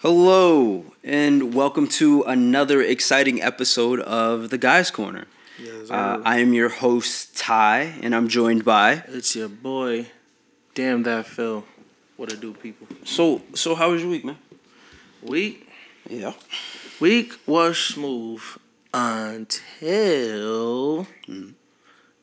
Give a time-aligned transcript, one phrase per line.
[0.00, 5.26] Hello, and welcome to another exciting episode of The Guys Corner.
[5.58, 9.02] Yes, Uh, I am your host, Ty, and I'm joined by.
[9.08, 10.06] it's your boy.
[10.74, 11.64] Damn that Phil.
[12.16, 12.86] What it do, people?
[13.04, 14.38] So, so how was your week, man?
[15.22, 15.68] Week
[16.08, 16.34] Yeah.
[17.00, 18.40] week was smooth
[18.94, 19.78] until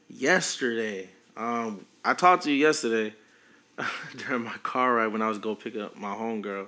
[0.09, 1.09] yesterday.
[1.35, 3.13] Um, I talked to you yesterday
[4.17, 6.67] during my car ride when I was go pick up my homegirl,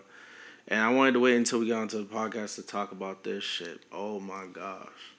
[0.68, 3.44] and I wanted to wait until we got onto the podcast to talk about this
[3.44, 3.80] shit.
[3.92, 5.14] Oh my gosh,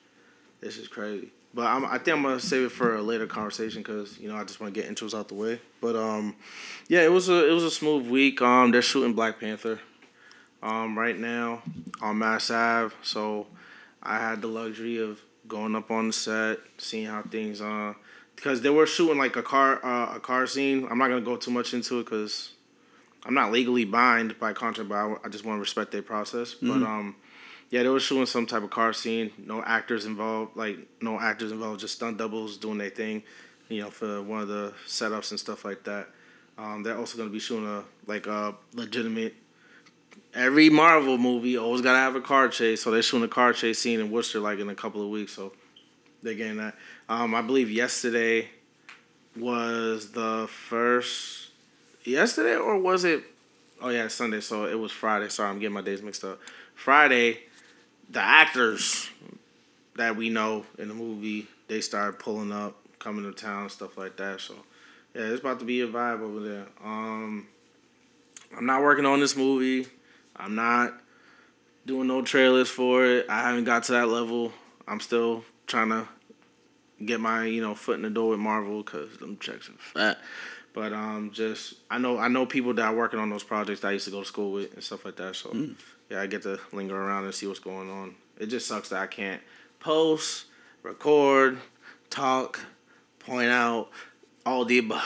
[0.61, 1.33] this is crazy.
[1.55, 4.37] But I'm, I think I'm gonna save it for a later conversation because you know
[4.37, 5.61] I just want to get intros out the way.
[5.81, 6.37] But um,
[6.89, 8.43] yeah, it was a it was a smooth week.
[8.43, 9.81] Um, they're shooting Black Panther,
[10.63, 11.63] um, right now
[12.03, 12.95] on Mass Ave.
[13.03, 13.47] So
[14.03, 17.95] I had the luxury of going up on the set, seeing how things uh
[18.37, 20.87] because they were shooting like a car uh, a car scene.
[20.91, 22.53] I'm not gonna go too much into it because
[23.29, 26.55] I'm not legally bound by contract, but I, I just want to respect their process.
[26.55, 27.17] But um,
[27.69, 29.31] yeah, they were shooting some type of car scene.
[29.37, 33.23] No actors involved, like no actors involved, just stunt doubles doing their thing.
[33.69, 36.09] You know, for one of the setups and stuff like that.
[36.57, 39.35] Um, they're also gonna be shooting a like a legitimate.
[40.33, 43.79] Every Marvel movie always gotta have a car chase, so they're shooting a car chase
[43.79, 45.35] scene in Worcester like in a couple of weeks.
[45.35, 45.53] So
[46.23, 46.75] they're getting that.
[47.11, 48.49] Um, I believe yesterday
[49.37, 51.48] was the first.
[52.09, 53.23] Yesterday or was it?
[53.81, 54.41] Oh yeah, Sunday.
[54.41, 55.29] So it was Friday.
[55.29, 56.41] Sorry, I'm getting my days mixed up.
[56.75, 57.41] Friday,
[58.11, 59.11] the actors
[59.97, 64.17] that we know in the movie they started pulling up, coming to town, stuff like
[64.17, 64.41] that.
[64.41, 64.55] So
[65.15, 66.67] yeah, it's about to be a vibe over there.
[66.85, 67.47] Um,
[68.57, 69.87] I'm not working on this movie.
[70.35, 70.95] I'm not
[71.85, 73.27] doing no trailers for it.
[73.29, 74.53] I haven't got to that level.
[74.87, 76.09] I'm still trying to
[77.05, 80.19] get my you know foot in the door with Marvel because them checks are fat.
[80.75, 83.89] But um, just I know I know people that are working on those projects that
[83.89, 85.35] I used to go to school with and stuff like that.
[85.37, 85.51] So
[86.11, 88.15] yeah, I get to linger around and see what's going on.
[88.39, 89.41] It just sucks that I can't
[89.81, 90.45] post,
[90.83, 91.59] record,
[92.11, 92.61] talk,
[93.19, 93.89] point out
[94.47, 95.03] all the above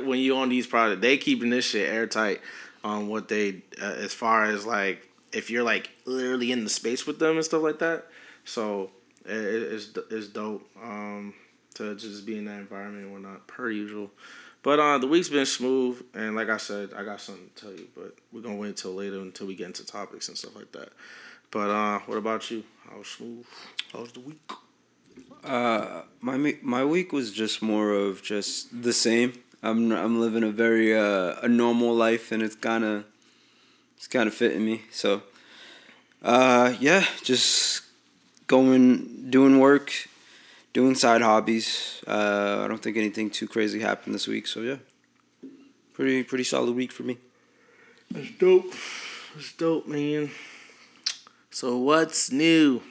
[0.04, 1.00] when you on these projects.
[1.00, 2.40] They keeping this shit airtight
[2.84, 7.06] on what they uh, as far as like if you're like literally in the space
[7.06, 8.06] with them and stuff like that.
[8.44, 8.90] So
[9.24, 11.32] it, it- it's it's dope um,
[11.74, 14.10] to just be in that environment and whatnot per usual.
[14.62, 17.72] But uh, the week's been smooth, and like I said, I got something to tell
[17.72, 20.70] you, but we're gonna wait until later until we get into topics and stuff like
[20.72, 20.90] that.
[21.50, 22.64] But uh, what about you?
[22.88, 23.46] How was smooth?
[23.92, 24.52] How was the week?
[25.42, 29.32] Uh, my my week was just more of just the same.
[29.62, 33.04] I'm I'm living a very uh, a normal life, and it's kind of
[33.96, 34.82] it's kind of fitting me.
[34.90, 35.22] So,
[36.22, 37.82] uh, yeah, just
[38.46, 39.92] going doing work,
[40.72, 42.02] doing side hobbies.
[42.06, 44.46] Uh, I don't think anything too crazy happened this week.
[44.46, 44.76] So yeah,
[45.92, 47.18] pretty pretty solid week for me.
[48.10, 48.72] That's dope.
[49.34, 50.30] That's dope, man.
[51.50, 52.82] So what's new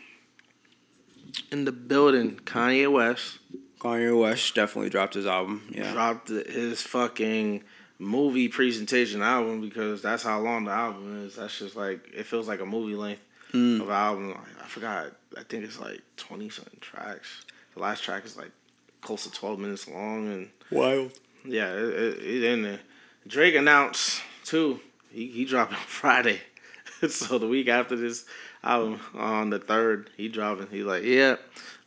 [1.52, 2.40] in the building?
[2.46, 3.40] Kanye West
[3.80, 5.64] Kanye West definitely dropped his album.
[5.72, 7.64] Yeah, dropped his fucking
[7.98, 11.36] movie presentation album because that's how long the album is.
[11.36, 13.82] That's just like it feels like a movie length Mm.
[13.82, 14.38] of album.
[14.64, 15.08] I forgot.
[15.36, 17.44] I think it's like twenty something tracks.
[17.80, 18.52] The last track is like
[19.00, 21.14] close to twelve minutes long, and wild.
[21.46, 21.80] yeah, it,
[22.20, 22.80] it, it there.
[23.26, 24.82] Drake announced too.
[25.10, 26.42] He he dropped on Friday,
[27.10, 28.26] so the week after this
[28.66, 30.68] album on the third, he dropping.
[30.70, 31.38] He's like, yeah,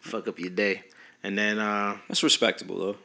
[0.01, 0.85] fuck up your day,
[1.23, 2.97] and then uh That's respectable though.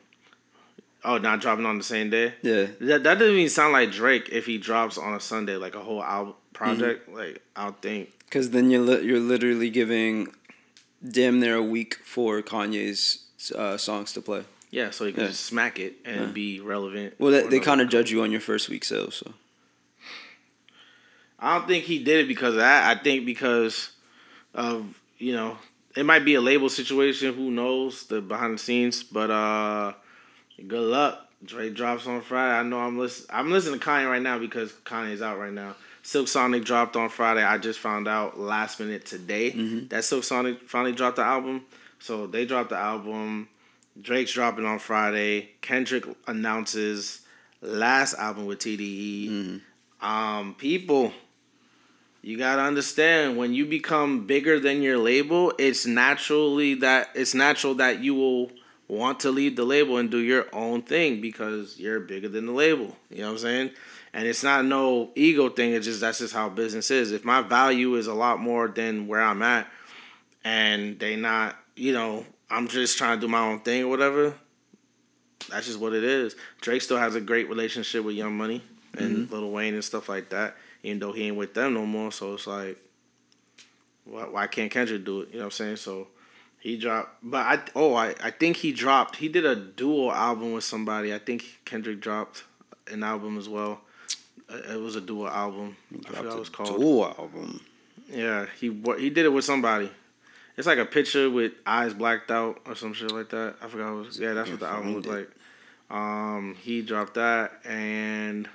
[1.03, 2.35] oh, not dropping on the same day.
[2.41, 5.75] Yeah, That that doesn't even sound like Drake if he drops on a Sunday like
[5.75, 7.09] a whole album project.
[7.09, 8.13] Like I don't think.
[8.23, 10.33] Because then you're li- you're literally giving
[11.07, 13.25] damn near a week for Kanye's
[13.55, 14.43] uh, songs to play.
[14.71, 15.27] Yeah, so he can Yeah.
[15.29, 16.25] just smack it and Yeah.
[16.27, 17.15] be relevant.
[17.19, 19.15] Well, they, they kind of judge you on your first week sales.
[19.15, 19.33] So
[21.39, 22.97] I don't think he did it because of that.
[22.97, 23.91] I think because
[24.53, 25.57] of you know
[25.95, 27.33] it might be a label situation.
[27.33, 29.03] Who knows the behind the scenes?
[29.03, 29.93] But uh,
[30.67, 31.23] good luck.
[31.45, 32.59] Dre drops on Friday.
[32.59, 33.27] I know I'm listen.
[33.29, 35.75] I'm listening to Kanye right now because Kanye's out right now.
[36.07, 37.43] Silk Sonic dropped on Friday.
[37.43, 39.49] I just found out last minute today
[39.89, 41.65] that Silk Sonic finally dropped the album.
[41.99, 43.49] So they dropped the album.
[44.01, 45.49] Drake's dropping on Friday.
[45.59, 47.23] Kendrick announces
[47.61, 49.59] last album with TDE.
[49.99, 51.11] Um, people,
[52.21, 57.75] you gotta understand when you become bigger than your label, it's naturally that it's natural
[57.75, 58.49] that you will
[58.87, 62.53] want to leave the label and do your own thing because you're bigger than the
[62.53, 62.95] label.
[63.09, 63.71] You know what I'm saying?
[64.13, 65.73] And it's not no ego thing.
[65.73, 67.11] It's just that's just how business is.
[67.11, 69.67] If my value is a lot more than where I'm at,
[70.43, 74.33] and they not, you know, I'm just trying to do my own thing or whatever.
[75.49, 76.35] That's just what it is.
[76.61, 78.63] Drake still has a great relationship with Young Money
[78.97, 79.33] and mm-hmm.
[79.33, 80.55] Lil Wayne and stuff like that.
[80.83, 82.11] even though he ain't with them no more.
[82.11, 82.77] So it's like,
[84.05, 85.29] why, why can't Kendrick do it?
[85.29, 85.75] You know what I'm saying?
[85.77, 86.07] So
[86.59, 89.17] he dropped, but I oh I I think he dropped.
[89.17, 91.13] He did a dual album with somebody.
[91.13, 92.43] I think Kendrick dropped
[92.91, 93.81] an album as well.
[94.49, 95.75] Uh, It was a dual album.
[95.93, 96.79] I forgot what it was called.
[96.79, 97.61] Dual album.
[98.09, 98.67] Yeah, he
[98.97, 99.91] he did it with somebody.
[100.55, 103.55] It's like a picture with eyes blacked out or some shit like that.
[103.61, 103.93] I forgot.
[103.93, 105.29] What it was, yeah, that's what the album looked like.
[105.89, 108.49] Um, he dropped that and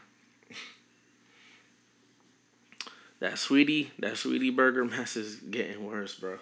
[3.20, 6.38] that Saweetie that Saweetie burger mess is getting worse, bro.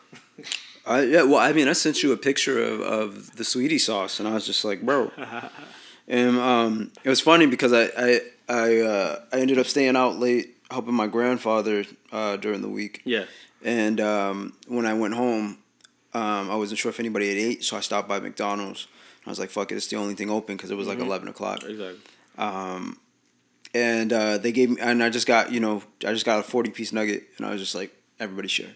[0.86, 4.18] I, yeah, well, I mean, I sent you a picture of, of the Saweetie sauce,
[4.18, 5.12] and I was just like, bro.
[6.08, 8.20] and um, it was funny because I I
[8.50, 13.00] I, uh, I ended up staying out late helping my grandfather uh, during the week,
[13.04, 13.24] yeah,
[13.64, 15.58] and um, when I went home,
[16.14, 18.86] um, I wasn't sure if anybody had ate, so I stopped by McDonald's.
[19.26, 21.06] I was like, "Fuck it, it's the only thing open" because it was like Mhm.
[21.06, 21.62] eleven o'clock.
[21.62, 22.00] exactly.
[22.38, 22.98] Um,
[23.74, 26.42] and uh, they gave me, and I just got, you know, I just got a
[26.42, 28.74] forty piece nugget, and I was just like, everybody share.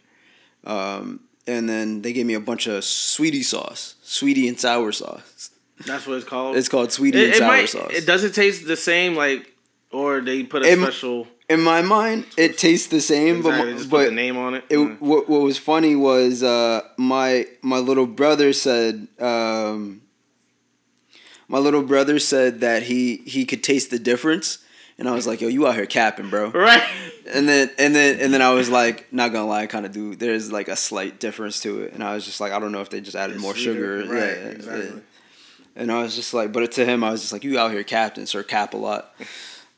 [0.65, 5.51] Um, and then they gave me a bunch of Saweetie sauce, Saweetie and sour sauce.
[5.87, 6.57] That's what it's called.
[6.57, 7.69] It's called sweetie it, and it sour might.
[7.69, 7.91] sauce.
[7.93, 9.53] It doesn't taste the same, like,
[9.95, 11.29] or they put a It- special.
[11.47, 14.55] In my mind, it tastes the same, Exactly, but just put but the name on
[14.55, 14.65] it.
[14.71, 14.99] it, Mm.
[15.01, 20.01] what what was funny was uh, my my little brother said um,
[21.49, 24.59] my little brother said that he he could taste the difference,
[24.99, 26.83] and I was like, "Yo, you out here capping, bro." right.
[27.33, 29.93] And then and then and then I was like, not gonna lie, I kind of
[29.93, 30.15] do.
[30.15, 32.81] There's like a slight difference to it, and I was just like, I don't know
[32.81, 34.85] if they just added It's more sugar, Right, yeah, exactly.
[34.87, 35.01] yeah.
[35.77, 37.83] And I was just like, but to him, I was just like, you out here
[37.83, 39.15] captain, sir, cap a lot.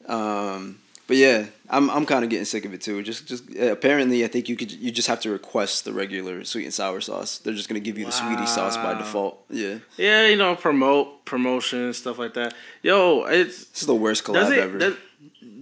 [0.08, 3.00] Um, but yeah, I'm I'm kind of getting sick of it too.
[3.02, 6.42] Just just uh, apparently, I think you could you just have to request the regular
[6.44, 7.38] sweet and sour sauce.
[7.38, 9.44] They're just gonna give you the Saweetie sauce by default.
[9.48, 12.54] Yeah, Yeah, you know, promote promotion stuff like that.
[12.82, 14.58] Yo, it's this is the worst collab it.
[14.58, 14.78] ever.
[14.78, 14.96] Does,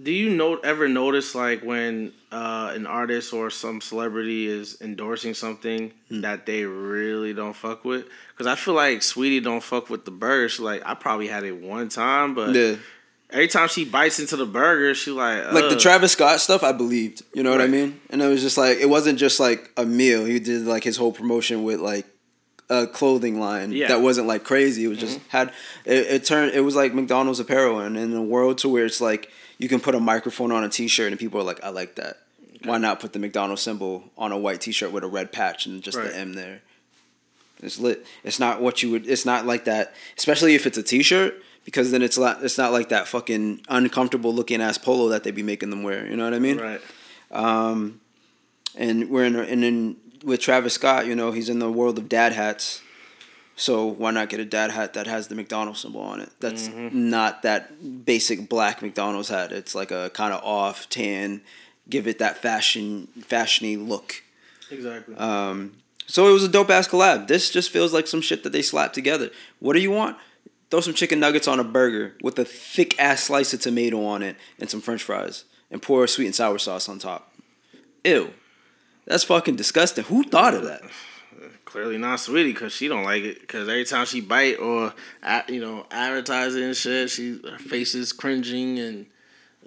[0.01, 5.33] do you know ever notice like when uh, an artist or some celebrity is endorsing
[5.35, 6.21] something Hmm.
[6.21, 8.05] that they really don't fuck with?
[8.31, 10.49] Because I feel like Saweetie don't fuck with the burger.
[10.49, 12.75] She like I probably had it one time, but yeah.
[13.29, 16.71] Every time she bites into the burger, she like like the Travis Scott stuff, I
[16.71, 17.23] believed.
[17.33, 17.99] You know what I mean?
[18.09, 20.25] And it was just like it wasn't just like a meal.
[20.25, 22.05] He did like his whole promotion with like
[22.69, 23.89] a clothing line Yeah.
[23.89, 24.85] that wasn't like crazy.
[24.85, 25.29] It was just mm-hmm.
[25.29, 25.49] had
[25.85, 26.53] it, it turned.
[26.53, 29.79] It was like McDonald's apparel, and in a world to where it's like you can
[29.79, 32.17] put a microphone on a T-shirt, and people are like, "I like that."
[32.63, 35.83] Why not put the McDonald's symbol on a white T-shirt with a red patch and
[35.83, 36.09] just Right.
[36.09, 36.61] the M there?
[37.61, 38.05] It's lit.
[38.23, 39.07] It's not what you would.
[39.07, 42.43] It's not like that, especially if it's a T-shirt, because then it's not.
[42.43, 46.07] It's not like that fucking uncomfortable looking ass polo that they be making them wear.
[46.07, 46.57] You know what I mean?
[46.57, 46.81] right.
[47.31, 47.99] Um,
[48.77, 49.35] and we're in.
[49.35, 52.81] And then with Travis Scott, you know, he's in the world of dad hats.
[53.57, 56.29] So why not get a dad hat that has the McDonald's symbol on it?
[56.41, 59.53] That's not that basic black McDonald's hat.
[59.53, 61.41] It's like a kind of off tan,
[61.89, 64.23] give it that fashion fashiony look.
[64.69, 65.15] Exactly.
[65.15, 67.27] Um, so it was a dope ass collab.
[67.27, 69.29] This just feels like some shit that they slapped together.
[69.59, 70.17] What do you want?
[70.71, 74.23] Throw some chicken nuggets on a burger with a thick ass slice of tomato on
[74.23, 77.33] it and some French fries, and pour sweet and sour sauce on top.
[78.03, 78.33] Ew,
[79.05, 80.03] that's fucking disgusting.
[80.05, 80.81] Who thought of that?
[81.65, 83.41] Clearly not Saweetie because she don't like it.
[83.41, 84.93] Because every time she bite or
[85.49, 89.05] you know advertising and shit, she her face is cringing and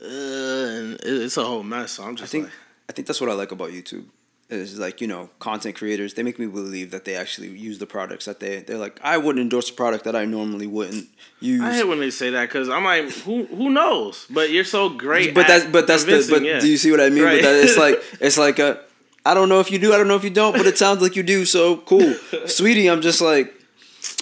[0.01, 1.93] uh, and it's a whole mess.
[1.93, 2.53] So I'm just I think like,
[2.89, 4.07] I think that's what I like about YouTube.
[4.51, 6.15] Is like you know content creators.
[6.15, 8.99] They make me believe that they actually use the products that they they're like.
[9.03, 11.07] I wouldn't endorse a product that I normally wouldn't
[11.39, 11.61] use.
[11.61, 14.27] I hate when they say that because I'm like, who who knows?
[14.31, 15.35] But you're so great.
[15.35, 16.61] but that's but that's the but yeah.
[16.61, 17.25] do you see what I mean?
[17.25, 17.43] Right.
[17.43, 18.81] But that, it's like it's like a
[19.27, 21.03] I don't know if you do, I don't know if you don't, but it sounds
[21.03, 21.45] like you do.
[21.45, 22.01] So cool,
[22.47, 22.91] Saweetie.
[22.91, 23.53] I'm just like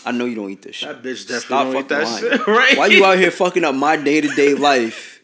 [0.05, 0.89] I know you don't eat this shit.
[0.89, 2.39] That bitch definitely Stop don't eat fucking that lying.
[2.39, 2.79] shit, right?
[2.79, 5.21] Why you out here fucking up my day to day life?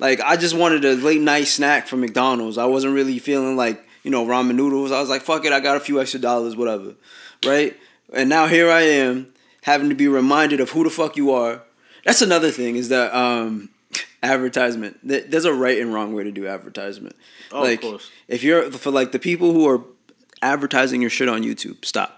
[0.00, 2.58] Like I just wanted a late night snack from McDonald's.
[2.58, 4.92] I wasn't really feeling like you know ramen noodles.
[4.92, 6.94] I was like, fuck it, I got a few extra dollars, whatever,
[7.44, 7.76] right?
[8.12, 11.62] And now here I am having to be reminded of who the fuck you are.
[12.04, 13.70] That's another thing is that um,
[14.22, 14.98] advertisement.
[15.02, 17.16] There's a right and wrong way to do advertisement.
[17.52, 18.10] Oh, like, of course.
[18.28, 19.82] If you're for like the people who are
[20.42, 22.16] advertising your shit on YouTube, stop.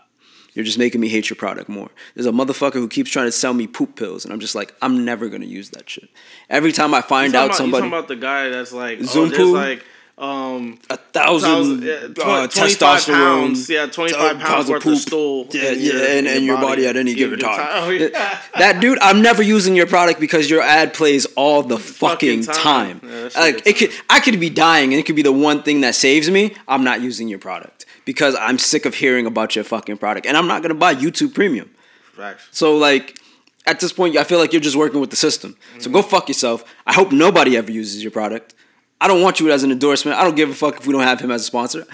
[0.55, 1.89] You're just making me hate your product more.
[2.15, 4.75] There's a motherfucker who keeps trying to sell me poop pills, and I'm just like,
[4.83, 6.11] I'm never gonna use that shit.
[6.51, 8.99] Every time I You find out about, you somebody talking about the guy that's like
[9.01, 9.55] oh, Zoom there's poo?
[9.55, 9.85] like
[10.23, 15.63] um a thousand, thousand, uh, 25 testosterone, pounds, yeah, 25 pounds worth of stool yeah,
[15.73, 17.57] yeah, your- and, and your body, body at any given time.
[17.59, 17.69] time.
[17.85, 18.41] Oh, yeah.
[18.59, 22.63] that dude, I'm never using your product because your ad plays all the fucking, Fucking
[22.63, 23.01] time.
[23.01, 23.11] time.
[23.11, 25.81] Yeah, like it could, I could be dying, and it could be the one thing
[25.81, 26.55] that saves me.
[26.69, 30.37] I'm not using your product because I'm sick of hearing about your fucking product, and
[30.37, 31.69] I'm not gonna buy YouTube Premium.
[32.15, 32.47] Facts.
[32.53, 33.19] So like
[33.67, 35.57] at this point, I feel like you're just working with the system.
[35.79, 35.93] So Mm-hmm.
[35.95, 36.65] go fuck yourself.
[36.87, 38.55] I hope nobody ever uses your product.
[39.03, 40.17] I don't want you as an endorsement.
[40.19, 41.85] I don't give a fuck if we don't have him as a sponsor.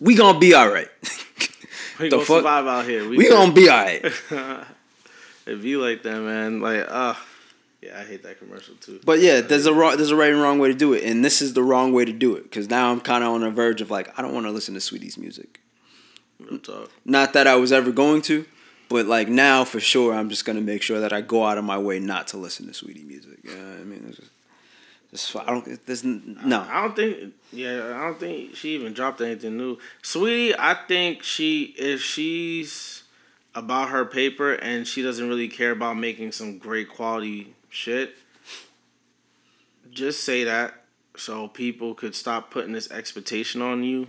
[0.00, 0.88] We gonna be all right.
[1.98, 2.36] We The gonna fuck?
[2.38, 3.08] survive out here.
[3.08, 4.04] we gonna be all right.
[5.46, 6.60] It be like that, man.
[6.60, 7.14] Like, uh,
[7.82, 9.00] yeah, I hate that commercial too.
[9.04, 11.24] But yeah, there's a wrong, there's a right and wrong way to do it, and
[11.24, 12.42] this is the wrong way to do it.
[12.44, 14.74] Because now I'm kind of on the verge of like, I don't want to listen
[14.74, 15.60] to Saweetie's music.
[16.38, 16.90] Real talk.
[17.06, 18.44] Not that I was ever going to,
[18.90, 21.64] but like now for sure, I'm just gonna make sure that I go out of
[21.64, 23.38] my way not to listen to Saweetie music.
[23.42, 24.04] You know I mean?
[24.08, 24.30] It's just,
[25.36, 25.86] I don't.
[25.86, 26.66] There's no.
[26.68, 27.34] I don't think.
[27.50, 29.78] Yeah, I don't think she even dropped anything new.
[30.02, 33.04] Saweetie, I think she if she's
[33.54, 38.16] about her paper and she doesn't really care about making some great quality shit.
[39.90, 40.84] Just say that
[41.16, 44.08] so people could stop putting this expectation on you,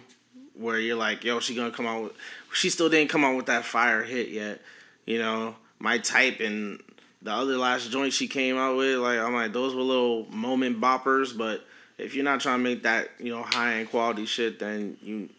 [0.53, 2.13] where you're like, yo, she gonna come out with.
[2.53, 4.61] She still didn't come out with that fire hit yet.
[5.05, 6.83] You know, my type and
[7.21, 10.79] the other last joint she came out with, like I'm like those were little moment
[10.79, 11.65] boppers, but
[11.97, 15.29] if you're not trying to make that you know high end quality shit, then you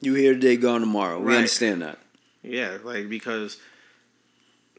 [0.00, 1.18] You here today, gone tomorrow.
[1.18, 1.36] We Right.
[1.36, 1.98] understand that.
[2.42, 3.58] yeah like because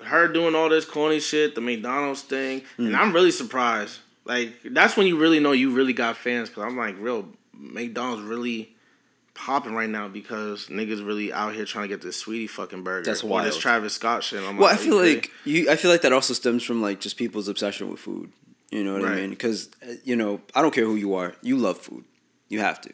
[0.04, 2.98] her doing all this corny shit, the McDonald's thing, and mm.
[2.98, 4.00] I'm really surprised.
[4.26, 8.22] Like that's when you really know you really got fans, cause I'm like real McDonald's
[8.24, 8.76] really
[9.38, 13.06] popping right now because niggas really out here trying to get this Saweetie fucking burger.
[13.06, 13.58] That's Or this.
[13.58, 14.44] Travis Scott shit.
[14.44, 15.16] I'm Well, I feel okay.
[15.16, 15.70] like you.
[15.70, 18.32] I feel like that also stems from like just people's obsession with food.
[18.72, 19.30] You know what I mean?
[19.30, 19.70] Because
[20.04, 21.36] you know, I don't care who you are.
[21.42, 22.04] You love food.
[22.50, 22.94] You have to.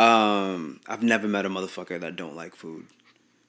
[0.00, 2.86] Um, I've never met a motherfucker that don't like food.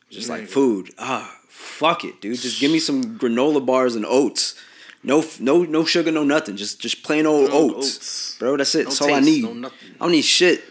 [0.09, 0.91] Just like food.
[0.97, 2.37] Ah, fuck it, dude.
[2.37, 4.55] Just give me some granola bars and oats.
[5.01, 6.55] No, no, no sugar, no nothing.
[6.55, 8.37] Just, just plain old oats, oats.
[8.39, 8.57] bro.
[8.57, 8.79] That's it.
[8.79, 9.43] No That's all I need.
[9.43, 9.67] no.
[9.69, 10.63] I don't need shit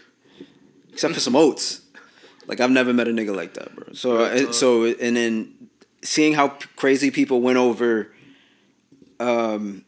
[0.95, 1.81] except for some oats.
[2.47, 3.93] Like I've never met a nigga like that, bro.
[3.93, 5.69] So, uh, so, and then
[6.01, 8.13] seeing how p- crazy people went over
[9.19, 9.83] um,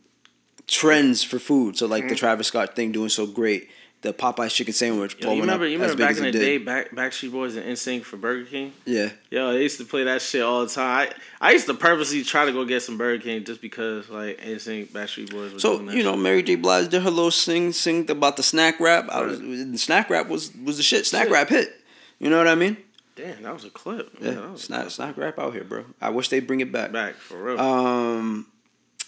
[0.68, 1.78] trends for food.
[1.78, 3.70] So like the Travis Scott thing doing so great,
[4.02, 5.18] the Popeyes chicken sandwich.
[5.20, 8.18] Yo, you remember, you remember back in the day, back Backstreet Boys and NSYNC for
[8.18, 8.74] Burger King.
[8.86, 11.10] Yeah, Yo, they used to play that shit all the time.
[11.42, 14.40] I, I used to purposely try to go get some Burger King just because like
[14.40, 15.54] NSYNC, Backstreet Boys.
[15.54, 16.20] Was So you know, shit.
[16.20, 16.56] Mary J.
[16.56, 19.10] Blige did her little sing, sing about the snack rap.
[19.10, 21.06] I was the snack rap was was the shit.
[21.06, 21.32] Snack Shit.
[21.34, 21.74] rap hit.
[22.20, 22.78] You know what I mean?
[23.16, 24.16] damn, that was a clip.
[24.22, 25.86] Yeah, was snack snack rap out here, bro.
[26.00, 26.92] I wish they bring it back.
[26.92, 27.60] back for real.
[27.60, 28.46] Um,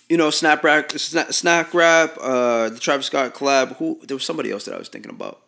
[0.09, 3.75] you know, snap rap, snack, snack rap, uh, the Travis Scott collab.
[3.77, 5.39] Who there was somebody else that I was thinking about.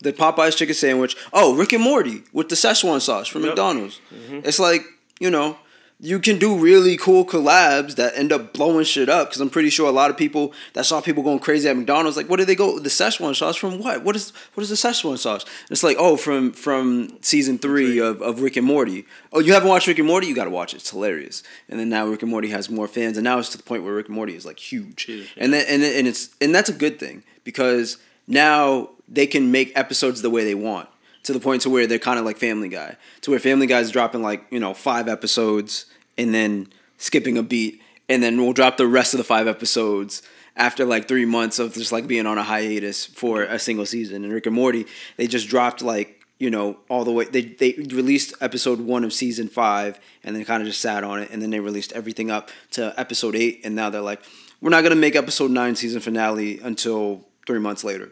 [0.00, 1.16] The Popeyes chicken sandwich.
[1.32, 3.50] Oh, Rick and Morty with the Szechuan sauce from Yep.
[3.50, 4.00] McDonald's.
[4.44, 4.82] It's like
[5.20, 5.56] you know,
[6.04, 9.28] you can do really cool collabs that end up blowing shit up.
[9.28, 12.16] Because I'm pretty sure a lot of people that saw people going crazy at McDonald's,
[12.16, 12.80] like, what did they go?
[12.80, 14.02] The Szechuan sauce from what?
[14.02, 15.46] What is what is the Szechuan sauce?
[15.70, 19.06] It's like, oh, from from season three of, of Rick and Morty.
[19.32, 20.26] Oh, you haven't watched Rick and Morty?
[20.26, 20.78] You got to watch it.
[20.78, 21.44] It's hilarious.
[21.68, 23.84] And then now Rick and Morty has more fans, and now it's to the point
[23.84, 25.04] where Rick and Morty is like huge.
[25.04, 29.52] Huge, And then and and it's and that's a good thing because now they can
[29.52, 30.88] make episodes the way they want
[31.24, 33.90] to the point to where they're kind of like Family Guy, to where Family Guy's
[33.90, 35.86] dropping like you know five episodes
[36.18, 40.22] and then skipping a beat, and then we'll drop the rest of the five episodes
[40.56, 44.24] after like three months of just like being on a hiatus for a single season.
[44.24, 44.86] And Rick and Morty,
[45.16, 49.12] they just dropped like you know all the way they they released episode one of
[49.12, 52.30] season five and then kind of just sat on it, and then they released everything
[52.30, 54.20] up to episode eight, and now they're like,
[54.60, 58.10] we're not gonna make episode nine season finale until three months later.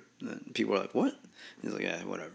[0.54, 1.14] People are like, what?
[1.62, 2.32] He's like, yeah, whatever.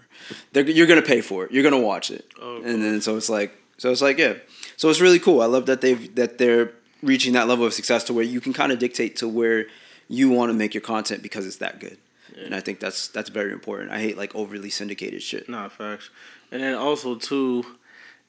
[0.53, 1.51] They're, you're gonna pay for it.
[1.51, 2.25] You're gonna watch it.
[2.41, 4.35] Oh, and then so it's like, so it's like, yeah.
[4.77, 5.41] So it's really cool.
[5.41, 8.53] I love that they've that they're reaching that level of success to where you can
[8.53, 9.67] kind of dictate to where
[10.07, 11.97] you want to make your content because it's that good.
[12.43, 13.91] And I think that's that's very important.
[13.91, 15.47] I hate like overly syndicated shit.
[15.47, 16.09] Nah, facts.
[16.51, 17.63] And then also too,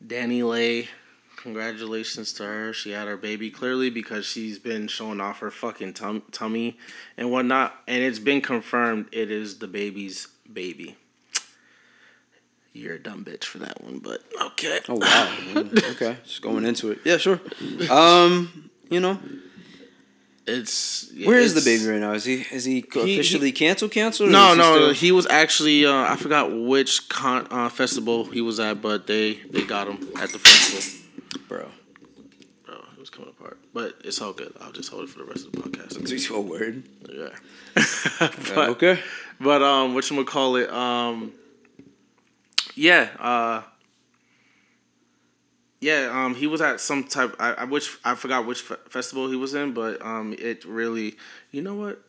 [0.04, 0.88] DaniLeigh.
[1.36, 2.72] Congratulations to her.
[2.72, 6.76] She had her baby clearly because she's been showing off her fucking tum- tummy
[7.16, 10.96] and whatnot, and it's been confirmed it is DaBaby's baby.
[12.72, 14.22] You're a dumb bitch for that one, but
[14.52, 14.80] okay.
[14.88, 15.64] Oh wow.
[15.92, 16.98] Okay, just going into it.
[17.04, 17.40] Yeah, sure.
[17.90, 19.18] Um, you know,
[20.46, 22.12] It's where is DaBaby right now?
[22.12, 23.92] Is he is he he- officially canceled?
[23.92, 24.28] Canceled?
[24.28, 28.26] or No, he no, still- he was actually uh, I forgot which con uh, festival
[28.26, 31.00] he was at, but they they got him at the festival.
[31.48, 31.68] bro.
[32.66, 34.52] Bro, it was coming apart, but it's all good.
[34.60, 35.98] I'll just hold it for the rest of the podcast.
[35.98, 36.82] That's a word.
[37.10, 37.28] Yeah.
[38.18, 38.98] Uh, but, okay.
[39.40, 40.70] But um, what you call it?
[40.70, 41.32] Um,
[42.74, 43.08] yeah.
[43.18, 43.62] Uh,
[45.80, 46.10] yeah.
[46.12, 47.36] Um, he was at some type.
[47.38, 51.16] I, I which I forgot which fe- festival he was in, but um, it really.
[51.50, 52.02] You know what?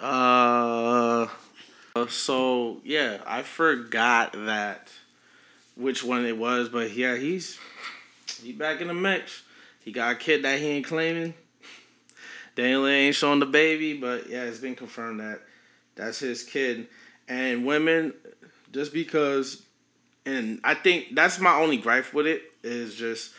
[0.00, 1.28] Uh,
[1.96, 4.88] uh, so yeah, I forgot that
[5.76, 7.58] which one it was, but yeah, he's
[8.42, 9.42] he back in the mix.
[9.84, 11.34] He got a kid that he ain't claiming.
[12.56, 15.40] Daniel ain't showing the baby, but yeah, it's been confirmed that
[15.96, 16.88] That's his kid.
[17.28, 18.12] And women,
[18.72, 19.62] just because,
[20.26, 23.32] and I think that's my only gripe with it is just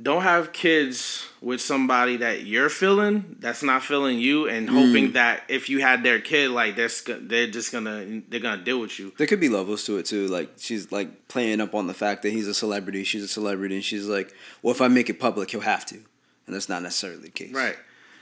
[0.00, 4.72] don't have kids with somebody that you're feeling that's not feeling you and mm.
[4.72, 6.88] hoping that if you had their kid like they're,
[7.20, 10.26] they're just gonna they're gonna deal with you There could be levels to it too.
[10.26, 13.76] Like she's like playing up on the fact that he's a celebrity, she's a celebrity,
[13.76, 16.82] and she's like, "Well, if I make it public, he'll have to," and that's not
[16.82, 17.52] necessarily the case.
[17.52, 17.76] right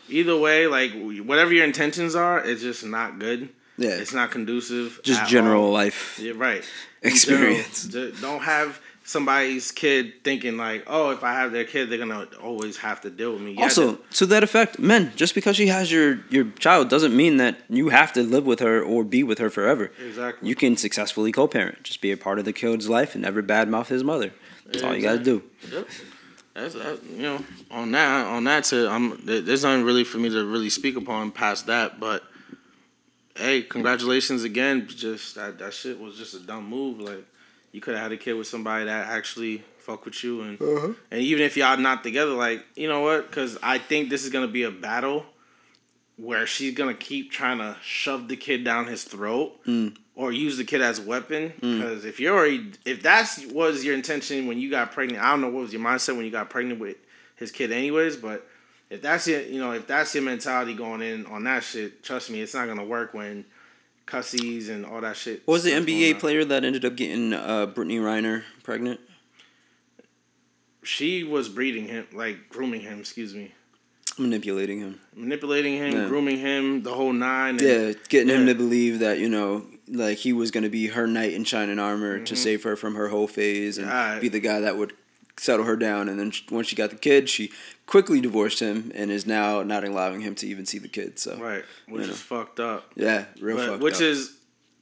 [0.09, 0.93] either way like
[1.25, 3.91] whatever your intentions are it's just not good Yeah.
[3.91, 5.73] it's not conducive Just general all.
[5.73, 6.19] life.
[6.21, 6.65] Yeah, right.
[7.03, 7.85] Experience.
[7.87, 12.29] general, don't have somebody's kid thinking like, oh, if I have their kid, they're gonna
[12.41, 13.53] always have to deal with me.
[13.55, 17.39] Yeah, Also, to that effect, men, just because she has your your child doesn't mean
[17.39, 19.91] that you have to live with her or be with her forever.
[20.07, 20.49] Exactly.
[20.49, 23.89] You can successfully co-parent, just be a part of the kid's life and never badmouth
[23.89, 24.33] his mother.
[24.67, 25.43] That's all you got to do.
[25.73, 25.89] Yep.
[26.55, 30.29] That's that, you know on that on that to I'm there's nothing really for me
[30.29, 32.23] to really speak upon past that, but
[33.37, 34.87] hey, congratulations again.
[34.89, 37.01] Just that that shit was just a dumb move.
[37.01, 37.25] Like
[37.73, 40.93] you could have had a kid with somebody that actually fuck with you and uh-huh.
[41.11, 43.29] and even if y'all not together, like you know what?
[43.29, 45.25] Because I think this is gonna be a battle
[46.23, 49.59] where she's gonna keep trying to shove the kid down his throat
[50.15, 51.53] or use the kid as a weapon.
[51.61, 55.41] Because if you're already, if that's was your intention when you got pregnant, I don't
[55.41, 56.97] know what was your mindset when you got pregnant with
[57.35, 58.17] his kid, anyways.
[58.17, 58.47] But
[58.89, 62.31] if that's your, you know, if that's your mentality going in on that shit, trust
[62.31, 63.45] me, it's not gonna work when
[64.07, 65.43] cussies and all that shit.
[65.47, 69.01] What was the NBA player that ended up getting uh, Brittany Renner pregnant?
[70.85, 73.01] She was breeding him, like grooming him.
[73.01, 73.53] Excuse me.
[74.19, 75.01] Manipulating him.
[75.17, 76.09] Manipulating him, Yeah.
[76.09, 77.59] grooming him, the whole nine.
[77.59, 81.07] And, Yeah, getting him to believe that you know, like he was gonna be her
[81.07, 82.35] knight in shining armor to mm-hmm.
[82.43, 84.21] save her from her whole phase and Right.
[84.21, 84.93] be the guy that would
[85.39, 86.09] settle her down.
[86.09, 87.51] And then sh- once she got the kid, she
[87.87, 91.19] quickly divorced him and is now not allowing him to even see the kid.
[91.19, 92.13] So Right, which You know.
[92.13, 92.93] is fucked up.
[92.95, 94.01] yeah, real But- fucked which up.
[94.01, 94.33] Which is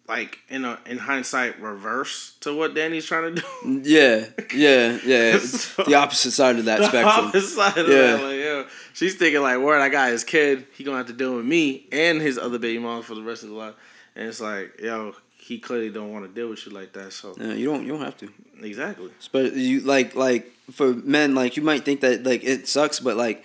[0.08, 3.82] like in a in hindsight reverse to what DaniLeigh's trying to do.
[3.88, 5.38] yeah, yeah, yeah.
[5.38, 7.26] So- the opposite side of that the spectrum.
[7.28, 8.16] opposite side of Yeah.
[8.16, 8.22] that.
[8.24, 8.66] Like, yo,
[9.00, 10.66] she's thinking like, "Word, I got his kid.
[10.76, 13.42] He gonna have to deal with me and his other baby mom for the rest
[13.42, 13.74] of the life."
[14.14, 17.12] And it's like, yo, he clearly don't want to deal with you like that.
[17.12, 18.28] So Yeah, you don't you don't have to.
[18.62, 23.00] exactly, But you like like for men like you might think that like it sucks,
[23.00, 23.44] but like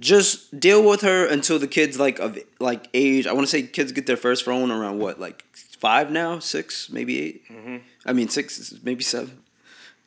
[0.00, 3.26] just deal with her until the kids like of like age.
[3.26, 5.44] I want to say kids get their first phone around what like
[5.78, 7.80] five now, six, maybe 8 Mhm.
[8.06, 9.38] I mean six, maybe seven.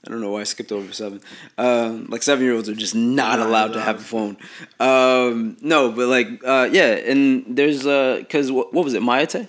[0.05, 1.21] I don't know why I skipped over seven.
[1.57, 4.37] Um, like seven year olds are just not allowed to have a phone.
[4.79, 9.47] Um, no, but like uh, yeah, and there's uh, cause what, what was it, Mayate?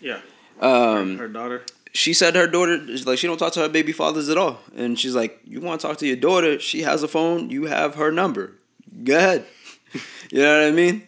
[0.00, 0.20] yeah.
[0.60, 1.62] Um, her daughter.
[1.92, 4.98] she said her daughter like she don't talk to her baby fathers at all and
[4.98, 7.94] she's like you want to talk to your daughter she has a phone you have
[7.94, 8.54] her number
[9.04, 9.44] go ahead
[10.32, 11.06] you know what i mean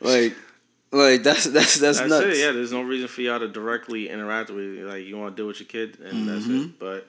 [0.00, 0.34] like
[0.90, 2.38] like that's that's that's, That's nuts it.
[2.38, 4.78] Yeah, there's no reason for y'all to directly interact with.
[4.86, 6.62] Like you want to deal with your kid, and that's Mm-hmm.
[6.62, 6.78] it.
[6.78, 7.06] But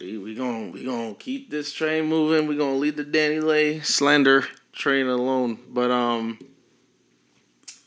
[0.00, 2.46] we we gonna we gonna keep this train moving.
[2.46, 5.58] We gonna leave the DaniLeigh slander train alone.
[5.68, 6.38] But um,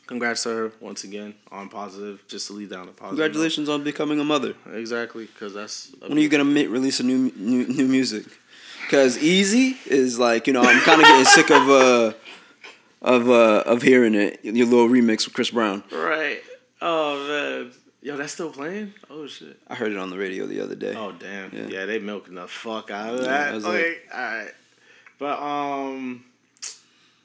[0.06, 2.22] congrats to her once again on positive.
[2.28, 3.02] Just to lead down a positive.
[3.02, 3.08] note.
[3.24, 7.02] congratulations on becoming a mother Exactly, because that's when are you gonna mi- release a
[7.02, 8.24] new new, new music
[8.82, 12.12] because easy is like you know i'm kind of getting sick of uh
[13.00, 16.40] of uh of hearing it your little remix with chris brown right.
[16.82, 17.72] Oh man,
[18.04, 18.92] yo, that's still playing.
[19.10, 19.58] Oh shit.
[19.66, 21.50] i heard it on the radio the other day Oh damn!
[21.52, 21.66] Yeah.
[21.66, 23.48] Yeah, they milking the fuck out of Yeah, that.
[23.50, 24.50] I was okay, like- all right.
[25.18, 26.24] But um,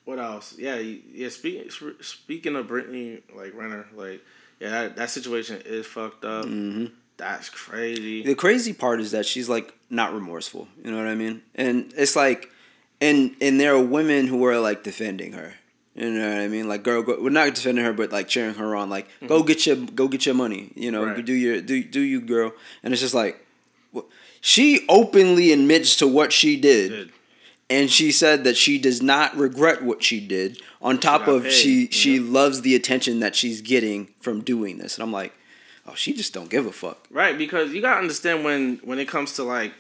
[0.05, 0.55] what else?
[0.57, 1.29] Yeah, yeah.
[1.29, 1.69] Speaking
[2.01, 4.23] speaking of Brittany, like Renner, like
[4.59, 6.45] yeah, that, that situation is fucked up.
[6.45, 6.85] hmm
[7.17, 8.23] That's crazy.
[8.23, 10.67] the crazy part is that she's like not remorseful.
[10.83, 11.41] You know what I mean?
[11.55, 12.49] And it's like,
[13.01, 15.53] and and there are women who are like defending her.
[15.99, 16.69] You know what I mean?
[16.69, 18.89] Like, girl, go, we're not defending her, but like cheering her on.
[18.89, 19.47] Like, go mm-hmm.
[19.47, 20.71] get your go get your money.
[20.75, 21.25] You know, Right.
[21.25, 22.53] do your do do you, girl?
[22.83, 23.45] And it's just like,
[24.39, 27.11] she openly admits to what she did, Did.
[27.69, 30.61] and she said that she does not regret what she did.
[30.81, 32.31] On top of paid, she she yeah.
[32.31, 34.95] loves the attention that she's getting from doing this.
[34.95, 35.33] And I'm like,
[35.85, 37.07] oh, she just don't give a fuck.
[37.11, 39.73] Right, because you gotta understand when when it comes to like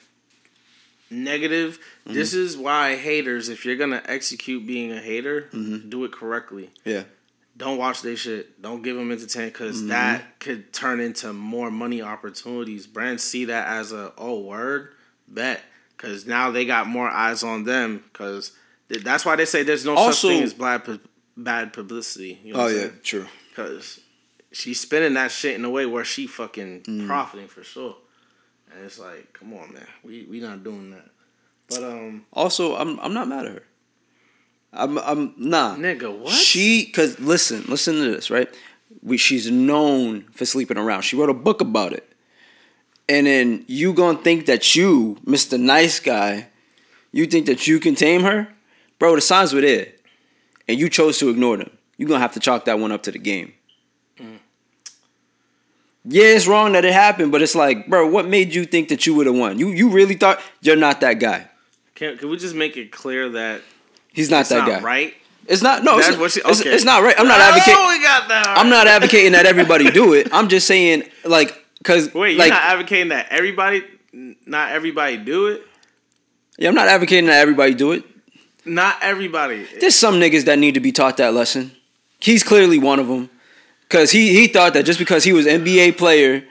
[1.09, 2.13] negative, Mm-hmm.
[2.13, 3.49] this is why haters.
[3.49, 5.89] If you're gonna execute being a hater, Mm-hmm.
[5.89, 6.69] do it correctly.
[6.85, 7.03] Yeah.
[7.57, 8.61] don't watch their shit.
[8.61, 9.89] Don't give them entertainment because Mm-hmm.
[9.89, 12.87] that could turn into more money opportunities.
[12.87, 14.93] Brands see that as a oh word
[15.27, 15.61] bet
[15.95, 18.53] because now they got more eyes on them because
[19.03, 20.99] that's why they say there's no Also- such thing as bad pu-
[21.35, 22.39] bad publicity.
[22.43, 22.99] You know Oh yeah, saying?
[23.03, 23.25] true.
[23.49, 23.99] because
[24.51, 27.07] she's spinning that shit in a way where she fucking Mm.
[27.07, 27.97] profiting for sure.
[28.71, 31.09] And it's like, come on, man, we we not doing that.
[31.69, 33.63] But um, Also, I'm I'm not mad at her.
[34.73, 35.75] I'm I'm nah.
[35.75, 36.33] nigga, what?
[36.33, 38.53] She cuz listen, listen to this, right?
[39.03, 41.03] We, she's known for sleeping around.
[41.03, 42.11] She wrote a book about it.
[43.07, 45.59] And then you gonna think that you, Mr.
[45.59, 46.47] Nice Guy,
[47.11, 48.47] you think that you can tame her?
[48.99, 49.87] Bro, the signs were there.
[50.67, 51.71] And you chose to ignore them.
[51.97, 53.53] You're gonna have to chalk that one up to the game.
[56.05, 59.05] Yeah, it's wrong that it happened, but it's like, bro, what made you think that
[59.05, 59.59] you would have won?
[59.59, 61.47] You you really thought you're not that guy.
[61.95, 63.61] Can can we just make it clear that
[64.13, 64.79] He's not it's that not guy.
[64.81, 65.13] right?
[65.47, 65.83] It's not.
[65.83, 66.69] No, That's it's, what she- it's, okay.
[66.69, 67.15] it's not right.
[67.17, 67.73] I'm not advocating.
[67.77, 68.55] Oh, we got that.
[68.57, 70.29] I'm not advocating that everybody do it.
[70.31, 73.83] I'm just saying, like, cause Wait, you're like, not advocating that everybody,
[74.45, 75.63] not everybody do it.
[76.59, 78.03] yeah, I'm not advocating that everybody do it.
[78.65, 79.65] Not everybody.
[79.79, 81.71] There's some niggas that need to be taught that lesson.
[82.19, 83.29] He's clearly one of them,
[83.89, 86.43] cause he he thought that just because he was NBA player,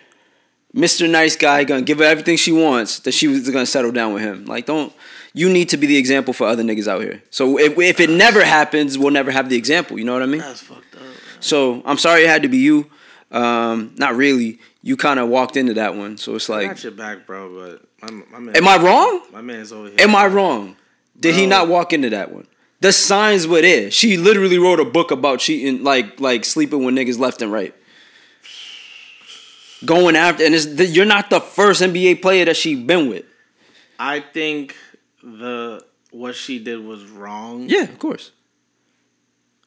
[0.74, 1.08] Mr.
[1.08, 4.22] Nice Guy, gonna give her everything she wants, that she was gonna settle down with
[4.22, 4.44] him.
[4.44, 4.92] Like, don't.
[5.34, 7.22] You need to be the example for other niggas out here.
[7.30, 9.98] So if, if it never happens, we'll never have the example.
[9.98, 10.40] You know what I mean?
[10.40, 11.02] That's fucked up.
[11.02, 11.10] man.
[11.40, 12.90] So I'm sorry it had to be you.
[13.30, 14.58] Um, not really.
[14.82, 16.16] You kind of walked into that one.
[16.16, 16.64] So it's like.
[16.64, 17.78] I got your back, bro.
[18.00, 19.22] But my, my man, am I wrong?
[19.32, 19.96] My man's over here.
[20.00, 20.76] Am I wrong?
[21.20, 22.46] Did he not walk into that one?
[22.80, 23.90] The signs were there.
[23.90, 27.74] She literally wrote a book about cheating, like like sleeping with niggas left and right.
[29.84, 33.24] Going after, and it's, you're not the first NBA player that she been with.
[33.98, 34.76] I think
[35.22, 37.68] the what she did was wrong.
[37.68, 38.32] Yeah, of course.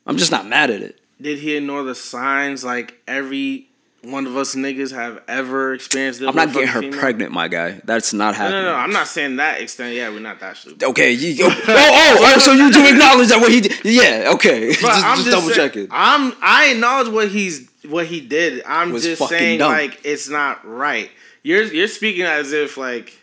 [0.05, 0.99] I'm just not mad at it.
[1.21, 3.69] Did he ignore the signs like every
[4.03, 6.19] one of us niggas have ever experienced?
[6.19, 6.99] This I'm not getting her female?
[6.99, 7.81] pregnant, my guy.
[7.83, 8.63] That's not happening.
[8.63, 8.71] no, no.
[8.71, 9.95] no, I'm not saying that extent.
[9.95, 10.83] Yeah, we're not that stupid.
[10.83, 13.73] Okay, you, oh, oh, oh, so you do acknowledge that what he did?
[13.83, 14.73] Yeah, okay.
[14.73, 15.87] Just I'm just just double saying- checking.
[15.91, 18.63] I'm I acknowledge what he's what he did.
[18.65, 19.71] I'm Was just saying dumb.
[19.71, 21.09] like it's not right.
[21.43, 23.17] You're you're speaking as if like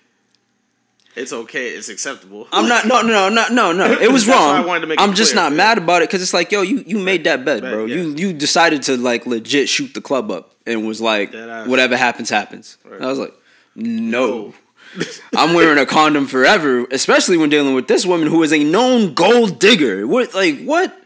[1.17, 2.47] it's okay, it's acceptable.
[2.53, 2.87] I'm not.
[2.87, 3.91] No, no, no, no, no.
[3.93, 4.55] It was wrong.
[4.55, 5.57] I wanted to make I'm just clear, not yeah.
[5.59, 7.85] mad about it because it's like, yo, you you made that bet, Bet, bro.
[7.87, 7.97] yeah.
[7.97, 11.33] You you decided to like legit shoot the club up and was like,
[11.67, 12.79] whatever happens, happens.
[12.85, 12.97] Right.
[12.97, 13.35] And I was like,
[13.75, 14.55] no.
[15.37, 19.15] I'm wearing a condom forever, especially when dealing with this woman who is a known
[19.15, 20.07] gold digger.
[20.07, 20.97] What like what?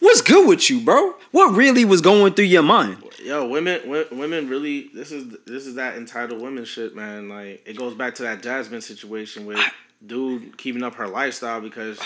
[0.00, 1.14] What's good with you, bro?
[1.30, 3.02] What really was going through your mind?
[3.22, 4.90] Yo, women, wo- women really.
[4.94, 7.28] This is this is that entitled women shit, man.
[7.28, 9.58] Like it goes back to that Jasmine situation with
[10.06, 11.98] dude keeping up her lifestyle because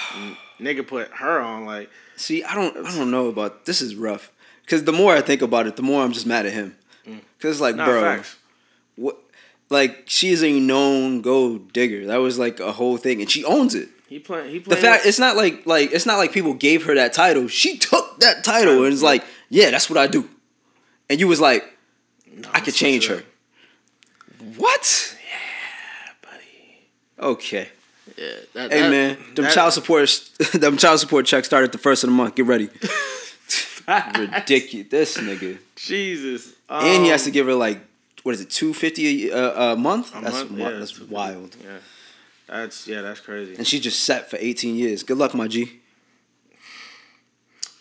[0.59, 1.65] nigga put her on.
[1.67, 3.83] Like See, I don't, I don't know about this.
[3.83, 6.53] Is rough because the more I think about it, the more I'm just mad at
[6.53, 6.77] him.
[7.07, 7.21] Mm.
[7.39, 8.37] Because it's like, nah, bro, facts.
[8.97, 9.17] what?
[9.69, 12.07] Like she is a known gold digger.
[12.07, 13.89] That was like a whole thing, and she owns it.
[14.09, 14.49] He play.
[14.51, 17.49] He The fact it's not like like it's not like people gave her that title.
[17.49, 20.29] She took that title and it's like, yeah, that's what I do.
[21.11, 21.65] And you was like,
[22.33, 23.25] No, I could change her.
[24.57, 25.17] What?
[26.23, 26.89] buddy.
[27.21, 27.69] Okay.
[28.17, 31.73] Yeah, that, Hey that- man, them that- child support them child support checks start at
[31.73, 32.37] the first of the month.
[32.37, 32.69] Get ready.
[33.89, 34.89] Ridiculous.
[34.91, 35.59] This nigga.
[35.77, 36.53] Jesus.
[36.69, 37.81] and he has to Um, give her like
[38.23, 40.15] what is it, two fifty a, a month?
[40.17, 40.51] a that's month?
[40.51, 41.57] wi- Yeah, that's wild.
[41.63, 41.79] Yeah,
[42.49, 43.55] that's yeah, that's crazy.
[43.57, 45.03] And she just sat for eighteen years.
[45.05, 45.81] Good luck, my G.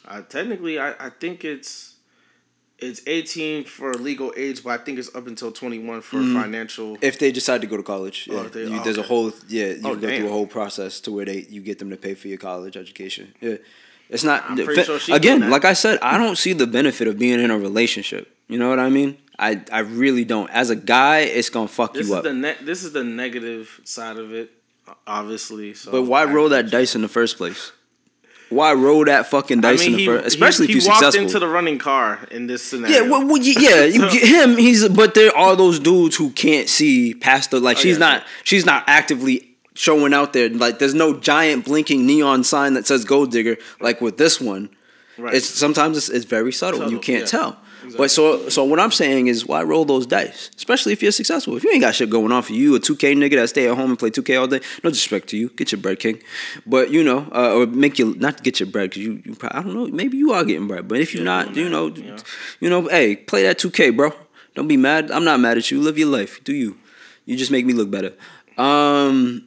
[0.08, 1.96] Uh, technically, I, I think it's
[2.78, 6.42] it's 18 for legal age, but I think it's up until 21 for Mm-hmm.
[6.42, 6.98] financial.
[7.02, 9.32] If they decide to go to college, yeah, Oh, they- you, oh, there's a whole
[9.48, 11.98] yeah, you Oh, go through a whole process to where they you get them to
[11.98, 13.34] pay for your college education.
[13.42, 13.56] Yeah,
[14.10, 15.50] it's not sure again.
[15.50, 18.32] Like I said, I don't see the benefit of being in a relationship.
[18.48, 19.18] You know what I mean?
[19.40, 20.50] I I really don't.
[20.52, 22.24] As a guy, it's gonna fuck This you is up.
[22.24, 24.52] the ne- this is the negative side of it,
[25.08, 25.74] obviously.
[25.74, 27.72] So, but why I- roll that dice in the first place?
[28.50, 30.28] Why roll that fucking dice in the first?
[30.28, 31.24] Especially he, if he you're walked successful.
[31.26, 32.96] into the running car in this scenario.
[33.04, 34.56] Yeah, well, well, yeah, you So- get him.
[34.58, 37.78] He's but there are those dudes who can't see past the like.
[37.78, 38.24] Oh, she's yeah, not.
[38.44, 40.50] She's not actively showing out there.
[40.50, 44.70] Like, there's no giant blinking neon sign that says "Gold Digger" like with this one.
[45.20, 45.36] right.
[45.36, 46.90] It's sometimes it's, it's very subtle.
[46.90, 47.26] you can't yeah.
[47.28, 47.58] tell.
[47.84, 47.98] Exactly.
[48.04, 51.56] But so so what I'm saying is why roll those dice, especially if you're successful.
[51.56, 53.76] If you ain't got shit going on for you, a 2K nigga that stay at
[53.78, 54.60] home and play 2K all day.
[54.84, 56.20] No disrespect to you, get your bread, king.
[56.66, 59.60] But you know, uh, or make you not get your bread because you, you probably,
[59.60, 59.86] I don't know.
[59.96, 62.18] Maybe you are getting bread, but if you're Yeah, not, you know, yeah.
[62.60, 64.12] you know, hey, play that 2K, bro.
[64.56, 65.12] Don't be mad.
[65.12, 65.80] I'm not mad at you.
[65.80, 66.44] Live your life.
[66.44, 66.78] Do you?
[67.26, 68.14] You just make me look better.
[68.58, 69.44] Um,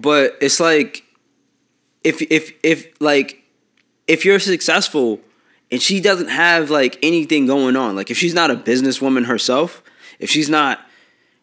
[0.00, 1.04] but it's like
[2.04, 3.42] if if if like
[4.06, 5.20] if you're successful
[5.70, 9.82] and she doesn't have like anything going on, like if she's not a businesswoman herself,
[10.18, 10.80] if she's not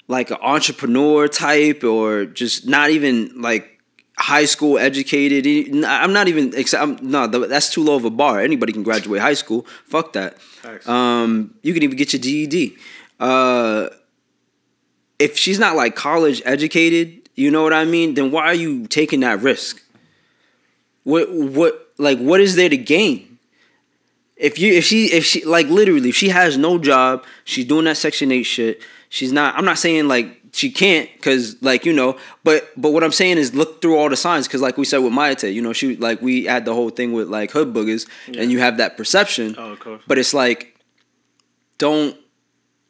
[0.08, 3.80] like an entrepreneur type or just not even like
[4.18, 8.42] high school educated, I'm not even I'm, no, that's too low of a bar.
[8.42, 9.66] Anybody can graduate high school.
[9.86, 10.38] Fuck that.
[10.88, 12.76] Um, you can even get your GED.
[13.20, 13.90] Uh,
[15.20, 18.14] if she's not like college educated, you know what I mean?
[18.14, 19.82] Then why are you taking that risk?
[21.04, 23.30] What what like what is there to gain?
[24.40, 27.86] if you if she if she like literally if she has no job, she's doing
[27.86, 28.82] that Section Eight shit.
[29.10, 29.56] She's not.
[29.56, 33.38] I'm not saying like she can't because like you know, but but what I'm saying
[33.38, 35.98] is look through all the signs because like we said with Mayate, you know, she
[35.98, 39.56] like we had the whole thing with like hood boogers, and you have that perception.
[39.58, 40.02] Oh, of course.
[40.08, 40.80] But it's like,
[41.78, 42.16] don't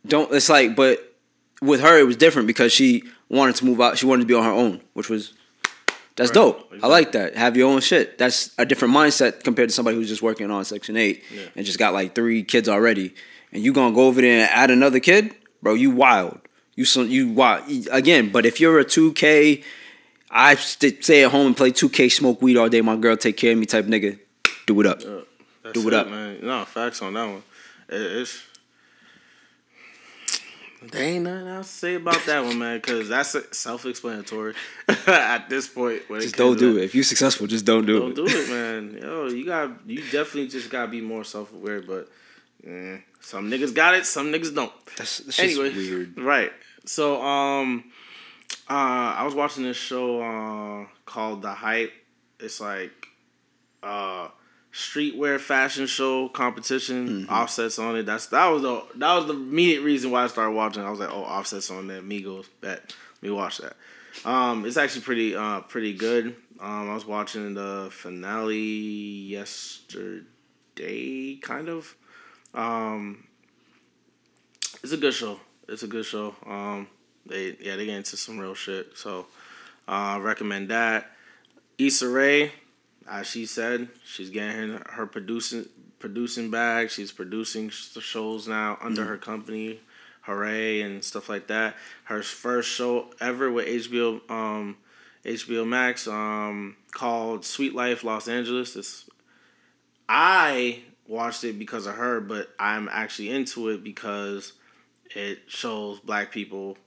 [0.06, 0.32] don't.
[0.32, 1.16] It's like, but
[1.64, 3.98] with her it was different because she wanted to move out.
[3.98, 5.34] She wanted to be on her own, which was.
[6.16, 6.34] That's Right.
[6.36, 6.74] dope.
[6.84, 7.38] I like that.
[7.38, 8.18] Have your own shit.
[8.18, 11.44] That's a different mindset compared to somebody who's just working on Section Eight Yeah.
[11.56, 13.14] and just got like three kids already,
[13.54, 15.76] and you gonna go over there and add another kid, bro?
[15.76, 16.40] You wild.
[16.76, 18.30] You so you wild again.
[18.34, 19.64] But if you're a two K,
[20.30, 22.82] I stay at home and play two K, smoke weed all day.
[22.82, 24.20] My girl take care of me type nigga.
[24.68, 25.00] Do it up.
[25.64, 26.10] That's Do it up.
[26.10, 26.40] man.
[26.42, 27.44] No facts on that one.
[27.88, 28.44] It's
[30.82, 34.54] there ain't nothing else to say about that one, man, because that's self-explanatory
[35.08, 36.10] at this point.
[36.10, 36.84] When Just don't do it.
[36.86, 38.16] If you're successful, just don't do it.
[38.16, 38.32] Don't it.
[38.32, 39.00] do it, man.
[39.02, 41.82] Yo, you got you definitely just gotta be more self-aware.
[41.82, 42.10] But
[42.66, 44.72] eh, some niggas got it, some niggas don't.
[44.98, 46.18] That's, that's just anyway, weird.
[46.18, 46.52] right?
[46.86, 47.84] So, um,
[48.70, 48.74] uh,
[49.18, 51.94] I was watching this show uh called The Hype.
[52.40, 53.08] It's like
[53.84, 54.30] uh
[54.74, 57.26] streetwear fashion show competition.
[57.26, 57.34] Mm-hmm.
[57.34, 58.06] Offsets on it.
[58.06, 60.84] That's that was the that was the immediate reason why I started watching.
[60.84, 62.46] I was like, oh, Offsets on that Migos.
[62.62, 63.76] Bet let me watch that.
[64.26, 66.36] Um, it's actually pretty uh pretty good.
[66.60, 70.26] Um, I was watching the finale yesterday,
[71.42, 71.96] kind of.
[72.54, 73.28] Um,
[74.84, 75.40] it's a good show.
[75.70, 76.36] It's a good show.
[76.46, 76.88] Um,
[77.26, 78.98] they yeah they get into some real shit.
[78.98, 79.28] So,
[79.88, 81.12] uh, I recommend that.
[81.78, 82.52] Issa Rae,
[83.10, 85.66] as she said, she's getting her, her producing
[85.98, 86.90] producing bag.
[86.92, 89.80] She's producing shows now under her company,
[90.26, 91.76] Hoorae and stuff like that.
[92.06, 94.78] Her first show ever with HBO um
[95.26, 98.76] HBO Max um called Sweet Life Los Angeles.
[98.76, 99.10] It's
[100.08, 104.54] I watched it because of her, but I'm actually into it because
[105.16, 106.78] it shows black people,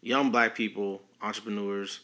[0.00, 2.00] young black people, entrepreneurs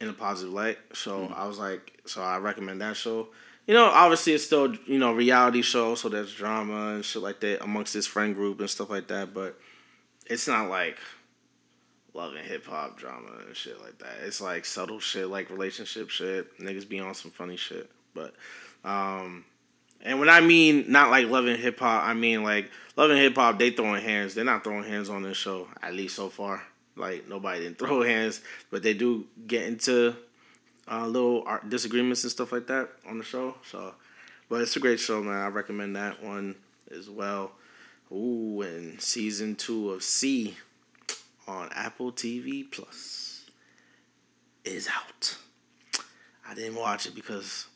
[0.00, 0.78] in a positive light.
[0.92, 3.28] So I was like, so I recommend that show.
[3.66, 7.40] You know, obviously it's still, you know, reality show, so there's drama and shit like
[7.40, 9.58] that amongst this friend group and stuff like that, but
[10.26, 10.98] it's not like
[12.14, 14.14] love and hip hop drama and shit like that.
[14.24, 16.58] It's like subtle shit like relationship shit.
[16.58, 17.90] Niggas be on some funny shit.
[18.14, 18.34] But
[18.84, 19.44] um
[20.02, 23.58] and when I mean not like loving hip hop, I mean like loving hip hop,
[23.58, 24.34] they throwing hands.
[24.34, 26.62] They're not throwing hands on this show, at least so far.
[26.96, 30.16] Like nobody didn't throw hands, but they do get into
[30.90, 33.54] uh, little disagreements and stuff like that on the show.
[33.70, 33.94] So,
[34.48, 35.36] but it's a great show, man.
[35.36, 36.56] I recommend that one
[36.90, 37.52] as well.
[38.12, 40.56] Ooh, and season two of See
[41.46, 43.46] on Apple TV Plus
[44.64, 45.36] is out.
[46.48, 47.66] I didn't watch it because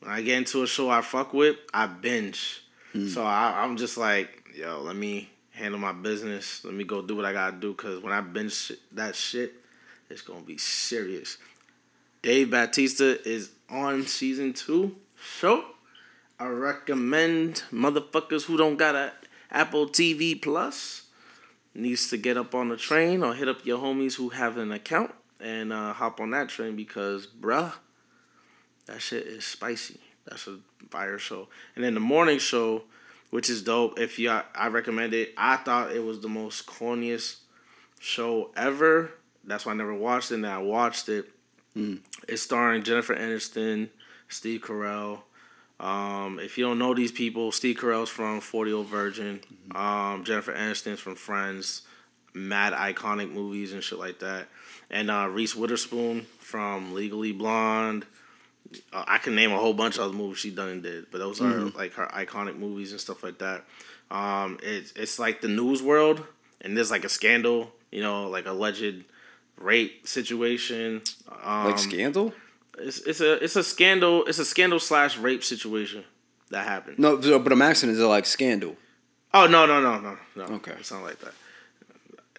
[0.00, 2.62] when I get into a show I fuck with, I binge.
[3.08, 6.64] So I, I'm just like, yo, let me handle my business.
[6.64, 7.74] Let me go do what I gotta do.
[7.74, 9.54] Cause when I binge that shit,
[10.10, 11.38] it's gonna be serious.
[12.22, 15.64] Dave Batista is on season two show.
[16.38, 19.12] I recommend motherfuckers who don't got a
[19.50, 21.02] Apple TV Plus
[21.74, 24.72] needs to get up on the train or hit up your homies who have an
[24.72, 27.72] account and uh, hop on that train because bruh,
[28.86, 30.00] that shit is spicy.
[30.26, 30.58] That's a
[30.90, 31.48] fire show.
[31.74, 32.84] And then the morning show,
[33.30, 33.98] which is dope.
[33.98, 35.34] If you, I recommend it.
[35.36, 37.38] I thought it was the most corniest
[38.00, 39.10] show ever.
[39.44, 40.36] That's why I never watched it.
[40.36, 41.30] And then I watched it.
[42.28, 43.88] It's starring Jennifer Aniston,
[44.28, 45.22] Steve Carell.
[45.80, 49.40] Um, if you don't know these people, Steve Carell's from Forty Old Virgin.
[49.74, 51.82] Um, Jennifer Aniston's from Friends,
[52.32, 54.46] mad iconic movies and shit like that.
[54.88, 58.06] And uh, Reese Witherspoon from Legally Blonde.
[58.92, 61.18] Uh, I can name a whole bunch of other movies she done and did, but
[61.18, 63.64] those are like her iconic movies and stuff like that.
[64.10, 66.22] Um, it's it's like the news world,
[66.60, 69.04] and there's like a scandal, you know, like alleged
[69.58, 71.02] rape situation.
[71.42, 72.32] Um, Like scandal?
[72.78, 74.24] it's it's a it's a scandal.
[74.26, 76.04] It's a scandal slash rape situation
[76.50, 76.98] that happened.
[76.98, 78.76] No, but I'm asking, is it like scandal?
[79.32, 80.44] Oh no no no no no.
[80.56, 80.72] Okay.
[80.78, 81.32] it's not like that.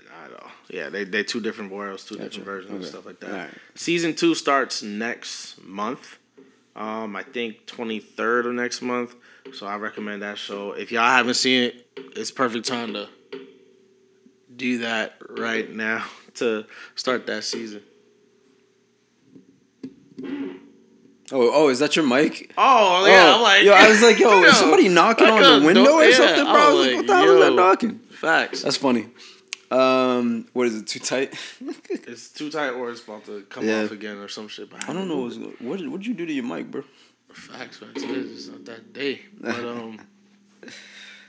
[0.10, 0.52] Not at all.
[0.70, 2.30] Yeah, they they two different worlds, two Gotcha.
[2.30, 3.32] different versions and stuff like that.
[3.32, 3.50] Alright.
[3.76, 6.18] Season two starts next month.
[6.76, 9.16] Um, I think twenty third of next month.
[9.54, 10.74] So I recommend that show.
[10.74, 13.08] If y'all haven't seen it, it's perfect time to
[14.56, 17.82] do that right now to start that season.
[21.32, 22.54] Oh, oh, is that your mic?
[22.58, 25.32] Oh yeah, oh, I'm like, yo, I was like, yo, yo, is somebody knocking I
[25.32, 26.54] on the window or yeah, something, bro?
[26.54, 28.00] I was like, like, what the hell is that knocking?
[28.00, 28.62] Facts.
[28.62, 29.08] That's funny.
[29.72, 30.88] Um, what is it?
[30.88, 31.34] Too tight?
[32.08, 33.84] It's too tight or it's about to come Yeah.
[33.86, 34.70] off again or some shit.
[34.70, 35.22] But I don't know.
[35.24, 36.84] What's, what did what did you do to your mic, bro?
[37.34, 37.94] Facts, man.
[37.94, 39.22] Today's just not that day.
[39.42, 40.00] But um,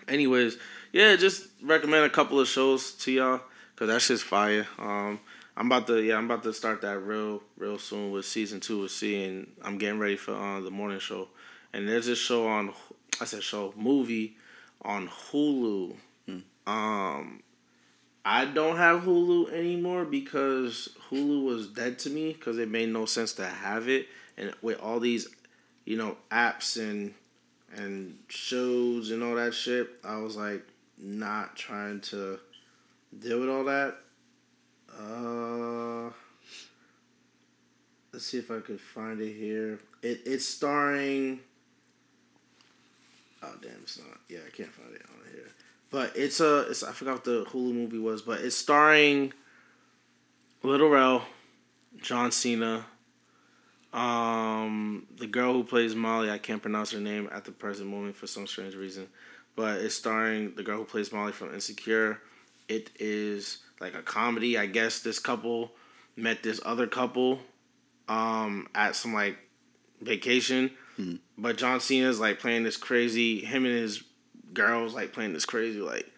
[0.08, 0.58] anyways,
[0.92, 3.40] yeah, just recommend a couple of shows to y'all
[3.74, 4.66] because that shit's fire.
[4.78, 5.18] Um,
[5.56, 8.82] I'm about to yeah, I'm about to start that real real soon with season two
[8.82, 11.28] with See, and I'm getting ready for uh, the morning show.
[11.72, 12.72] And there's this show on
[13.20, 14.36] I said show movie
[14.82, 15.96] on Hulu.
[16.26, 16.38] Hmm.
[16.66, 17.42] Um,
[18.28, 23.06] I don't have Hulu anymore because Hulu was dead to me because it made no
[23.06, 25.28] sense to have it, and with all these,
[25.84, 27.14] you know, apps and
[27.76, 30.66] and shows and all that shit, I was like
[30.98, 32.40] not trying to
[33.16, 33.96] deal with all that.
[34.98, 36.10] Uh,
[38.12, 39.78] let's see if I could find it here.
[40.02, 41.38] It it's starring.
[43.40, 43.78] Oh damn!
[43.82, 44.18] It's not.
[44.28, 45.02] Yeah, I can't find it.
[45.90, 46.62] But it's a.
[46.70, 49.32] It's I forgot what the Hulu movie was, but it's starring.
[50.62, 51.24] Lil Rel,
[52.02, 52.86] John Cena.
[53.92, 58.16] Um, the girl who plays Molly, I can't pronounce her name at the present moment
[58.16, 59.06] for some strange reason,
[59.54, 62.20] but it's starring the girl who plays Molly from Insecure.
[62.68, 64.58] It is like a comedy.
[64.58, 65.72] I guess this couple
[66.16, 67.38] met this other couple
[68.08, 69.38] um, at some like
[70.02, 71.16] vacation, Hmm.
[71.38, 73.44] but John Cena's like playing this crazy.
[73.44, 74.02] Him and his
[74.56, 76.10] girls like playing this crazy like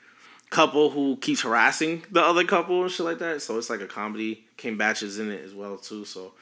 [0.51, 3.43] couple who keeps harassing the other couple and shit like that.
[3.43, 4.45] So it's like a comedy.
[4.57, 6.05] Kim Batch is in it as well too.
[6.07, 6.33] So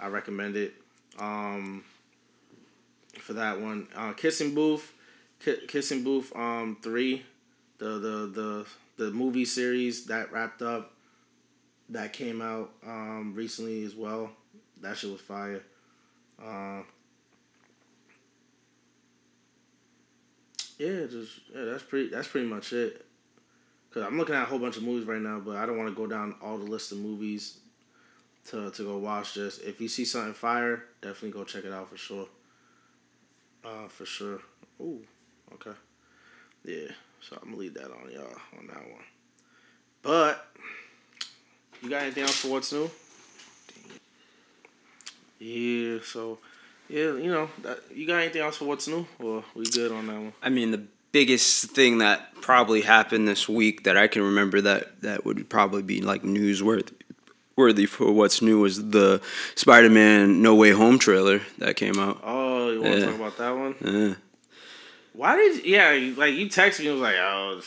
[0.00, 0.74] I recommend it
[1.18, 1.84] um,
[3.20, 3.86] for that one.
[3.94, 4.92] Uh, Kissing Booth,
[5.44, 7.24] Ki- Kissing Booth um, three,
[7.78, 8.66] the the the
[9.04, 10.94] the movie series that wrapped up.
[11.88, 14.30] That came out um, recently as well.
[14.80, 15.62] That shit was fire.
[16.42, 16.82] Uh,
[20.82, 22.08] yeah, just yeah, that's pretty.
[22.08, 23.04] That's pretty much it.
[23.94, 25.90] Cause I'm looking at a whole bunch of movies right now, but I don't want
[25.90, 27.58] to go down all the list of movies
[28.48, 29.34] to to go watch.
[29.34, 32.26] Just if you see something fire, definitely go check it out for sure.
[33.64, 34.40] Uh, for sure.
[34.80, 35.00] Ooh,
[35.54, 35.76] okay.
[36.64, 36.88] Yeah,
[37.20, 39.04] so I'm gonna leave that on y'all on that one.
[40.02, 40.46] But
[41.80, 42.90] you got anything else for what's new?
[45.38, 46.38] Yeah, so
[46.92, 50.06] yeah, you know, that, you got anything else for what's new, or we good on
[50.06, 50.32] that one?
[50.42, 55.00] I mean, the biggest thing that probably happened this week that I can remember that
[55.02, 56.92] that would probably be like newsworthy
[57.56, 59.20] worthy for what's new was the
[59.54, 62.20] Spider-Man No Way Home trailer that came out.
[62.22, 63.06] Oh, you want to Yeah.
[63.06, 63.74] talk about that one?
[63.80, 64.14] Yeah.
[65.12, 66.14] Why did yeah?
[66.16, 67.60] Like you texted me, it was like, oh,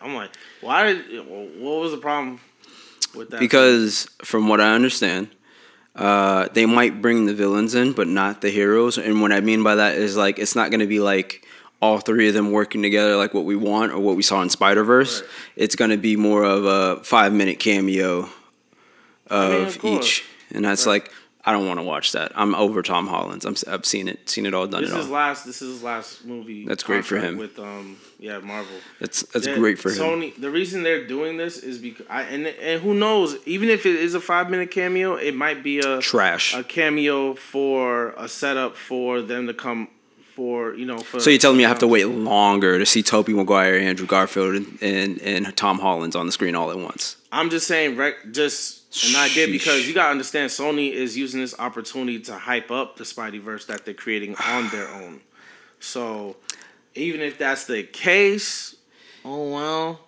[0.00, 1.26] I'm like, why did?
[1.28, 2.40] What was the problem
[3.14, 3.40] with that?
[3.40, 5.28] Because from what I understand,
[5.94, 8.98] uh, they might bring the villains in, but not the heroes.
[8.98, 11.46] And what I mean by that is like it's not going to be like
[11.80, 14.48] all three of them working together like what we want or what we saw in
[14.48, 15.20] Spider Verse.
[15.20, 15.30] Right.
[15.56, 18.28] It's going to be more of a five minute cameo
[19.28, 20.92] of, mean, of each, and that's Right.
[21.04, 21.12] like
[21.44, 22.30] I don't want to watch that.
[22.36, 23.44] I'm over Tom Holland's.
[23.44, 25.00] I'm, I've seen it, seen it all, done this it is all.
[25.02, 25.44] his last.
[25.44, 26.64] This is his last movie.
[26.64, 27.36] That's great for him.
[27.36, 28.76] With um, yeah, Marvel.
[29.00, 29.98] That's that's great for him.
[29.98, 30.40] Sony.
[30.40, 33.36] The reason they're doing this is because I and and who knows?
[33.44, 36.54] Even if it is a five minute cameo, it might be a Trash.
[36.54, 39.88] a cameo for a setup for them to come
[40.36, 40.98] for you know.
[40.98, 44.06] For So you're telling me I have to wait longer to see Tobey Maguire, Andrew
[44.06, 47.16] Garfield, and, and, and Tom Holland's on the screen all at once?
[47.30, 47.98] I'm just saying,
[48.30, 52.70] just an I did because you gotta understand, Sony is using this opportunity to hype
[52.70, 55.20] up the Spideyverse that they're creating on their own.
[55.80, 56.36] So,
[56.94, 58.76] even if that's the case,
[59.24, 60.00] oh well,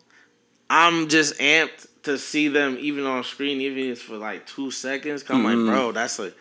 [0.70, 4.70] I'm just amped to see them even on screen, even if it's for like two
[4.70, 5.24] seconds.
[5.28, 5.66] I'm Mm-hmm.
[5.66, 6.32] like, bro, that's a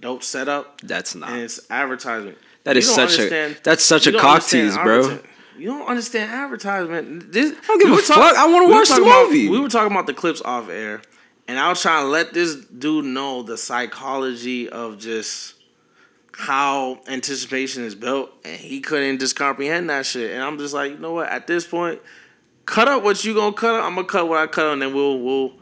[0.00, 1.30] dope setup, That's not.
[1.30, 2.38] and it's advertisement.
[2.64, 5.18] That You is such a that's such a cock tease, bro.
[5.58, 7.32] You don't understand advertisement.
[7.32, 8.36] This, I don't give a fuck.
[8.36, 9.48] I wanna watch the movie.
[9.50, 11.02] we were talking about the clips off air,
[11.50, 15.56] and I was trying to let this dude know the psychology of just
[16.30, 20.30] how anticipation is built, and he couldn't just comprehend that shit.
[20.30, 21.28] And I'm just like, you know what?
[21.28, 22.00] At this point,
[22.66, 23.84] cut up what you gonna cut up.
[23.84, 25.54] I'm gonna cut what I cut, up, and then we'll we'll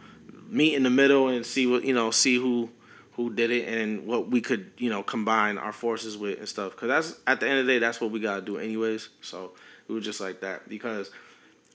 [0.51, 2.69] meet in the middle and see what you know, see who
[3.13, 6.73] who did it and what we could you know combine our forces with and stuff.
[6.73, 9.09] Because that's at the end of the day, that's what we gotta do anyways.
[9.23, 9.53] So
[9.89, 11.11] we were just like that because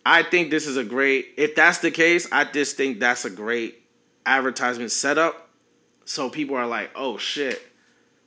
[0.06, 1.30] I think this is a great.
[1.36, 3.83] If that's the case, I just think that's a great
[4.26, 5.50] advertisement setup.
[6.06, 7.62] So people are like, oh shit,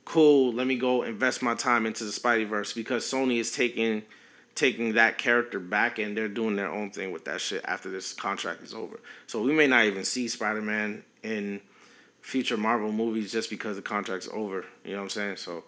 [0.05, 0.53] cool.
[0.53, 4.03] Let me go invest my time into the Spideyverse because Sony is taking
[4.55, 8.11] taking that character back and they're doing their own thing with that shit after this
[8.11, 8.99] contract is over.
[9.27, 11.61] So we may not even see Spider Man in
[12.21, 14.65] future Marvel movies just because the contract's over.
[14.83, 15.37] You know what I'm saying?
[15.37, 15.63] So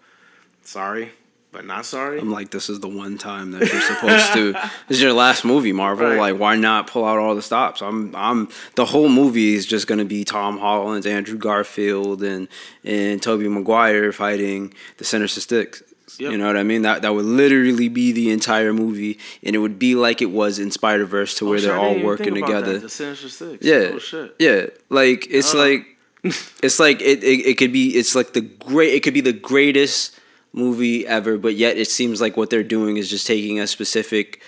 [0.63, 1.11] sorry,
[1.51, 2.19] but not sorry.
[2.19, 4.53] I'm like, this is the one time that you're supposed to.
[4.87, 6.07] This is your last movie, Marvel.
[6.07, 6.17] Right.
[6.31, 7.81] Like, why not pull out all the stops?
[7.81, 8.49] I'm, I'm.
[8.75, 12.47] The whole movie is just gonna be Tom Holland, Andrew Garfield, and
[12.83, 15.83] and Tobey Maguire fighting the Sinister Six.
[16.17, 16.31] Yep.
[16.31, 16.81] You know what I mean?
[16.81, 20.57] That that would literally be the entire movie, and it would be like it was
[20.59, 22.73] in Spider Verse, to Oh, where they're all working together.
[22.73, 23.63] that, The Sinister Six.
[23.63, 24.65] Yeah, Oh yeah.
[24.89, 25.59] Like it's Uh.
[25.59, 25.85] like
[26.23, 27.45] it's like it, it.
[27.45, 27.89] It could be.
[27.95, 28.93] It's like the great.
[28.95, 30.18] It could be the greatest
[30.53, 34.41] movie ever, but yet it seems like what they're doing is just taking a specific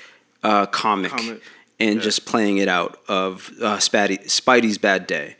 [0.43, 1.41] uh, comic, Comic,
[1.79, 2.01] and yeah.
[2.01, 5.35] just playing it out of uh, Spidey, Spidey's bad day,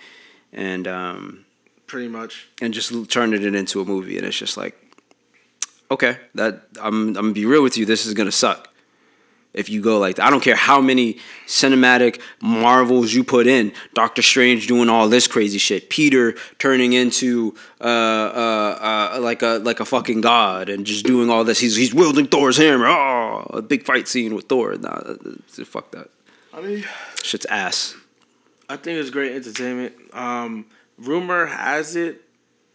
[0.54, 1.46] and um,
[1.88, 2.48] Pretty much.
[2.62, 4.76] and just turning it into a movie, and it's just like,
[5.90, 7.86] okay, that I'm I'm gonna be real with you.
[7.86, 8.71] This is gonna suck.
[9.54, 10.26] If you go like that.
[10.26, 13.74] I don't care how many cinematic marvels you put in.
[13.94, 15.90] Doctor Strange doing all this crazy shit.
[15.90, 21.30] Peter turning into uh, uh, uh, like a like a fucking god and just doing
[21.30, 21.60] all this.
[21.60, 22.88] He's he's wielding Thor's hammer.
[22.88, 24.76] Oh, a big fight scene with Thor.
[24.78, 25.16] Nah,
[25.66, 26.10] fuck that.
[26.54, 26.86] I mean,
[27.22, 27.96] Shit's ass.
[28.70, 29.96] I think it's great entertainment.
[30.14, 30.66] Um,
[30.98, 32.22] rumor has it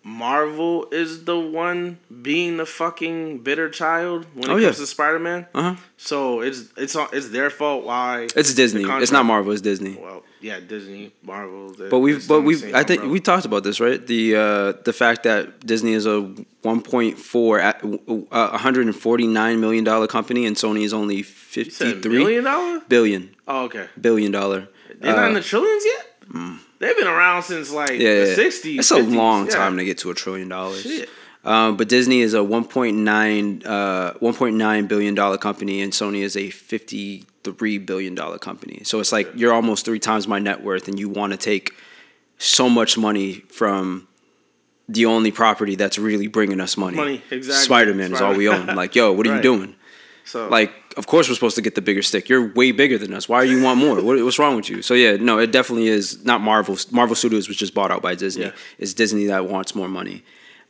[0.07, 4.71] Marvel is the one being the fucking bitter child when it Oh, comes yeah.
[4.71, 5.47] to Spider Man.
[5.53, 5.77] Uh huh.
[5.97, 8.85] So it's it's it's their fault why It's Disney.
[8.87, 9.51] It's not Marvel.
[9.53, 9.97] It's Disney.
[10.01, 11.75] Well, yeah, Disney, Marvel.
[11.91, 13.13] But we've, but we've, I think umbrella.
[13.15, 14.01] we talked about this, right?
[14.07, 16.31] The uh, the fact that Disney is a
[16.63, 22.45] 1.4, at- uh, 149 million dollar company, and Sony is only You said 53 million
[22.45, 22.81] dollar.
[22.89, 23.87] billion Oh, okay.
[24.01, 24.69] billion dollar.
[25.01, 26.07] They're not in Uh, the trillions yet.
[26.79, 28.79] They've been around since like yeah, the sixties.
[28.81, 30.83] It's a long time to get to a trillion dollars.
[30.83, 31.09] Shit.
[31.45, 36.51] Um, but Disney is a 1.9 uh, 1.9 billion dollar company, and Sony is a
[36.51, 38.81] 53 billion dollar company.
[38.83, 41.73] So it's like you're almost three times my net worth, and you want to take
[42.39, 44.09] so much money from
[44.89, 46.97] the only property that's really bringing us money.
[46.97, 47.65] Money, exactly.
[47.65, 48.67] Spider Man is all we own.
[48.67, 49.37] Like, yo, what are Right.
[49.37, 49.75] you doing?
[50.25, 52.29] So Like, of course we're supposed to get the bigger stick.
[52.29, 53.29] You're way bigger than us.
[53.29, 54.03] Why do you want more?
[54.03, 54.83] What, what's wrong with you?
[54.83, 56.77] So yeah, no, it definitely is not Marvel.
[56.91, 58.45] Marvel Studios was just bought out by Disney.
[58.45, 58.53] Yeah.
[58.79, 60.23] It's Disney that wants more money,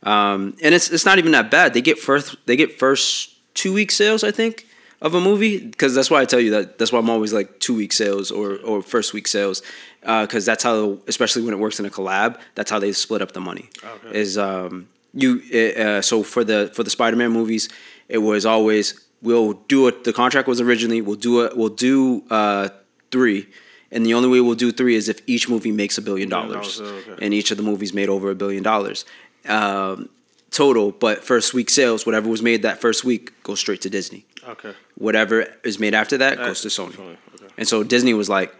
[0.03, 1.73] um, and it's it's not even that bad.
[1.73, 4.67] They get first they get first two week sales, I think,
[5.01, 6.77] of a movie because that's why I tell you that.
[6.77, 9.61] That's why I'm always like two week sales or or first week sales
[10.01, 13.33] because that's how, especially when it works in a collab, that's how they split up
[13.33, 13.69] the money.
[13.83, 14.19] Okay.
[14.19, 15.41] Is um you
[15.77, 17.69] uh, so for the for the Spider Man movies,
[18.07, 20.03] it was always we'll do it.
[20.03, 21.57] The contract was originally we'll do it.
[21.57, 22.69] We'll do uh
[23.11, 23.47] three.
[23.89, 26.81] And the only way we'll do three is if each movie makes a billion dollars,
[26.81, 27.15] oh, okay.
[27.21, 29.05] and each of the movies made over a billion dollars
[29.47, 30.09] um,
[30.51, 30.91] total.
[30.91, 34.25] But first week sales, whatever was made that first week, goes straight to Disney.
[34.47, 34.73] okay.
[34.97, 36.93] Whatever is made after that goes to Sony.
[36.93, 37.53] Sony, okay.
[37.57, 38.53] And so Disney was like,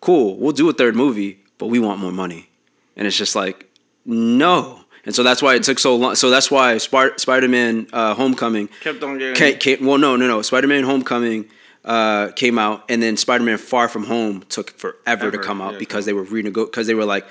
[0.00, 2.48] "Cool, we'll do a third movie, but we want more money."
[2.96, 3.70] And it's just like,
[4.04, 4.81] no.
[5.04, 6.14] And so that's why it took so long.
[6.14, 9.34] So that's why Spar- Spider-Man: uh, Homecoming Kept on getting.
[9.34, 10.42] Came, came, well, no, no, no.
[10.42, 11.50] Spider-Man: Homecoming
[11.84, 15.78] uh, came out, and then Spider-Man: Far From Home took forever to come out yeah,
[15.78, 17.26] because they were renego because they were like,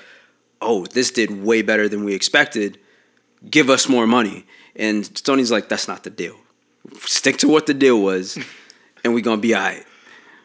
[0.60, 2.78] "Oh, this did way better than we expected.
[3.48, 4.44] Give us more money."
[4.76, 6.36] And Sony's like, "That's not the deal.
[7.00, 8.38] Stick to what the deal was,
[9.04, 9.86] and we're gonna be alright."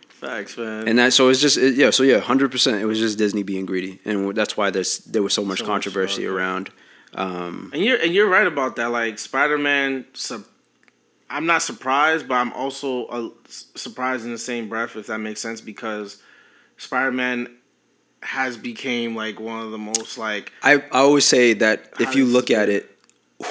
[0.07, 0.87] Facts, man.
[0.87, 2.81] And that so it's just it, yeah, so yeah, hundred percent.
[2.81, 5.65] It was just Disney being greedy, and that's why there's there was so much So
[5.65, 6.33] controversy okay.
[6.33, 6.71] around.
[7.15, 8.91] Um, And you're and you're right about that.
[8.91, 10.05] Like Spider Man,
[11.29, 15.41] I'm not surprised, but I'm also uh, surprised in the same breath, if that makes
[15.41, 16.21] sense, because
[16.77, 17.55] Spider Man
[18.23, 22.25] has became like one of the most like I I always say that if you
[22.25, 22.96] look at it,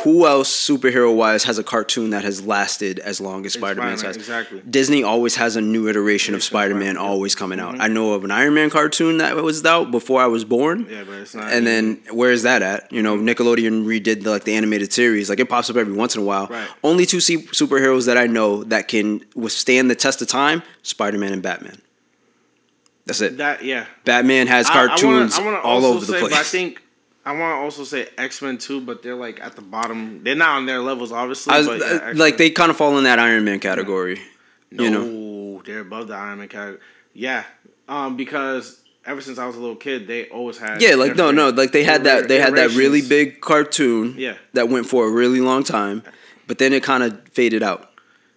[0.03, 3.97] who else superhero wise has a cartoon that has lasted as long as Spider Man
[3.97, 4.17] Spider-Man, has?
[4.17, 4.61] exactly.
[4.69, 7.77] Disney always has a new iteration of Spider Man always coming out.
[7.77, 7.81] Mhm.
[7.81, 10.89] I know of an Iron Man cartoon that was out before I was born.
[10.91, 11.53] yeah, but it's not.
[11.53, 12.91] And then where is that at?
[12.93, 15.29] You know, Nickelodeon redid the, like the animated series.
[15.31, 16.49] Like it pops up every once in a while.
[16.49, 16.67] Right.
[16.83, 21.17] Only two se- superheroes that I know that can withstand the test of time: Spider
[21.19, 21.81] Man and Batman.
[23.05, 23.37] That's it.
[23.37, 23.87] that yeah.
[24.05, 26.23] Batman has I- I wanna- cartoons I wanna all over the place.
[26.23, 26.83] But I think
[27.27, 30.23] I want to also say X Men too, but they're like at the bottom.
[30.23, 31.53] They're not on their levels, obviously.
[31.55, 34.21] Was- but yeah, uh, like they kind of fall in that Iron Man category.
[34.71, 36.81] No, You know, they're above the Iron Man category.
[37.15, 37.43] Yeah,
[37.89, 40.81] um, because ever since I was a little kid, they always had.
[40.81, 44.15] yeah, like no, no, like they had that they had that really big cartoon.
[44.17, 44.37] Yeah.
[44.53, 46.05] that went for a really long time,
[46.47, 47.91] but then it kind of faded out.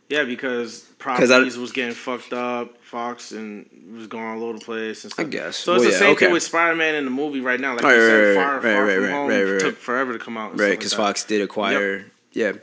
[0.09, 2.75] Yeah, because 'Cause I- properties was getting fucked up.
[2.83, 5.25] Fox and was going all over the place and stuff.
[5.25, 5.55] I guess.
[5.57, 6.25] So it's Well, the yeah, same okay.
[6.25, 7.73] thing with Spider Man in the movie right now.
[7.75, 10.51] Like Right, you said, right, Far, right, Far From Home took forever to come out.
[10.51, 10.93] and Right, stuff like because.
[10.93, 12.53] Fox did acquire, yeah,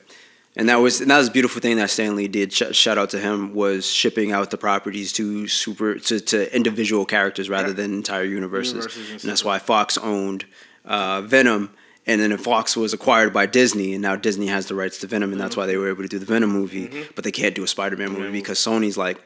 [0.57, 2.53] and that was and that was a beautiful thing that Stan Lee did.
[2.53, 7.05] Sh- shout out to him was shipping out the properties to super to, to individual
[7.07, 7.75] characters rather Yeah.
[7.75, 10.45] than entire universes, Universes and and, that's why Fox owned
[10.85, 11.71] uh, Venom,
[12.07, 15.33] and then Fox was acquired by Disney, and now Disney has the rights to Venom,
[15.33, 15.63] and that's mm-hmm.
[15.63, 17.13] why they were able to do the Venom movie, mm-hmm.
[17.15, 18.39] but they can't do a Spider-Man movie movie.
[18.39, 19.21] because Sony's like,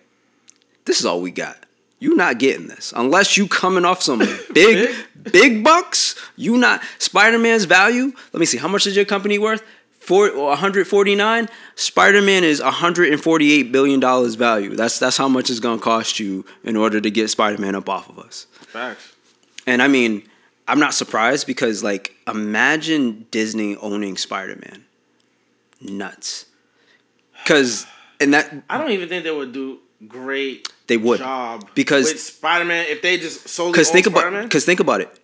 [0.85, 1.57] this is all we got.
[1.99, 4.20] You're not getting this unless you coming off some
[4.55, 4.95] big,
[5.31, 6.16] big bucks.
[6.37, 8.12] You not Spider Man's value.
[8.33, 8.57] Let me see.
[8.57, 9.62] How much is your company worth?
[10.01, 11.49] four, 149.
[11.76, 14.74] Spider Man is 148 billion dollars value.
[14.74, 17.89] That's that's how much it's gonna cost you in order to get Spider Man up
[17.89, 18.47] off of us.
[18.53, 19.14] Facts.
[19.66, 20.22] And I mean,
[20.71, 24.85] I'm not surprised because like imagine Disney owning Spider Man.
[25.81, 26.47] Nuts.
[27.47, 27.87] Cause
[28.21, 30.68] and that I don't even think they would do great.
[30.87, 31.18] They would.
[31.18, 34.35] job Because- Spider Man if they just solely Because think Spider-Man.
[34.35, 35.16] about because think about it.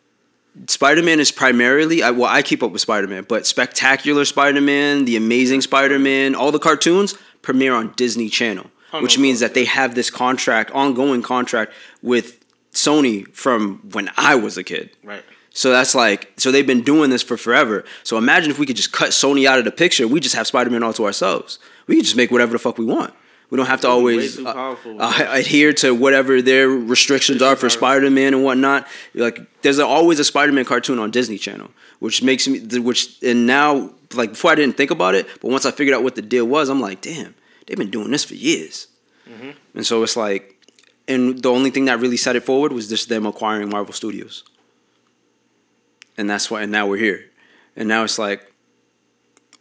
[0.68, 4.60] Spider Man is primarily I, well I keep up with Spider Man, but Spectacular Spider
[4.60, 9.22] Man, The Amazing Spider Man, all the cartoons premiere on Disney Channel, Oh, which no,
[9.22, 11.72] means no, that they have this contract, ongoing contract
[12.02, 12.42] with
[12.72, 14.90] Sony from when I was a kid.
[15.04, 15.22] right.
[15.56, 17.82] So that's like so they've been doing this for forever.
[18.02, 20.46] So imagine if we could just cut Sony out of the picture, we just have
[20.46, 21.58] Spider Man all to ourselves.
[21.86, 23.14] We could just make whatever the fuck we want.
[23.48, 28.10] We don't have to always uh, uh, adhere to whatever their restrictions are for Spider
[28.10, 28.86] Man and whatnot.
[29.14, 33.46] Like there's always a Spider Man cartoon on Disney Channel, which makes me which and
[33.46, 36.22] now like before I didn't think about it, but once I figured out what the
[36.22, 37.34] deal was, I'm like, damn,
[37.66, 38.88] they've been doing this for years.
[39.74, 40.54] And so it's like,
[41.08, 44.44] and the only thing that really set it forward was just them acquiring Marvel Studios.
[46.18, 47.24] And that's why, and now we're here,
[47.76, 48.52] and now it's like,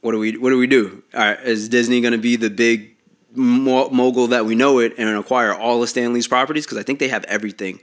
[0.02, 1.04] what do we, what do we do?
[1.14, 2.96] All right, is Disney going to be the big
[3.34, 6.66] mo- mogul that we know it and acquire all of Stan Lee's properties?
[6.66, 7.80] Because I think they have everything.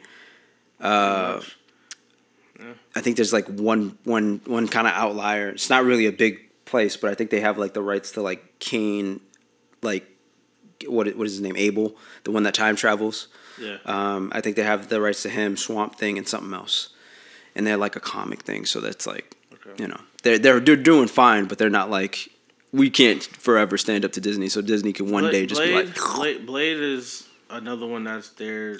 [0.80, 1.40] Uh,
[2.94, 5.50] I think there's like one, one, one kind of outlier.
[5.50, 8.22] It's not really a big place, but I think they have like the rights to
[8.22, 9.20] like Kane,
[9.82, 10.06] like
[10.86, 11.56] what what is his name?
[11.56, 13.28] Abel, the one that time travels.
[13.60, 13.76] Yeah.
[13.84, 16.90] Um, I think they have the rights to him, Swamp Thing, and something else,
[17.54, 18.64] and they're like a comic thing.
[18.66, 19.82] So that's like, Okay.
[19.82, 22.28] you know, they're they're they're doing fine, but they're not like
[22.72, 24.48] we can't forever stand up to Disney.
[24.48, 28.04] So Disney can one Blade, day just Blade, be like, Blade, Blade is another one
[28.04, 28.78] that's they're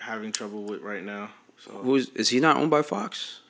[0.00, 1.30] having trouble with right now.
[1.58, 3.40] So who's is he not owned by Fox?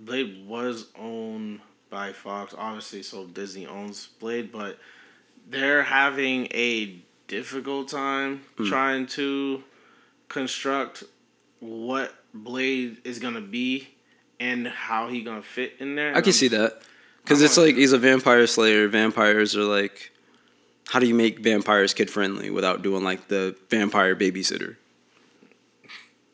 [0.00, 1.60] Blade was owned
[1.90, 4.78] by Fox, obviously, so Disney owns Blade, but
[5.48, 6.96] they're having a
[7.28, 8.68] difficult time Hmm.
[8.68, 9.62] trying to
[10.28, 11.04] construct
[11.60, 13.88] what Blade is gonna be
[14.40, 16.14] and how he gonna fit in there.
[16.16, 16.82] I can see that
[17.22, 18.88] because it's like he's a vampire slayer.
[18.88, 20.10] Vampires are like,
[20.88, 24.76] how do you make vampires kid friendly without doing like the vampire babysitter?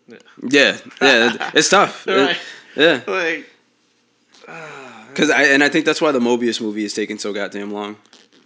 [0.09, 0.19] Yeah.
[0.49, 2.07] Yeah, yeah, it's tough.
[2.07, 2.37] Right.
[2.77, 3.47] Yeah, Like,
[5.09, 7.97] because I and I think that's why the Morbius movie is taking so goddamn long.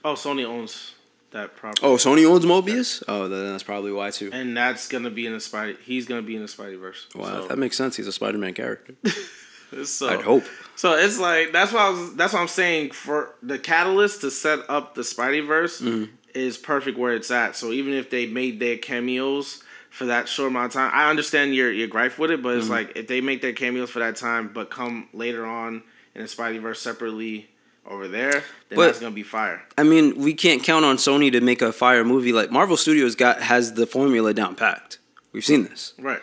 [0.04, 0.93] oh, Sony owns
[1.34, 1.82] that property.
[1.84, 3.02] Oh, Sony owns Morbius.
[3.06, 4.30] Oh, then that's probably why too.
[4.32, 5.78] and that's gonna be in the Spidey.
[5.82, 7.14] He's gonna be in the Spideyverse.
[7.14, 7.96] Wow, so, that makes sense.
[7.96, 8.94] He's a Spider-Man character.
[9.84, 10.44] so, I'd hope.
[10.76, 12.14] So it's like that's why I was.
[12.16, 12.90] That's what I'm saying.
[12.92, 16.12] For the catalyst to set up the Spideyverse Mm-hmm.
[16.34, 17.56] is perfect where it's at.
[17.56, 21.54] So even if they made their cameos for that short amount of time, I understand
[21.54, 22.42] your your gripe with it.
[22.42, 22.58] But Mm-hmm.
[22.60, 25.82] it's like if they make their cameos for that time, but come later on
[26.14, 27.48] in the Spideyverse separately
[27.86, 29.62] over there, then But- that's gonna be fire.
[29.76, 32.32] I mean, we can't count on Sony to make a fire movie.
[32.32, 34.98] Like Marvel Studios got has the formula down packed.
[35.32, 35.92] We've seen this.
[35.98, 36.20] Right.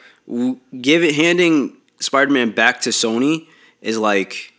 [0.82, 3.47] give it handing Spider-Man back to Sony
[3.82, 4.53] is like,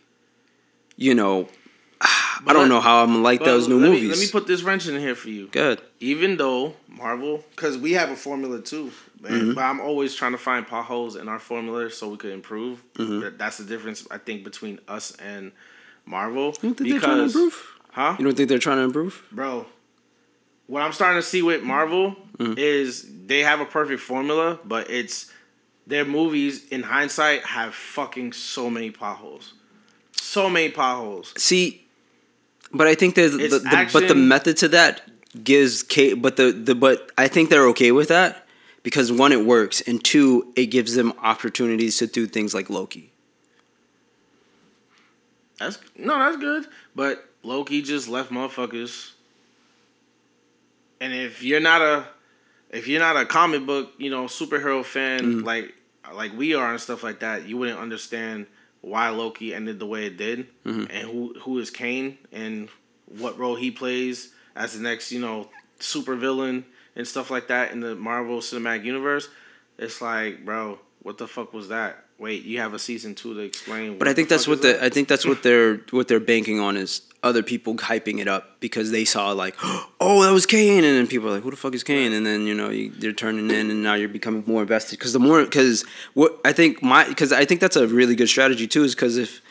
[0.97, 1.47] you know,
[2.01, 4.03] I don't know how I'm gonna like those new let movies.
[4.03, 5.47] Me, let me put this wrench in here for you.
[5.47, 5.81] Good.
[5.99, 8.91] even though Marvel, because we have a formula too,
[9.21, 9.53] man, Mm-hmm.
[9.53, 12.83] but I'm always trying to find potholes in our formula so we could improve.
[12.95, 13.37] Mm-hmm.
[13.37, 15.51] That's the difference, I think, between us and
[16.05, 16.53] Marvel.
[16.61, 17.67] You don't think they're trying to improve?
[17.91, 18.15] Huh?
[18.19, 19.23] You don't think they're trying to improve?
[19.31, 19.65] Bro,
[20.67, 22.57] what I'm starting to see with Marvel Mm-hmm.
[22.57, 25.31] is they have a perfect formula, but it's
[25.85, 29.53] their movies in hindsight have fucking so many potholes.
[30.13, 31.31] So many potholes.
[31.37, 31.85] See,
[32.73, 35.03] but I think there's the, It's the but the method to that
[35.43, 36.15] gives K.
[36.15, 38.47] But the, the but I think they're okay with that
[38.81, 43.12] because one, it works, and two, it gives them opportunities to do things like Loki.
[45.63, 46.67] That's no, that's good.
[46.95, 49.11] But Loki just left motherfuckers.
[50.99, 52.05] And if you're not a
[52.69, 55.45] if you're not a comic book, you know, superhero fan mm-hmm.
[55.45, 55.73] like
[56.13, 58.47] like we are and stuff like that, you wouldn't understand
[58.81, 60.85] why Loki ended the way it did mm-hmm.
[60.89, 62.69] and who who is Kang and
[63.07, 65.49] what role he plays as the next, you know,
[65.79, 69.29] super villain and stuff like that in the Marvel Cinematic Universe.
[69.77, 72.05] It's like, bro, what the fuck was that?
[72.23, 73.97] Wait, you have a season two to explain.
[73.97, 76.77] But I think that's what the I think that's what they're what they're banking on
[76.77, 79.57] is other people hyping it up because they saw like,
[79.99, 82.13] oh, that was Kang, and then people are like, who the fuck is Kang?
[82.13, 85.11] And then you know you, they're turning in, and now you're becoming more invested because
[85.11, 88.67] the more because what I think my because I think that's a really good strategy
[88.67, 89.41] too is because if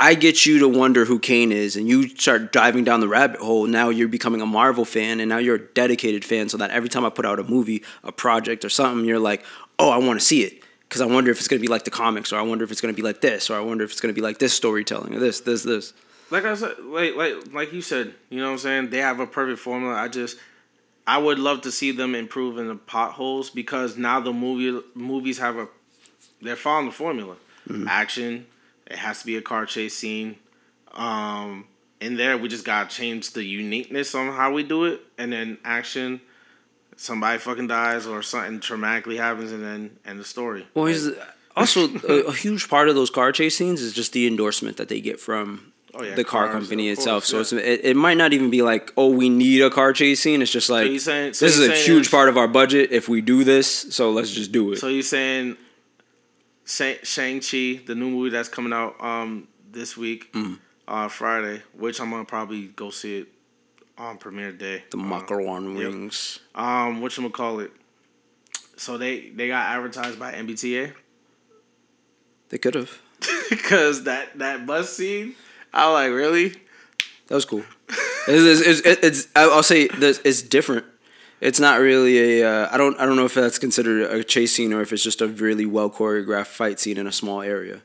[0.00, 3.40] I get you to wonder who Kang is, and you start diving down the rabbit
[3.40, 3.66] hole.
[3.66, 6.48] Now you're becoming a Marvel fan, and now you're a dedicated fan.
[6.48, 9.44] So that every time I put out a movie, a project, or something, you're like,
[9.78, 10.61] "Oh, I want to see it,"
[10.92, 12.82] because I wonder if it's gonna be like the comics, or I wonder if it's
[12.82, 15.20] gonna be like this, or I wonder if it's gonna be like this storytelling, or
[15.20, 15.94] this, this, this.
[16.28, 18.90] like I said, like like like you said, you know what I'm saying?
[18.90, 19.94] They have a perfect formula.
[19.94, 20.36] I just
[21.06, 25.38] I would love to see them improve in the potholes because now the movie movies
[25.38, 25.66] have a
[26.42, 27.36] they're following the formula.
[27.66, 27.88] Mm-hmm.
[27.88, 28.46] Action,
[28.86, 30.36] it has to be a car chase scene.
[30.92, 31.68] Um
[32.02, 35.56] in there we just gotta change the uniqueness on how we do it and then
[35.64, 36.20] action
[36.96, 40.66] somebody fucking dies or something traumatically happens and then end the story.
[40.74, 41.08] Well, he's
[41.56, 44.88] also a, a huge part of those car chase scenes is just the endorsement that
[44.88, 47.24] they get from Oh, yeah, the car cars, company itself.
[47.28, 49.92] course, so it's, it, it might not even be like, oh, we need a car
[49.92, 50.40] chase scene.
[50.40, 53.10] It's just like you saying- so this is a huge part of our budget if
[53.10, 53.68] we do this.
[53.94, 54.78] So let's just do it.
[54.78, 55.58] So you're saying
[56.64, 60.58] Shang Chi, the new movie that's coming out um this week, Mm.
[60.88, 63.28] uh Friday, which I'm gonna probably go see it
[64.02, 64.84] on premiere day.
[64.90, 65.92] the macaron yep.
[65.92, 66.40] rings.
[66.54, 67.72] Um, what you call it?
[68.76, 70.92] So they they got advertised by MBTA
[72.48, 73.00] They could have.
[73.50, 75.34] because that that bus scene.
[75.72, 76.48] I was like, really?
[77.28, 77.64] That was cool.
[78.28, 80.84] it's, it's, it's, it's I'll say this, it's different.
[81.40, 82.48] It's not really a.
[82.48, 82.98] Uh, I don't.
[83.00, 85.66] I don't know if that's considered a chase scene or if it's just a really
[85.66, 87.80] well choreographed fight scene in a small area.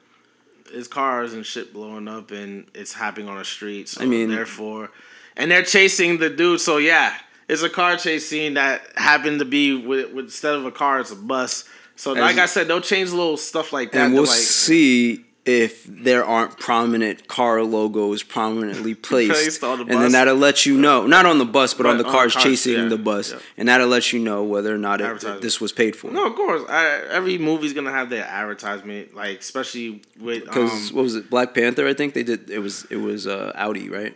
[0.72, 3.90] It's cars and shit blowing up, and it's happening on a street.
[3.90, 4.92] So I mean- therefore,
[5.38, 6.60] and they're chasing the dude.
[6.60, 7.16] So yeah,
[7.48, 11.00] it's a car chase scene that happened to be with, with instead of a car,
[11.00, 11.64] it's a bus.
[11.96, 14.06] So like I said, they'll change little stuff like that.
[14.06, 19.94] and we'll like, see if there aren't prominent car logos prominently placed, Placed on the
[19.94, 22.34] and then that'll let you know not on the bus but, on the on cars
[22.34, 23.40] cars, chasing yeah, the bus, yeah.
[23.56, 26.12] and that'll let you know whether or not it, this was paid for.
[26.12, 26.64] No, of course.
[26.70, 31.30] I, every movie's gonna have their advertisement, like especially with because um, what was it
[31.30, 31.88] Black Panther?
[31.88, 32.50] I think they did.
[32.50, 34.16] It was it was uh, Audi, right?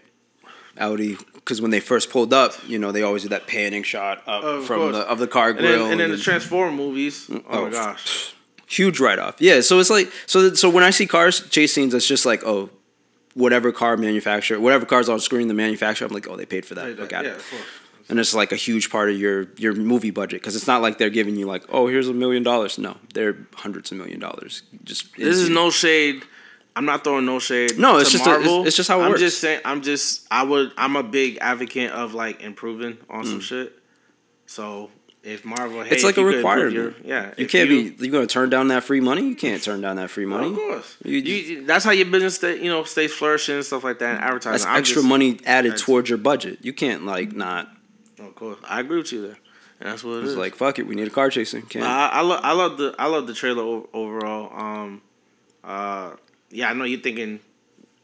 [0.77, 4.23] Audi, because when they first pulled up, you know, they always did that panning shot
[4.27, 4.95] up Of from course.
[4.95, 5.83] the of the car and grill.
[5.83, 7.27] then, and then the then- Transformer movies.
[7.31, 8.33] Oh, oh, my oh, gosh.
[8.67, 9.35] huge write off.
[9.39, 12.25] Yeah, so it's like so that, so when I see cars chase scenes, it's just
[12.25, 12.69] like oh,
[13.33, 16.07] whatever car manufacturer, whatever cars on screen, the manufacturer.
[16.07, 16.85] I'm like oh, they paid for that.
[16.85, 17.09] Like I that.
[17.09, 17.37] got yeah, it.
[17.37, 17.63] of course.
[18.09, 20.97] And it's like a huge part of your your movie budget because it's not like
[20.97, 22.77] they're giving you like oh here's a million dollars.
[22.77, 24.63] No, they're hundreds of million dollars.
[24.83, 26.23] Just This is no shade.
[26.75, 27.77] I'm not throwing no shade.
[27.77, 29.21] No, it's to just a- it's- it's just how it I'm works.
[29.21, 29.61] just saying.
[29.65, 30.25] I'm just.
[30.31, 30.71] I would.
[30.77, 33.27] I'm a big advocate of like improving on Mm.
[33.27, 33.77] some shit.
[34.45, 34.89] So
[35.23, 36.73] if Marvel, hey, It's like a requirement.
[36.73, 38.05] Your, yeah, You can't you- be.
[38.05, 39.27] You gonna turn down that free money?
[39.27, 40.47] You can't turn down that free money.
[40.49, 43.83] Of course, You- you, that's how your business, stay, you know, stays flourishing and stuff
[43.83, 44.15] like that.
[44.15, 44.51] And advertising.
[44.53, 46.59] That's I'm extra just- money added towards your budget.
[46.61, 47.69] You can't like not.
[48.19, 49.37] Of course, I agree with you there.
[49.81, 50.37] And that's what it It's is.
[50.37, 50.87] like fuck it.
[50.87, 51.63] We need a car chasing.
[51.63, 51.85] Can't.
[51.85, 54.51] I, I love I love the I love the trailer overall.
[54.57, 55.01] Um,
[55.63, 56.11] uh,
[56.51, 57.39] yeah, I know you're thinking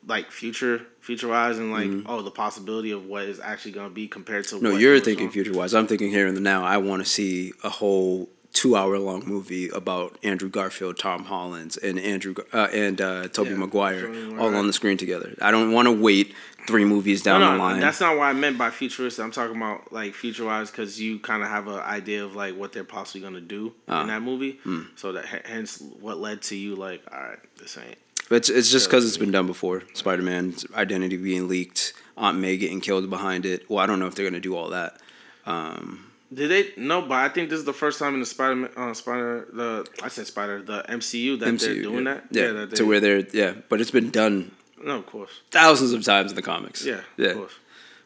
[0.07, 4.07] like future future wise and like oh the possibility of what is actually gonna be
[4.07, 4.63] compared to Mm-hmm.
[4.63, 5.73] no, you're thinking future wise.
[5.73, 6.63] I'm thinking here and the now.
[6.63, 11.77] I want to see a whole two hour long movie about Andrew Garfield, Tom Holland,
[11.83, 14.07] and Andrew uh, and uh, Tobey Yeah, Maguire
[14.39, 15.35] all on the screen together.
[15.41, 16.33] I don't want to wait
[16.67, 17.79] three movies down no, the line.
[17.79, 19.23] that's not what I meant by futuristic.
[19.23, 22.55] I'm talking about like future wise because you kind of have an idea of like
[22.55, 24.01] what they're possibly gonna do Ah.
[24.01, 24.59] in that movie.
[24.63, 24.83] Hmm.
[24.95, 27.97] So that hence what led to you like all right this ain't.
[28.29, 29.83] But it's, it's just because it's been done before.
[29.93, 33.69] Spider Man's identity being leaked, Aunt May getting killed behind it.
[33.69, 34.99] Well, I don't know if they're gonna do all that.
[35.45, 37.01] Um, Did they no?
[37.01, 40.09] But I think this is the first time in the Spider uh, Spider the I
[40.09, 42.13] said Spider the MCU that they're doing yeah.
[42.13, 42.23] that.
[42.31, 44.51] Yeah, that to where they're yeah, but it's been done
[44.83, 45.41] no, of course.
[45.51, 46.85] thousands of times in the comics.
[46.85, 47.29] Yeah, yeah.
[47.29, 47.53] of course.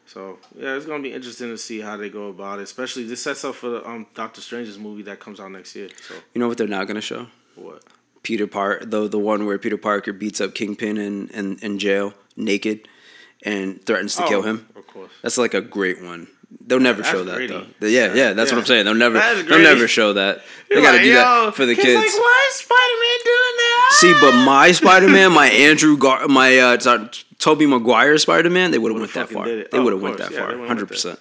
[0.05, 2.63] So yeah, it's gonna be interesting to see how they go about it.
[2.63, 5.89] Especially this sets up for the um Doctor Strange's movie that comes out next year.
[6.07, 7.27] So You know what they're not gonna show?
[7.55, 7.83] what?
[8.23, 12.13] Peter Park, the the one where Peter Parker beats up Kingpin in in, in jail
[12.35, 12.87] naked,
[13.43, 14.67] and threatens to kill Oh, him.
[14.75, 15.11] Of course.
[15.21, 16.27] That's like a great one.
[16.67, 17.47] They'll never That's show that
[17.79, 17.87] though.
[17.87, 18.85] Yeah, yeah, that's what I'm saying.
[18.85, 20.41] They'll never, they'll never show that.
[20.69, 21.95] They You're gotta like, do that for the kids.
[21.95, 23.89] Like, why is Spider Man doing that?
[23.91, 27.07] See, but my Spider Man, my Andrew, Gar- my uh,
[27.39, 29.45] Tobey Maguire Spider Man, they would have went Would've that far.
[29.45, 31.19] They Oh, would have went that far, hundred went percent,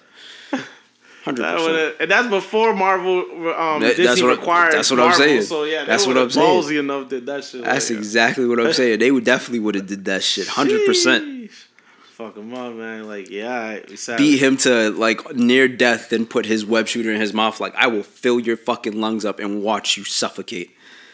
[1.23, 1.95] hundred That percent.
[1.99, 3.19] and that's before Marvel
[3.53, 4.73] um, That- Disney that's what- required.
[4.73, 5.41] that's what I'm Marvel, saying.
[5.43, 6.47] So yeah, That's what I'm saying.
[6.63, 7.63] Ballsy enough did that shit.
[7.63, 8.99] That's like, exactly what I'm saying.
[8.99, 11.49] They would definitely would have did that shit, hundred percent.
[12.13, 13.07] Fuck him up, man.
[13.07, 14.17] Like yeah, right.
[14.17, 17.59] Beat him to like near death, then put his web shooter in his mouth.
[17.59, 20.69] Like I will fill your fucking lungs up and watch you suffocate.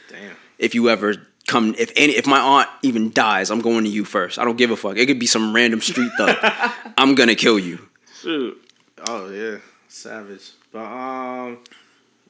[0.09, 0.35] Damn.
[0.57, 1.15] If you ever
[1.47, 4.37] come, if any, if my aunt even dies, I'm going to you first.
[4.37, 4.97] I don't give a fuck.
[4.97, 6.35] It could be some random street thug.
[6.97, 7.79] I'm gonna kill you.
[8.21, 8.61] Shoot.
[9.07, 9.59] Oh yeah,
[9.97, 10.51] savage.
[10.71, 11.59] But um,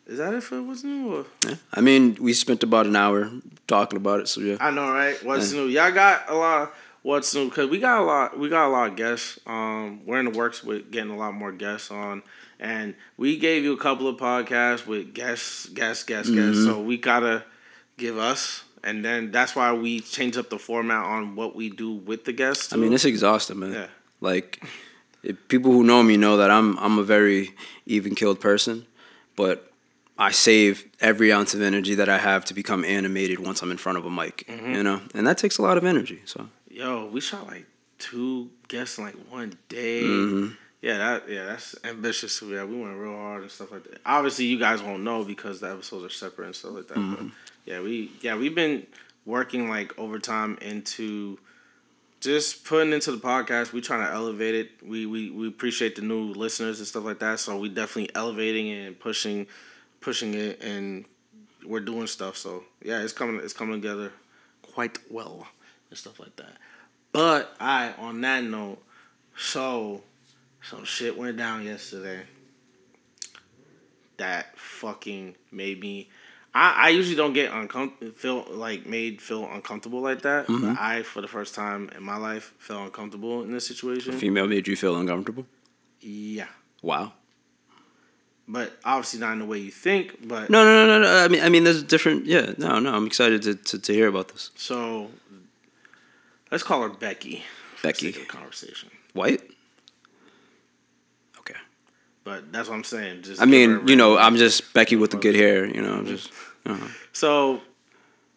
[0.06, 1.16] is that it for what's new?
[1.16, 1.26] Or?
[1.46, 1.56] Yeah.
[1.74, 3.32] I mean, we spent about an hour
[3.68, 4.58] talking about it, so yeah.
[4.60, 5.22] I know, right?
[5.24, 5.68] What's new?
[5.68, 6.74] Y'all got a lot.
[7.04, 7.50] What's new?
[7.50, 8.38] Cause we got a lot.
[8.38, 9.40] We got a lot of guests.
[9.46, 12.24] Um, we're in the works with getting a lot more guests on,
[12.60, 16.64] and we gave you a couple of podcasts with guests, guests, guests, guests.
[16.64, 17.44] So we gotta
[17.98, 21.92] give us and then that's why we change up the format on what we do
[21.92, 22.72] with the guests.
[22.72, 23.74] I mean, it's exhausting, man.
[23.74, 23.88] Yeah.
[24.22, 24.64] Like,
[25.24, 27.54] if people who know me know that I'm I'm a very
[27.86, 28.86] even killed person,
[29.36, 29.72] but
[30.18, 33.78] I save every ounce of energy that I have to become animated once I'm in
[33.78, 34.46] front of a mic.
[34.48, 34.74] Mm-hmm.
[34.74, 36.22] You know, and that takes a lot of energy.
[36.26, 37.66] So yo, we shot like
[38.00, 40.04] two guests in like one day.
[40.04, 40.54] Mm-hmm.
[40.82, 42.42] Yeah, that yeah, that's ambitious.
[42.42, 44.00] Yeah, we went real hard and stuff like that.
[44.06, 46.98] Obviously, you guys won't know because the episodes are separate and stuff like that.
[46.98, 47.28] Mm-hmm.
[47.28, 47.34] But
[47.66, 48.86] yeah, we yeah we've been
[49.26, 51.40] working like overtime into
[52.20, 53.74] just putting into the podcast.
[53.74, 54.72] We trying to elevate it.
[54.84, 57.40] We we we appreciate the new listeners and stuff like that.
[57.40, 59.48] So we definitely elevating it and pushing
[60.02, 61.06] pushing it and
[61.66, 62.38] we're doing stuff.
[62.38, 64.12] So yeah, it's coming it's coming together
[64.62, 65.48] quite well
[65.90, 66.58] and stuff like that.
[67.12, 68.82] But I on that note,
[69.36, 70.02] so
[70.62, 72.22] some shit went down yesterday
[74.18, 76.10] that fucking made me.
[76.58, 80.48] I, I usually don't get uncomfortable, feel like made feel uncomfortable like that.
[80.48, 80.76] But mm-hmm.
[80.80, 84.14] I, for the first time in my life, felt uncomfortable in this situation.
[84.18, 85.46] female made you feel uncomfortable.
[86.02, 86.48] Yeah,
[86.82, 87.14] Wow.
[88.48, 90.28] but obviously not in the way you think.
[90.28, 91.24] But No, no, no, no, no.
[91.24, 92.26] I mean, I mean, there's different.
[92.26, 92.94] Yeah, no, no.
[92.94, 94.52] I'm excited to, to, to hear about this.
[94.56, 95.12] so
[96.52, 97.44] let's call her Becky.
[97.84, 98.08] Becky.
[98.08, 98.90] the sake of conversation.
[99.14, 99.42] White.
[101.40, 101.60] Okay.
[102.24, 103.24] But that's what I'm saying.
[103.24, 105.66] Just I mean, you know, I'm just Becky with the good hair.
[105.66, 106.32] You know, I'm just.
[106.68, 107.54] Uh, So,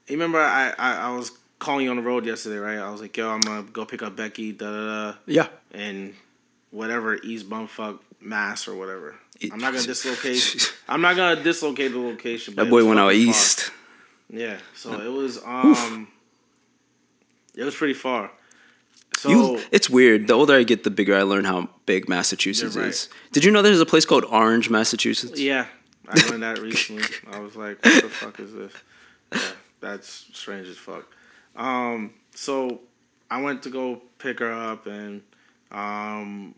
[0.07, 2.79] you remember I, I, I was calling you on the road yesterday, right?
[2.79, 5.47] I was like, yo, I'm gonna go pick up Becky, da da da, yeah.
[5.73, 6.15] and
[6.71, 9.15] whatever East Bumfuck Mass or whatever.
[9.53, 10.75] I'm not gonna dislocate.
[10.89, 12.55] I'm not gonna dislocate the location.
[12.57, 13.13] That boy went out far.
[13.13, 13.71] east.
[14.29, 16.09] Yeah, so it was um,
[17.57, 18.31] it was pretty far.
[19.17, 20.29] So You, it's weird.
[20.29, 22.87] The older I get, the bigger I learn how big Massachusetts right.
[22.89, 23.09] is.
[23.33, 25.39] Did you know there's a place called Orange, Massachusetts?
[25.39, 25.67] yeah,
[26.11, 27.05] I learned that recently.
[27.33, 28.73] I was like, what the fuck is this?
[29.33, 29.41] Yeah,
[29.81, 31.05] that's strange as fuck.
[31.57, 32.81] Um, so
[33.31, 35.23] I went to go pick her up, and
[35.71, 36.55] um,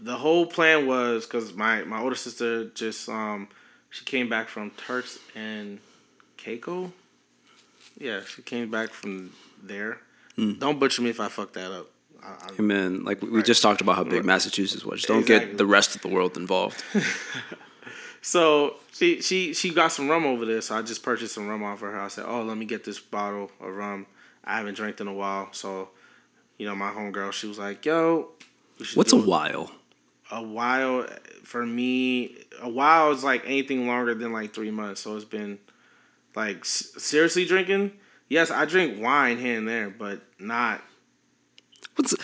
[0.00, 3.48] the whole plan was because my my older sister just um
[3.90, 5.78] she came back from Turks and
[6.36, 6.90] Caicos.
[7.98, 9.32] Yeah, she came back from
[9.62, 9.98] there.
[10.36, 11.86] Don't butcher me if I fuck that up.
[12.20, 13.46] I, I, Hey, man, like we we Right.
[13.46, 14.24] just talked about how big.
[14.24, 15.02] Massachusetts was.
[15.02, 15.50] Don't Exactly.
[15.50, 16.82] get the rest of the world involved.
[18.26, 21.62] So she she she got some rum over there, so I just purchased some rum
[21.62, 22.00] off of her.
[22.00, 24.06] I said, "Oh, let me get this bottle of rum.
[24.42, 25.90] I haven't drank in a while." So,
[26.56, 28.30] you know, my homegirl, she was like, "Yo,
[28.94, 29.70] What's a it." while?
[30.30, 31.06] a while
[31.42, 32.34] for me?
[32.62, 35.02] A while is like anything longer than like three months.
[35.02, 35.58] So it's been
[36.34, 37.92] like s- seriously drinking.
[38.30, 40.80] Yes, I drink wine here and there, but not
[41.96, 42.14] What's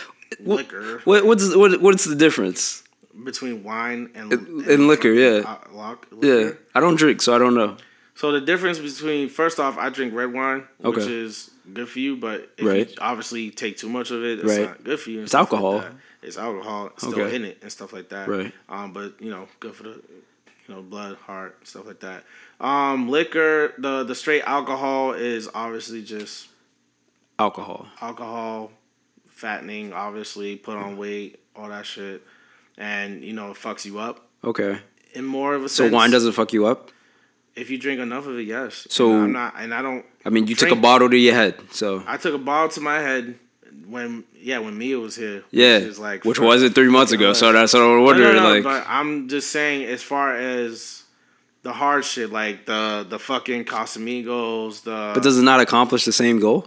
[0.43, 1.03] what, liquor.
[1.05, 2.85] what, what's what, what's the difference?
[3.25, 5.43] Between wine and And- and liquor, yeah.
[5.47, 6.51] uh, lock- Yeah.
[6.75, 7.77] I don't drink, so I don't know.
[8.15, 11.13] So the difference between first off, I drink red wine, which Okay.
[11.13, 12.89] is good for you, but if Right.
[12.91, 14.67] you obviously take too much of it, it's Right.
[14.69, 15.23] not good for you.
[15.23, 15.85] It's stuff like alcohol.
[16.23, 17.35] it's alcohol still Okay.
[17.37, 18.29] in it and stuff like that.
[18.29, 18.53] Right.
[18.69, 19.91] Um, but you know, good for the
[20.69, 22.25] you know blood, heart, stuff like that.
[22.61, 26.49] Um, liquor, the the straight alcohol is obviously just
[27.39, 27.89] Alcohol.
[28.03, 28.71] alcohol,
[29.29, 32.23] fattening, obviously put on weight, all that shit,
[32.81, 34.79] and you know it fucks you up Okay.
[35.15, 35.93] in more of a So sense.
[35.95, 36.91] wine doesn't fuck you up.
[37.55, 38.87] If you drink enough of it, yes.
[38.91, 40.05] So- And I'm not, and I don't.
[40.25, 42.81] I mean, you took a bottle to your head, so I took a bottle to
[42.81, 43.39] my head
[43.87, 45.45] when yeah when Mia was here.
[45.51, 45.79] yeah.
[45.79, 48.37] which, like which wasn't three months ago, so that's what I'm No, wondering.
[48.37, 51.03] no, no, like, but I'm just saying as far as
[51.63, 55.13] the hard shit, like the the fucking Casamigos, the.
[55.15, 56.67] but does it not accomplish the same goal?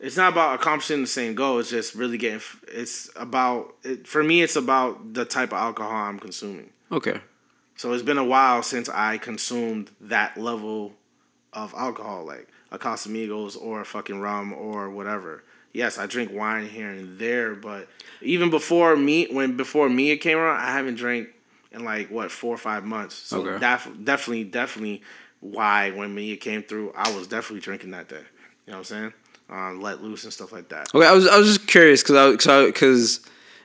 [0.00, 1.58] It's not about accomplishing the same goal.
[1.58, 2.40] It's just really getting.
[2.68, 4.42] It's about it, for me.
[4.42, 6.70] It's about the type of alcohol I'm consuming.
[6.90, 7.20] Okay.
[7.76, 10.94] So it's been a while since I consumed that level
[11.52, 15.44] of alcohol, like a Casamigos or a fucking rum or whatever.
[15.72, 17.88] Yes, I drink wine here and there, but
[18.22, 21.28] even before me, when before Mia came around, I haven't drank
[21.72, 23.14] in like what four or five months.
[23.14, 23.58] So Okay.
[23.60, 25.02] def- definitely, definitely,
[25.40, 28.16] why when Mia came through, I was definitely drinking that day.
[28.66, 29.12] You know what I'm saying?
[29.50, 30.94] Um, let loose and stuff like that.
[30.94, 33.20] Okay, I was I was just curious because I because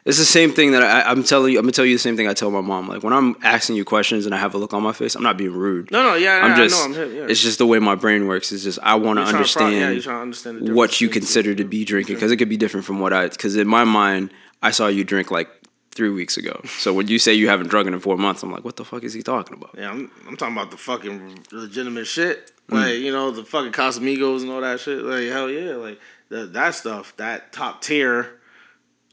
[0.05, 1.59] it's the same thing that I, I'm telling you.
[1.59, 2.87] I'm gonna tell you the same thing I tell my mom.
[2.87, 5.23] Like when I'm asking you questions and I have a look on my face, I'm
[5.23, 5.91] not being rude.
[5.91, 6.83] No, no, yeah, I'm yeah, just.
[6.83, 7.27] I know, I'm yeah.
[7.29, 8.51] It's just the way my brain works.
[8.51, 11.53] It's just I want to You're trying to pro- understand yeah, understand what you consider
[11.53, 13.29] to be drinking because it could be different from what I.
[13.29, 14.31] Because in my mind,
[14.63, 15.49] I saw you drink like
[15.91, 16.61] three weeks ago.
[16.85, 19.03] So when you say you haven't drunk in four months, I'm like, what the fuck
[19.03, 19.71] is he talking about?
[19.75, 22.51] Yeah, I'm, I'm talking about the fucking legitimate shit.
[22.69, 22.75] Hmm.
[22.75, 25.03] Like, you know, the fucking Casamigos and all that shit.
[25.03, 25.75] Like, hell yeah.
[25.75, 25.99] Like,
[26.29, 28.39] the, that stuff, that top tier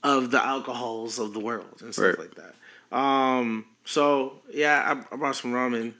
[0.02, 2.18] of the alcohols of the world and stuff Right.
[2.18, 2.96] like that.
[2.96, 5.94] Um, so, yeah, I, I brought some rum in.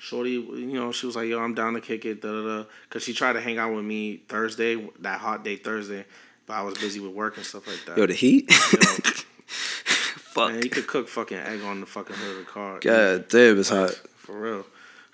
[0.00, 2.64] Shorty, you know, she was like, "Yo, I'm down to kick it." Da da da.
[2.88, 6.04] Cause she tried to hang out with me Thursday, that hot day Thursday,
[6.46, 7.98] but I was busy with work and stuff like that.
[7.98, 8.48] Yo, the heat.
[8.48, 8.78] Yo,
[9.48, 10.52] Fuck.
[10.52, 12.78] man, you could cook fucking egg on the fucking hood of the car.
[12.80, 13.90] God damn, it's hot.
[14.18, 14.66] For real.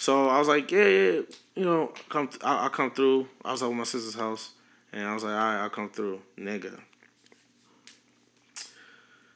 [0.05, 1.21] So I was like, yeah, yeah,
[1.55, 3.27] you know, come, th- I'll, I'll come through.
[3.43, 4.51] I was at my sister's house,
[4.93, 6.79] and I was like, all right, I'll come through, nigga.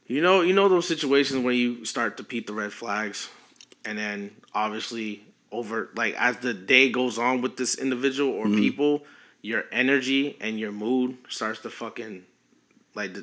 [0.06, 3.30] You know, you know those situations when you start to peep the red flags,
[3.86, 8.58] and then obviously over like as the day goes on with this individual or mm-hmm.
[8.58, 9.04] people,
[9.40, 12.24] your energy and your mood starts to fucking
[12.94, 13.16] like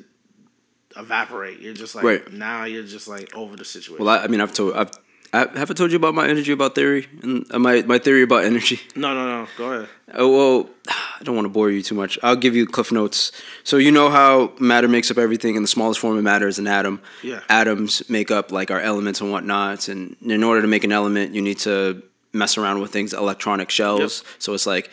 [0.96, 1.60] evaporate.
[1.60, 2.32] You're just like Right.
[2.32, 4.04] now you're just like over the situation.
[4.04, 4.90] Well, I, I mean, I've told, I've,
[5.32, 8.22] I, have I told you about my energy about theory and uh, my my theory
[8.22, 8.80] about energy?
[8.94, 9.48] no, no, no.
[9.56, 9.88] Go ahead.
[10.14, 12.18] Oh, well, I don't want to bore you too much.
[12.22, 13.32] I'll give you cliff notes.
[13.64, 16.58] So you know how matter makes up everything, and the smallest form of matter is
[16.58, 17.00] an atom.
[17.22, 17.40] Yeah.
[17.48, 21.34] Atoms make up like our elements and whatnots, and in order to make an element,
[21.34, 22.02] you need to
[22.32, 24.22] mess around with things electronic shells.
[24.38, 24.90] So it's like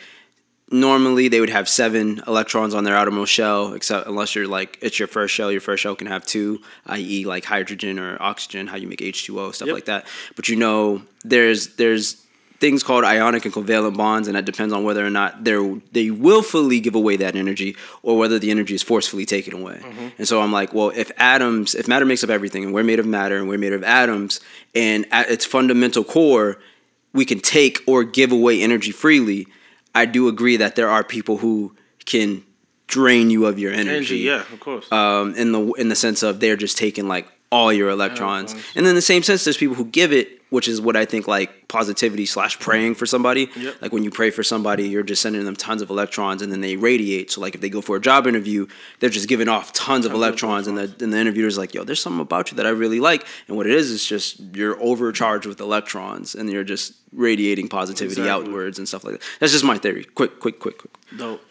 [0.74, 4.98] normally they would have seven electrons on their outermost shell, except unless you're like it's
[4.98, 5.50] your first shell.
[5.50, 9.24] Your first shell can have two, i.e., like hydrogen or oxygen, how you make H
[9.24, 9.74] two O, stuff Yep.
[9.74, 10.06] like that.
[10.36, 12.20] But you know, there's there's
[12.60, 16.10] things called ionic and covalent bonds, and that depends on whether or not they're they
[16.10, 19.78] willfully give away that energy or whether the energy is forcefully taken away.
[19.82, 20.08] Mm-hmm.
[20.18, 22.98] And so I'm like, well, if atoms, if matter makes up everything, and we're made
[22.98, 24.40] of matter, and we're made of atoms,
[24.74, 26.58] and at its fundamental core,
[27.12, 29.46] we can take or give away energy freely.
[29.94, 31.74] I do agree that there are people who
[32.04, 32.44] can
[32.86, 33.96] drain you of your energy.
[33.96, 34.90] Energy, yeah, of course.
[34.92, 38.76] Um, in the in the sense of they're just taking like all your electrons, Electrons.
[38.76, 41.04] and then in the same sense, there's people who give it, which is what I
[41.04, 43.50] think like positivity slash praying for somebody.
[43.56, 43.82] Yep.
[43.82, 46.60] Like when you pray for somebody, you're just sending them tons of electrons, and then
[46.60, 47.32] they radiate.
[47.32, 48.68] So like if they go for a job interview,
[49.00, 51.82] they're just giving off tons of of electrons, and the and the interviewer's like, "Yo,
[51.82, 54.80] there's something about you that I really like," and what it is is just you're
[54.80, 58.48] overcharged with electrons, and you're just radiating positivity Exactly.
[58.48, 59.22] outwards and stuff like that.
[59.40, 60.04] That's just my theory.
[60.04, 60.92] Quick, quick, quick, quick.
[61.16, 61.42] Dope.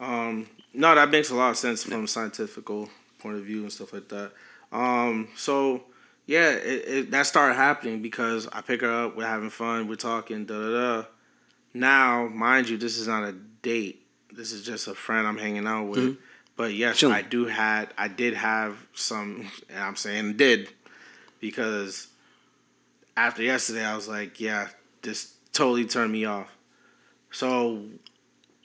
[0.00, 3.72] Um, no, that makes a lot of sense from a scientific point of view and
[3.72, 4.32] stuff like that.
[4.72, 5.82] Um, so
[6.28, 9.96] yeah, it, it, that started happening because I pick her up, we're having fun, we're
[9.96, 11.06] talking, da da da.
[11.72, 14.06] Now, mind you, this is not a date.
[14.30, 16.00] This is just a friend I'm hanging out with.
[16.00, 16.20] Mm-hmm.
[16.54, 17.14] But yes, Chilling.
[17.14, 20.68] I do had I did have some, and I'm saying did
[21.40, 22.08] because
[23.16, 24.68] after yesterday, I was like, yeah,
[25.00, 26.54] this totally turned me off.
[27.30, 27.84] So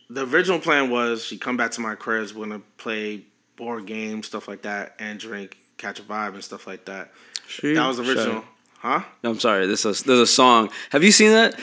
[0.09, 3.23] the original plan was she come back to my cribs, we're gonna play
[3.55, 7.11] board games, stuff like that, and drink, catch a vibe and stuff like that.
[7.61, 8.43] That was original,
[8.79, 9.01] huh?
[9.23, 9.67] No, I'm sorry.
[9.67, 10.69] This is there's a song.
[10.91, 11.53] Have you seen that?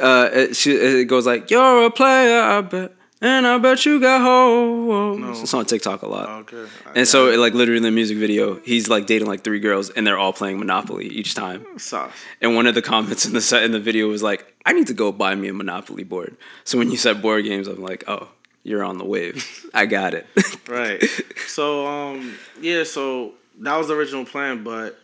[0.00, 3.98] Uh, it, she, it goes like, "You're a player, I bet, and I bet you
[4.00, 5.30] got hoes." No.
[5.30, 6.28] It's on TikTok a lot.
[6.52, 6.66] Okay.
[6.94, 9.88] And so, it, like literally in the music video, he's like dating like three girls,
[9.90, 11.64] and they're all playing Monopoly each time.
[11.78, 12.12] sauce.
[12.42, 14.86] And one of the comments in the set in the video was like, "I need
[14.88, 18.04] to go buy me a Monopoly board." So when you said board games, I'm like,
[18.06, 18.28] "Oh,
[18.62, 19.66] you're on the wave.
[19.72, 20.26] I got it."
[20.68, 21.02] Right.
[21.46, 24.98] So um yeah, so that was the original plan, but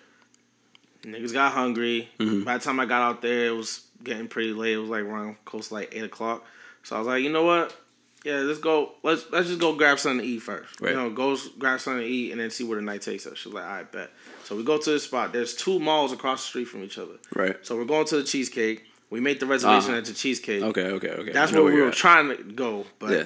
[1.03, 2.09] niggas got hungry.
[2.19, 2.45] Mm-hmm.
[2.45, 4.75] By the time I got out there, it was getting pretty late.
[4.75, 6.45] It was like around close to like eight o'clock.
[6.83, 7.77] So I was like, you know what?
[8.25, 8.93] Yeah, let's go.
[9.03, 10.79] Let's let's just go grab something to eat first.
[10.81, 10.91] Right.
[10.91, 13.39] You know, go grab something to eat and then see where the night takes us.
[13.39, 14.11] She's like, I bet.
[14.45, 15.33] So we go to the spot.
[15.33, 17.15] There's two malls across the street from each other.
[17.35, 17.57] right.
[17.63, 18.85] So we're going to the cheesecake.
[19.09, 19.99] We made the reservation Uh-huh.
[19.99, 20.63] at the cheesecake.
[20.63, 20.87] Okay.
[20.87, 21.09] Okay.
[21.11, 21.33] Okay.
[21.33, 21.95] That's where we were at.
[21.95, 23.25] trying to go, but Yeah.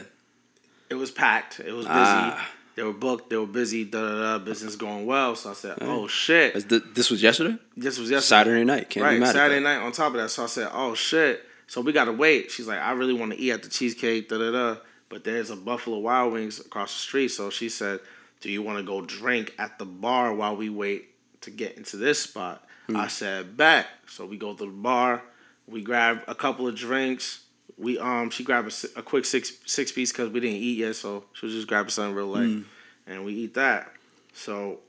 [0.91, 1.59] it was packed.
[1.61, 1.99] It was busy.
[1.99, 2.51] Ah.
[2.75, 3.31] They were booked.
[3.31, 3.85] They were busy.
[3.85, 4.45] Da da da.
[4.45, 5.37] Business going well.
[5.37, 7.57] So I said, "Oh shit!" Is th- This was yesterday.
[7.77, 8.29] This was yesterday.
[8.29, 8.91] Saturday night.
[8.91, 9.33] Can't be right?
[9.33, 9.77] Saturday night.
[9.79, 12.51] On top of that, so I said, "Oh shit!" So we gotta wait.
[12.51, 14.77] She's like, "I really want to eat at the cheesecake." Da da da.
[15.09, 17.29] But there's a Buffalo Wild Wings across the street.
[17.29, 18.01] So she said,
[18.41, 21.11] "Do you want to go drink at the bar while we wait
[21.43, 22.97] to get into this spot?" Hmm.
[22.97, 25.22] I said, "Back." So we go to the bar.
[25.66, 27.43] We grab a couple of drinks.
[27.77, 30.97] We um she grabbed a, a quick six six piece because we didn't eat yet,
[30.97, 32.64] so she was just grabbing something real light,
[33.07, 33.93] and we eat that.
[34.33, 34.81] So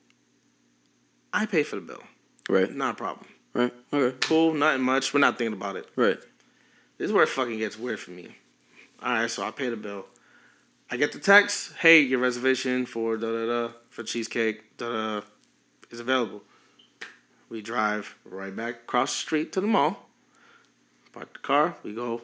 [1.34, 2.04] I pay for the bill,
[2.50, 2.74] Right.
[2.74, 3.28] not a problem.
[3.54, 3.74] Right.
[3.92, 4.18] Okay.
[4.22, 5.14] Cool, nothing much.
[5.14, 5.88] We're not thinking about it.
[5.96, 6.18] Right.
[6.98, 8.36] This is where it fucking gets weird for me.
[9.02, 10.06] All right, so I pay the bill.
[10.90, 15.22] I get the text, hey, your reservation for da da da for cheesecake da da
[15.90, 16.44] is available.
[17.50, 20.08] We drive right back across the street to the mall.
[21.14, 21.76] Park the car.
[21.84, 22.22] We go.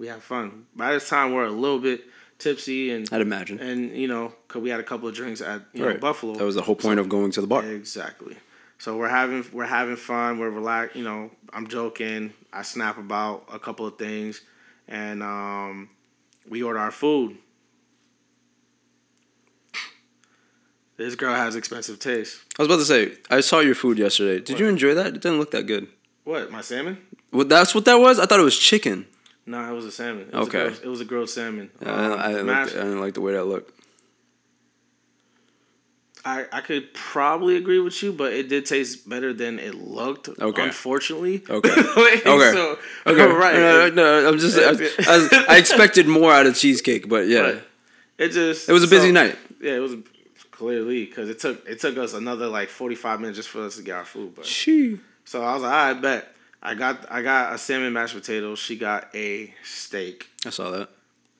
[0.00, 0.64] We have fun.
[0.74, 2.04] By this time, we're a little bit
[2.38, 3.60] tipsy and I'd imagine.
[3.60, 6.36] and you know, cause we had a couple of drinks at you know Buffalo.
[6.36, 7.62] That was the whole point of going to the bar.
[7.66, 8.34] Exactly.
[8.78, 10.38] So we're having we're having fun.
[10.38, 10.96] We're relaxed.
[10.96, 12.32] You know, I'm joking.
[12.50, 14.40] I snap about a couple of things,
[14.88, 15.90] and um,
[16.48, 17.36] we order our food.
[20.96, 22.40] This girl has expensive taste.
[22.58, 24.42] I was about to say, I saw your food yesterday.
[24.42, 25.08] Did you enjoy that?
[25.08, 25.88] It didn't look that good.
[26.24, 26.50] What?
[26.50, 27.06] My salmon?
[27.32, 28.18] Well, that's what that was.
[28.18, 29.06] I thought it was chicken.
[29.46, 30.28] No, it was a salmon.
[30.32, 30.58] It was Okay.
[30.60, 31.70] a grilled, it was a grilled salmon.
[31.84, 33.76] I, I, didn't like mashed- the, I didn't like the way that looked.
[36.22, 40.28] I, I could probably agree with you, but it did taste better than it looked.
[40.28, 40.62] Okay.
[40.64, 41.42] Unfortunately.
[41.48, 41.70] Okay.
[41.80, 42.20] okay.
[42.30, 42.52] Okay.
[42.52, 43.54] So, Okay, Right.
[43.54, 44.58] No, no, I'm just.
[44.58, 44.72] I,
[45.10, 47.62] I, I expected more out of cheesecake, but yeah, Right.
[48.18, 48.68] It just.
[48.68, 49.38] it was a busy so- night.
[49.62, 49.94] Yeah, it was
[50.50, 53.76] clearly because it took it took us another like forty five minutes just for us
[53.76, 54.34] to get our food.
[54.34, 54.98] But Shee.
[55.24, 58.58] so I was like, I bet I got I got a salmon mashed potatoes.
[58.58, 60.90] She got a steak, I saw that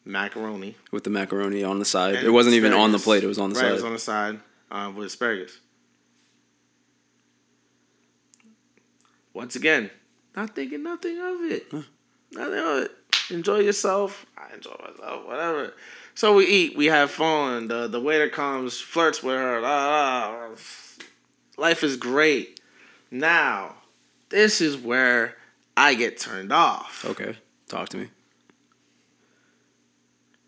[0.04, 0.76] macaroni.
[0.90, 2.16] with the macaroni on the side.
[2.16, 3.22] and it wasn't even on the plate.
[3.22, 3.70] It was on the right, side.
[3.70, 4.40] It was on the side
[4.70, 5.58] uh, with asparagus.
[9.32, 9.90] Once again,
[10.34, 11.72] not thinking nothing of it.
[12.32, 12.92] Nothing of it.
[13.30, 14.26] Enjoy yourself.
[14.36, 15.26] I enjoy myself.
[15.26, 15.74] Whatever.
[16.14, 16.76] So we eat.
[16.76, 17.68] We have fun.
[17.68, 19.60] The the waiter comes, flirts with her.
[19.60, 20.48] la.
[21.56, 22.60] Life is great.
[23.10, 23.76] Now,
[24.30, 25.36] this is where
[25.76, 27.04] I get turned off.
[27.08, 27.36] okay,
[27.68, 28.08] talk to me.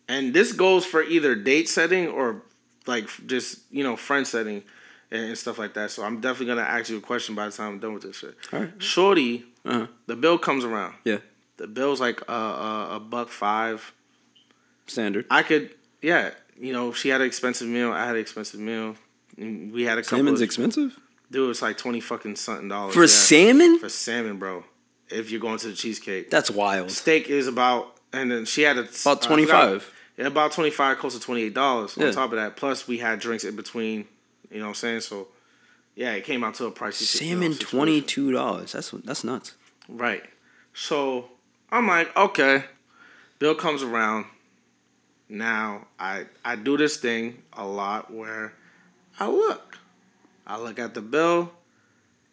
[0.08, 2.42] and this goes for either date setting or
[2.86, 4.62] like just you know friend setting
[5.10, 5.90] and, stuff like that.
[5.90, 8.16] So I'm definitely gonna ask you a question by the time I'm done with this
[8.16, 8.34] shit.
[8.52, 8.72] All right.
[8.82, 9.86] Shorty, Uh huh.
[10.06, 10.94] the bill comes around.
[11.04, 11.18] Yeah.
[11.58, 13.92] The bill's like a, a, a buck five.
[14.86, 15.26] Standard.
[15.30, 15.70] I could,
[16.02, 17.92] yeah, you know, she had an expensive meal.
[17.92, 18.96] I had an expensive meal.
[19.38, 20.18] and We had a couple.
[20.18, 20.98] Salmon's of, expensive
[21.32, 23.06] dude, it's like twenty fucking something dollars for yeah.
[23.06, 23.78] salmon.
[23.78, 24.64] For salmon, bro.
[25.08, 26.90] If you're going to the cheesecake, That's wild.
[26.90, 29.92] steak is about, and then she had a uh, About twenty five.
[30.16, 31.96] Yeah, about twenty five, close to twenty eight dollars.
[31.96, 32.06] Yeah.
[32.06, 34.06] On top of that, plus we had drinks in between.
[34.50, 35.00] You know what I'm saying?
[35.00, 35.28] So,
[35.94, 38.72] yeah, it came out to a pricey Salmon twenty two dollars.
[38.72, 39.54] That's that's nuts.
[39.88, 40.22] Right.
[40.74, 41.30] So
[41.70, 42.64] I'm like, okay.
[43.38, 44.26] Bill comes around.
[45.28, 48.52] Now I I do this thing a lot where
[49.18, 49.78] I look.
[50.46, 51.52] I look at the bill.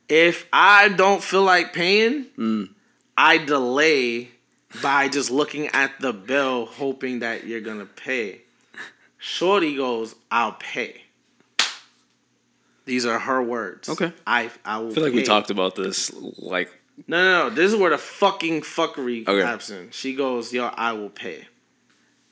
[0.08, 2.70] If I don't feel like paying, Mm.
[3.18, 4.30] I delay
[4.82, 8.42] by just looking at the bill, hoping that you're gonna pay.
[9.18, 11.04] Shorty goes, "I'll pay."
[12.86, 13.88] These are her words.
[13.90, 14.12] Okay.
[14.26, 16.70] I I will I feel like we talked about this like
[17.08, 17.56] No, no, no.
[17.56, 19.46] This is where the fucking fuckery Okay.
[19.46, 19.92] happens in.
[19.92, 21.48] She goes, "Yo, I will pay."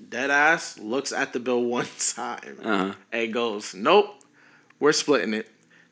[0.10, 2.94] Dead ass looks at the bill one time uh huh.
[3.12, 4.16] and goes, "Nope,
[4.80, 5.48] we're splitting it."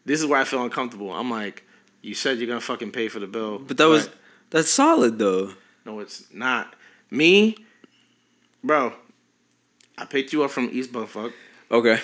[0.06, 1.12] This is where I feel uncomfortable.
[1.12, 1.64] I'm like,
[2.02, 4.10] "You said you're gonna fucking pay for the bill," But that was
[4.52, 5.54] that's solid though.
[5.86, 6.76] no, it's not.
[7.10, 7.58] Me,
[8.64, 8.94] bro.
[9.98, 11.32] I picked you up from East Buttfuck.
[11.72, 12.00] Okay.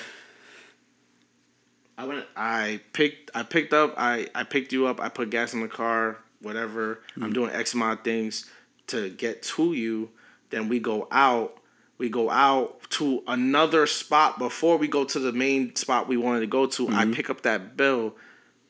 [1.98, 2.26] I went.
[2.36, 3.32] I picked.
[3.36, 3.94] I picked up.
[3.98, 5.00] I I picked you up.
[5.00, 6.18] I put gas in the car.
[6.42, 7.02] Whatever.
[7.16, 7.34] I'm mm.
[7.34, 8.50] doing X amount of things
[8.88, 10.10] to get to you.
[10.50, 11.61] Then we go out.
[12.02, 16.40] We go out to another spot before we go to the main spot we wanted
[16.40, 16.88] to go to.
[16.88, 17.14] I mm-hmm.
[17.14, 18.16] pick up that bill.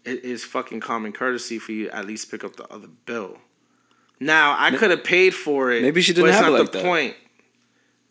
[0.03, 3.37] It is fucking common courtesy for you to at least pick up the other bill.
[4.19, 5.81] Now I could have paid for it.
[5.81, 6.83] Maybe she didn't but it's have it like the that.
[6.83, 7.15] point.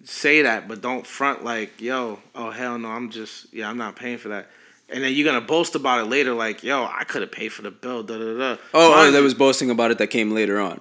[0.04, 3.96] Say that, but don't front like, yo, oh hell no, I'm just yeah, I'm not
[3.96, 4.48] paying for that.
[4.88, 7.60] And then you're gonna boast about it later, like, yo, I could have paid for
[7.60, 8.62] the bill, da da da.
[8.72, 10.80] Oh, oh, that was boasting about it that came later on.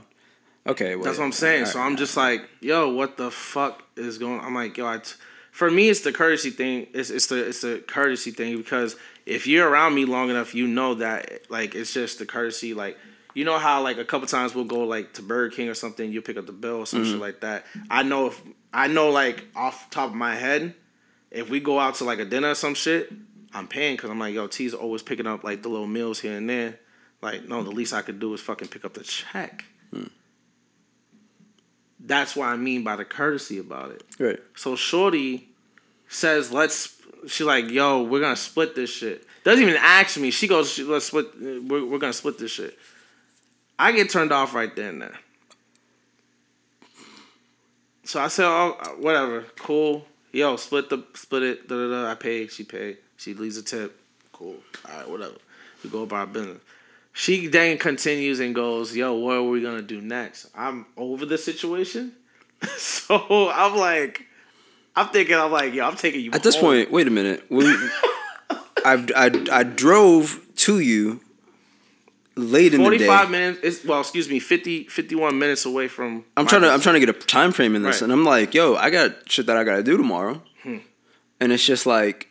[0.69, 1.65] Okay, well, that's what I'm saying.
[1.65, 4.39] So I'm just like, yo, what the fuck is going?
[4.39, 5.15] I'm like, yo, I t-
[5.51, 6.87] for me, it's the courtesy thing.
[6.93, 8.95] It's it's the it's the courtesy thing because
[9.25, 12.75] if you're around me long enough, you know that like it's just the courtesy.
[12.75, 12.97] Like
[13.33, 16.11] you know how like a couple times we'll go like to Burger King or something,
[16.11, 17.13] you pick up the bill or some mm-hmm.
[17.13, 17.65] shit like that.
[17.89, 18.41] I know if
[18.71, 20.75] I know like off top of my head,
[21.31, 23.11] if we go out to like a dinner or some shit,
[23.53, 26.37] I'm paying because I'm like, yo, T's always picking up like the little meals here
[26.37, 26.79] and there.
[27.21, 29.65] Like, no, the least I could do is fucking pick up the check.
[29.91, 30.05] Hmm.
[31.99, 34.03] That's what I mean by the courtesy about it.
[34.19, 34.39] right.
[34.55, 35.49] So Shorty
[36.07, 36.95] says, "Let's."
[37.27, 40.31] She's like, "Yo, we're gonna split this shit." Doesn't even ask me.
[40.31, 41.27] She goes, "Let's split.
[41.39, 42.77] We're, we're gonna split this shit."
[43.77, 45.19] I get turned off right then and there.
[48.05, 50.05] So I said, "Oh, uh, whatever, cool.
[50.31, 51.67] Yo, split the split it.
[51.67, 52.11] Da da da.
[52.11, 52.47] I pay.
[52.47, 52.97] She pay.
[53.17, 53.99] She leaves a tip.
[54.31, 54.55] Cool.
[54.89, 55.35] All right, whatever.
[55.83, 56.61] We go about our business."
[57.13, 61.37] She then continues and goes, "Yo, what are we gonna do next?" I'm over the
[61.37, 62.13] situation,
[62.77, 64.25] so I'm like,
[64.95, 66.31] I'm thinking, I'm like, yo, I'm taking you.
[66.33, 67.43] At this point, wait a minute.
[67.49, 67.65] When
[68.85, 71.21] I, I I drove to you
[72.35, 73.05] late in the day.
[73.05, 73.59] 45 minutes.
[73.63, 76.23] It's, well, excuse me, 50, 51 minutes away from.
[76.37, 78.01] I'm trying to I'm trying to get a time frame in this, Right.
[78.03, 80.77] and I'm like, yo, I got shit that I gotta do tomorrow, hmm.
[81.39, 82.28] and it's just like.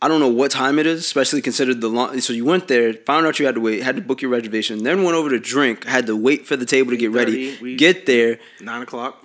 [0.00, 2.20] I don't know what time it is, especially considered the long.
[2.20, 4.84] So you went there, found out you had to wait, had to book your reservation,
[4.84, 7.74] then went over to drink, had to wait for the table to get ready, we-
[7.76, 8.38] get there.
[8.60, 9.24] nine o'clock,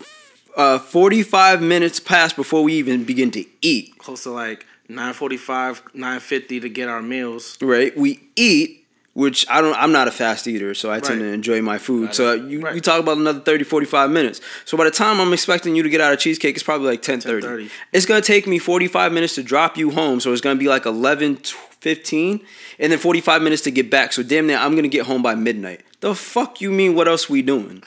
[0.56, 3.98] Uh, 45 minutes passed before we even begin to eat.
[3.98, 7.58] close to like nine forty-five, nine fifty to get our meals.
[7.62, 7.96] Right?
[7.98, 8.83] We eat.
[9.14, 9.76] Which I don't.
[9.76, 11.28] I'm not a fast eater, so I tend Right.
[11.28, 12.16] to enjoy my food.
[12.16, 12.74] So you, Right.
[12.76, 14.42] you talk about another 30, 45 minutes.
[14.66, 17.02] So by the time I'm expecting you to get out of cheesecake, it's probably like
[17.04, 17.42] 10:30.
[17.48, 17.70] 10:30.
[17.92, 20.86] It's gonna take me 45 minutes to drop you home, so it's gonna be like
[20.88, 21.38] 11,
[21.80, 22.42] 15,
[22.80, 24.14] and then 45 minutes to get back.
[24.14, 25.82] So damn near, I'm gonna get home by midnight.
[26.00, 26.96] The fuck you mean?
[26.96, 27.84] What else we doing?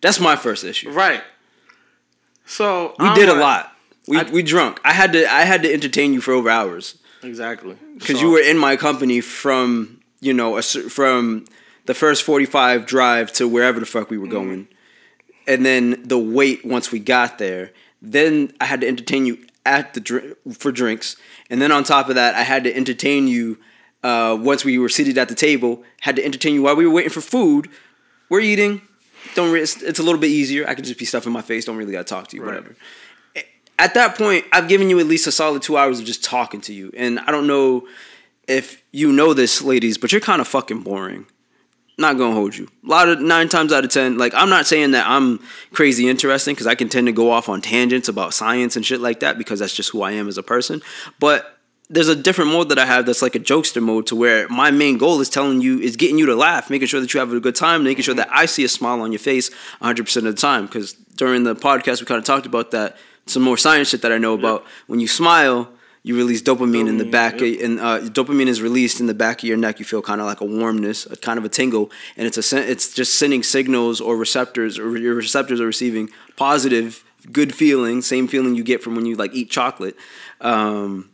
[0.00, 0.90] That's my first issue.
[0.90, 1.22] Right.
[2.46, 3.72] So We I'm did a lot.
[4.06, 4.80] We I- we drunk.
[4.84, 7.76] I had to I had to entertain you for over hours Exactly.
[7.98, 11.44] because So- you were in my company from you know a, from
[11.86, 14.68] the first forty five drive to wherever the fuck we were going,
[15.46, 17.72] and then the wait once we got there.
[18.00, 21.16] Then I had to entertain you at the dr- for drinks,
[21.50, 23.58] and then on top of that, I had to entertain you
[24.04, 25.82] uh, once we were seated at the table.
[26.00, 27.68] Had to entertain you while we were waiting for food.
[28.28, 28.82] We're eating.
[29.34, 30.66] Don't re- it's, it's a little bit easier.
[30.68, 31.64] I could just be stuffing my face.
[31.64, 32.42] Don't really gotta talk to you.
[32.42, 32.54] Right.
[32.54, 32.76] Whatever
[33.78, 36.60] at that point, I've given you at least a solid two hours of just talking
[36.62, 36.90] to you.
[36.96, 37.86] And I don't know
[38.46, 41.26] if you know this, ladies, but you're kind of fucking boring.
[42.00, 42.68] Not gonna hold you.
[42.84, 45.40] A lot of nine times out of ten, like I'm not saying that I'm
[45.72, 49.00] crazy interesting because I can tend to go off on tangents about science and shit
[49.00, 50.80] like that because that's just who I am as a person.
[51.18, 51.58] But
[51.90, 54.70] there's a different mode that I have that's like a jokester mode to where my
[54.70, 57.32] main goal is telling you is getting you to laugh, making sure that you have
[57.32, 59.50] a good time, making sure that I see a smile on your face
[59.80, 60.66] 100% of the time.
[60.66, 62.96] Because during the podcast, we kind of talked about that.
[63.28, 64.64] Some more science shit that I know about.
[64.86, 65.70] When you smile,
[66.02, 69.14] you release dopamine in the Dopamine, back, of, and uh, dopamine is released in the
[69.14, 69.78] back of your neck.
[69.78, 72.70] You feel kind of like a warmness, a kind of a tingle, and it's a
[72.70, 78.28] it's just sending signals or receptors, or your receptors are receiving positive, good feeling, same
[78.28, 79.96] feeling you get from when you like eat chocolate.
[80.40, 81.10] Um,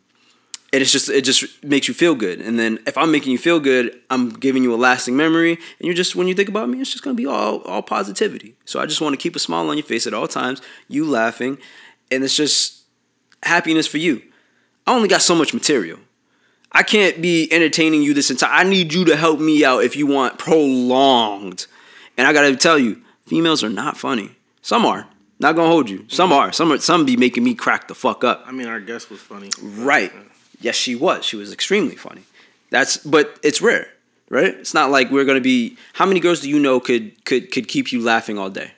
[0.75, 2.41] and it's just it just makes you feel good.
[2.41, 5.53] And then if I'm making you feel good, I'm giving you a lasting memory.
[5.53, 8.57] And you're just when you think about me, it's just gonna be all all positivity.
[8.65, 11.09] So I just want to keep a smile on your face at all times, you
[11.09, 11.59] laughing,
[12.15, 12.83] and it's just
[13.43, 14.23] happiness for you.
[14.87, 15.99] I only got so much material.
[16.73, 18.51] I can't be entertaining you this entire.
[18.51, 21.67] I need you to help me out if you want prolonged.
[22.17, 24.31] And I gotta tell you, females are not funny.
[24.63, 25.07] Some are.
[25.39, 26.07] Not gonna hold you.
[26.09, 26.53] Some are.
[26.53, 26.79] Some are.
[26.79, 28.45] Some be making me crack the fuck up.
[28.47, 29.51] I mean, our guest was funny.
[29.63, 30.13] Right.
[30.61, 31.25] Yes, she was.
[31.25, 32.23] She was extremely funny.
[32.71, 33.89] That's but it's rare,
[34.29, 34.55] right?
[34.55, 35.77] It's not like we're gonna be.
[35.93, 38.73] How many girls do you know could could could keep you laughing all day?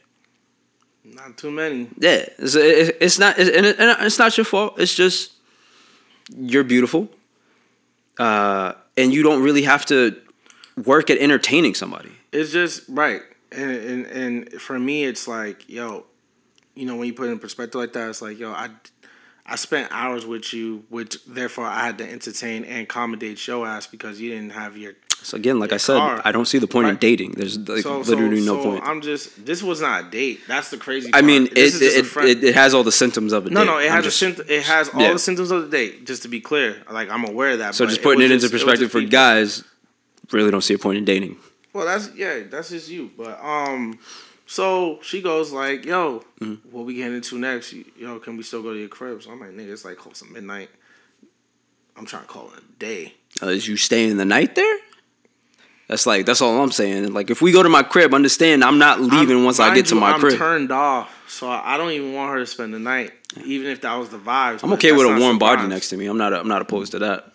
[1.16, 1.88] Not too many.
[1.98, 4.78] Yeah, it's, it's not, and it- and it's not your fault.
[4.78, 5.32] It's just
[6.36, 7.08] you're beautiful,
[8.18, 10.16] uh, and you don't really have to
[10.84, 12.12] work at entertaining somebody.
[12.32, 16.04] It's just right, and and and for me, it's like, yo,
[16.74, 18.68] you know, when you put it in perspective like that, it's like, yo, I,
[19.46, 23.86] I spent hours with you, which therefore I had to entertain and accommodate your ass
[23.86, 24.92] because you didn't have your.
[25.27, 25.97] So again, like I said.
[25.97, 27.33] I don't see the point in dating.
[27.33, 28.85] There's like so, literally so, no so point.
[28.85, 29.45] I'm just.
[29.45, 30.41] This was not a date.
[30.47, 31.11] That's the crazy.
[31.12, 33.45] I mean, it This is just a it, it it has all the symptoms of
[33.47, 33.66] a No, date.
[33.66, 35.12] no, it has just- symptom, it has all yeah.
[35.12, 36.07] the symptoms of the date.
[36.07, 37.74] Just to be clear, like I'm aware of that.
[37.74, 39.64] So but just putting was it into just- perspective for guys,
[40.31, 41.37] really don't see a point in dating.
[41.72, 43.11] Well, that's yeah, that's just you.
[43.16, 43.99] But um,
[44.47, 46.68] so she goes like, "Yo, Mm-hmm.
[46.70, 47.72] what we getting into next?
[47.99, 50.20] Yo, can we still go to your crib?" So I'm like, "Nigga, it's like close
[50.20, 50.70] to midnight.
[51.97, 54.79] I'm trying to call it a day." Uh, is you staying the night there?
[55.89, 57.12] That's like that's all I'm saying.
[57.12, 59.87] Like if we go to my crib, understand I'm not leaving I'm- once I get
[59.87, 60.37] to you, my I'm crib.
[60.37, 63.12] turned off, so I don't even want her to spend the night,
[63.45, 64.61] even if that was the vibes.
[64.64, 65.68] I'm okay with a warm body vibes.
[65.68, 66.07] next to me.
[66.07, 66.32] I'm not.
[66.32, 67.32] I'm not opposed to that.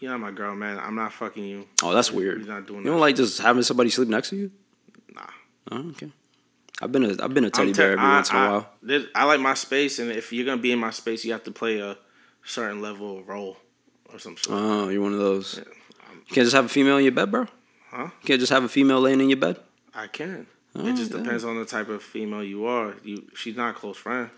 [0.00, 0.78] You're not my girl, man.
[0.78, 1.66] I'm not fucking you.
[1.82, 2.42] Oh, that's We- weird.
[2.42, 4.50] we not doing you don't that like just having somebody sleep next to you?
[5.14, 5.22] Nah.
[5.72, 6.10] Oh, okay.
[6.80, 8.48] I've been a I've been a teddy I'm bear every I, once in a I-
[8.48, 8.68] while.
[8.82, 11.42] this- I like my space, and if you're gonna be in my space, you have
[11.44, 11.96] to play a
[12.44, 13.56] certain level of role
[14.12, 14.50] or some shit.
[14.50, 15.56] Oh, you're one of those.
[16.28, 17.46] You can't just have a female in your bed, bro.
[17.90, 18.04] Huh?
[18.22, 19.58] You can't just have a female laying in your bed.
[19.94, 20.46] I can.
[20.76, 21.18] Oh, it just yeah.
[21.18, 22.94] depends on the type of female you are.
[23.02, 24.30] You, she's not a close friend.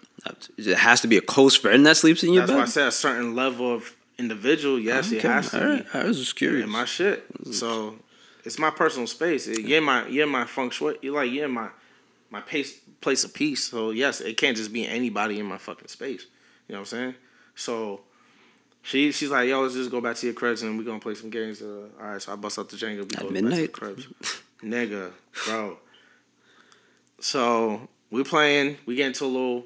[0.56, 2.56] It has to be a close friend that sleeps in your bed?
[2.56, 4.78] That's why I said a certain level of individual.
[4.78, 5.92] Yes, it Okay, has to all right.
[5.92, 5.98] be.
[5.98, 6.68] I was just curious.
[6.68, 7.24] my shit.
[7.52, 7.96] So
[8.44, 9.46] it's my personal space.
[9.48, 10.96] You're my you're my feng shui.
[11.02, 11.68] You're like you're my
[12.30, 13.64] my pace, place of peace.
[13.64, 16.26] So yes, it can't just be anybody in my fucking space.
[16.68, 17.14] You know what I'm saying?
[17.56, 18.02] So
[18.82, 21.14] she she's like, yo, let's just go back to your cribs and we gonna play
[21.14, 21.60] some games.
[21.62, 22.96] Uh, all right, so I bust out the Jenga.
[22.96, 23.60] We At go back to midnight?
[23.60, 24.08] the cribs.
[24.62, 25.10] Nigga,
[25.46, 25.78] bro.
[27.20, 28.76] So we playing.
[28.86, 29.64] We get into a little,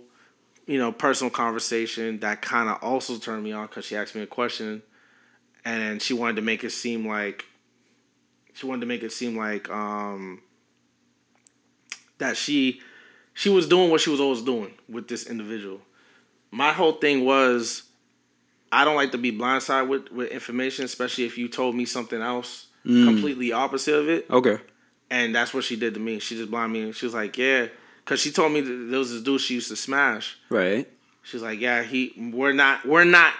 [0.66, 4.23] you know, personal conversation that kind of also turned me on because she asked me
[4.23, 4.82] a question,
[5.65, 7.45] and she wanted to make it seem like
[8.55, 10.41] she wanted to make it seem like um
[12.19, 12.81] that she
[13.32, 15.81] she was doing what she was always doing with this individual.
[16.51, 17.82] My whole thing was
[18.73, 22.20] I don't like to be blindsided with, with information, especially if you told me something
[22.20, 23.05] else mm.
[23.05, 24.31] completely opposite of it.
[24.31, 24.59] Okay.
[25.11, 26.19] And that's what she did to me.
[26.19, 26.93] She just blinded me.
[26.93, 27.69] She was like, "Yeah,"
[28.05, 30.39] because she told me that there was this dude she used to smash.
[30.49, 30.89] Right.
[31.23, 33.35] She's like, "Yeah, he we're not we're not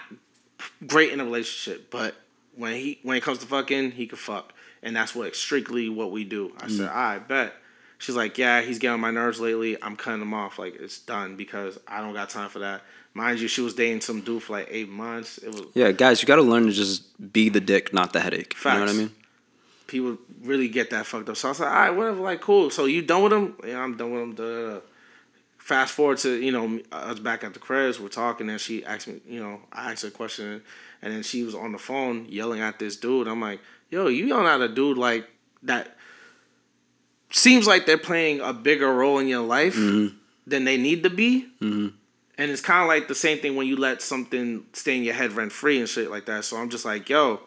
[0.85, 2.15] great in a relationship, but
[2.55, 4.53] when he when it comes to fucking, he could fuck,
[4.83, 6.53] and that's what strictly what we do.
[6.59, 6.95] I said, mm.
[6.95, 7.53] I bet.
[7.97, 9.81] She's like, yeah, he's getting on my nerves lately.
[9.81, 10.59] I'm cutting him off.
[10.59, 12.81] Like it's done because I don't got time for that.
[13.15, 15.37] Mind you, she was dating some dude for like eight months.
[15.39, 18.19] It was Yeah, guys, you got to learn to just be the dick, not the
[18.19, 18.53] headache.
[18.63, 19.11] You know what I mean?
[19.87, 21.37] people really get that fucked up.
[21.37, 22.69] So I was like, all right, whatever, like cool.
[22.69, 23.55] So you done with him?
[23.65, 24.33] Yeah, I'm done with him.
[24.35, 24.79] Da.
[25.59, 27.99] Fast forward to you know us back at the cribs.
[27.99, 30.61] We're talking, and she asked me, you know, I asked her a question,
[31.01, 33.27] and then she was on the phone yelling at this dude.
[33.27, 35.27] I'm like, yo, you yelling at a dude like
[35.63, 35.95] that?
[37.31, 41.47] Seems like they're playing a bigger role in your life than they need to be.
[41.61, 41.93] Mhm.
[42.37, 45.13] And it's kind of like the same thing when you let something stay in your
[45.13, 46.43] head rent free and shit like that.
[46.43, 47.39] So I'm just like, yo,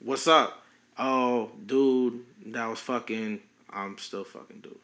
[0.00, 0.62] what's up?
[0.98, 3.40] Oh, dude, that was fucking.
[3.70, 4.78] I'm still fucking dude.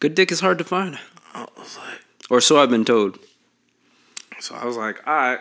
[0.00, 0.98] Good dick is hard to find,
[1.32, 3.18] I was like, or so I've been told.
[4.40, 5.40] so I was like, all right.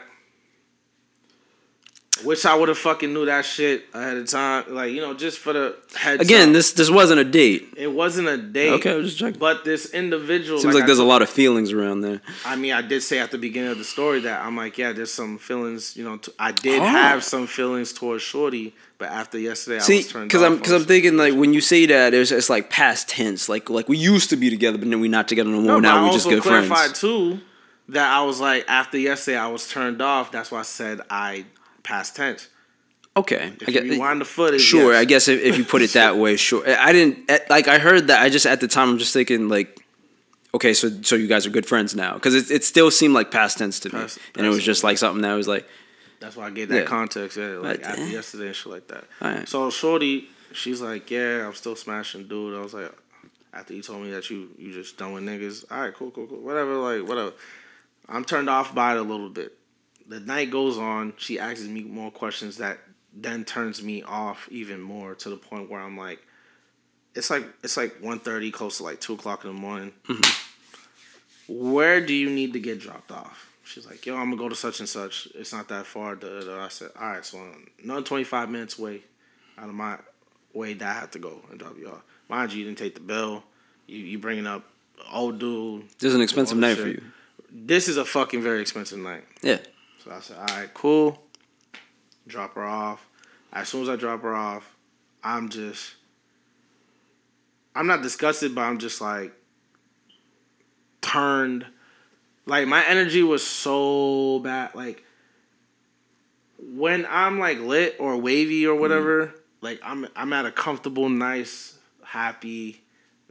[2.23, 4.65] Wish I would have fucking knew that shit ahead of time.
[4.73, 6.53] Like, you know, just for the heads Again, up.
[6.53, 7.73] this this wasn't a date.
[7.75, 8.69] it wasn't a date.
[8.73, 9.39] Okay, I was just checking.
[9.39, 12.21] But this individual, Seems like I there's a lot of feelings around there.
[12.45, 14.91] I mean, I did say at the beginning of the story that I'm like, yeah,
[14.93, 15.97] there's some feelings.
[15.97, 16.85] You know, t- I did Oh.
[16.85, 20.73] have some feelings towards Shorty, but after yesterday, I See, was turned because I'm on
[20.81, 23.49] I'm thinking like when you say that, it's, it's like past tense.
[23.49, 25.65] Like like we used to be together, but then we're not together no more.
[25.73, 26.99] No, now I we just good friends.
[26.99, 27.39] too
[27.89, 30.31] that I was like after yesterday I was turned off.
[30.31, 31.45] That's why I said I
[31.83, 32.47] past tense.
[33.15, 34.91] Okay, If I you get, rewind the footage, sure.
[34.93, 35.01] yes.
[35.01, 36.63] I guess if, if you put it that way, sure.
[36.67, 37.67] I didn't eh, like.
[37.67, 38.21] I heard that.
[38.23, 39.79] I just at the time I'm just thinking like,
[40.55, 43.29] okay, so so you guys are good friends now because it it still seemed like
[43.29, 45.67] past tense to me, Past- and it was just like something that was like,
[46.21, 46.85] That's why I gave that Yeah.
[46.85, 47.37] context.
[47.37, 48.07] Yeah, like But, after eh.
[48.07, 49.47] yesterday and shit like that.
[49.47, 52.57] So Shorty, she's like, yeah, I'm still smashing, dude.
[52.57, 52.91] I was like,
[53.53, 55.65] after you told me that you you just done with niggas.
[55.69, 56.39] All right, cool, cool, cool.
[56.39, 57.33] Whatever, like whatever.
[58.09, 59.55] I'm turned off by it a little bit.
[60.07, 61.13] The night goes on.
[61.17, 62.79] She asks me more questions that
[63.13, 66.19] then turns me off even more to the point where I'm like,
[67.15, 69.93] it's like it's like 1.30, close to like two o'clock in the morning.
[70.07, 71.71] Mm-hmm.
[71.71, 73.49] Where do you need to get dropped off?
[73.63, 75.27] She's like, yo, I'm gonna go to such and such.
[75.35, 76.17] It's not that far.
[76.21, 77.39] I said, all right, so
[77.83, 79.01] another 25 minutes away
[79.57, 79.97] out of my
[80.53, 82.03] way that I have to go and drop you off.
[82.29, 83.43] Mind you, you didn't take the bill.
[83.87, 84.63] You you bringing up
[85.11, 85.89] old dude.
[85.99, 87.01] this is an expensive night for you.
[87.51, 89.23] This is a fucking very expensive night.
[89.41, 89.59] Yeah.
[90.03, 91.17] So I said, all right, cool.
[92.27, 93.07] Drop her off.
[93.53, 94.75] As soon as I drop her off,
[95.23, 95.95] I'm just,
[97.73, 99.31] I'm not disgusted, but I'm just like
[100.99, 101.65] turned.
[102.45, 104.75] Like my energy was so bad.
[104.75, 105.03] Like
[106.59, 109.37] when I'm like lit or wavy or whatever, mm-hmm.
[109.61, 112.81] like I'm I'm at a comfortable, nice, happy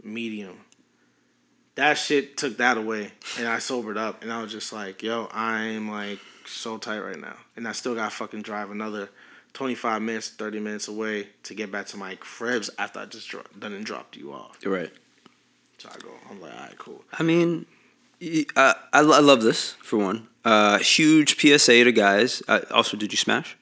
[0.02, 0.58] medium.
[1.74, 5.28] That shit took that away, and I sobered up, and I was just like, "Yo,
[5.32, 6.18] I'm like
[6.52, 9.08] so tight right now," and I still got to fucking drive another
[9.52, 13.28] twenty five minutes, thirty minutes away to get back to my cribs after I just
[13.28, 14.58] dro- done and dropped you off.
[14.62, 14.90] You're right.
[15.78, 17.66] So I go, I'm like, "All right, cool." I mean,
[18.56, 20.28] I, I love this for one.
[20.44, 22.42] Uh, huge PSA to guys.
[22.48, 23.56] Uh, also, did you smash?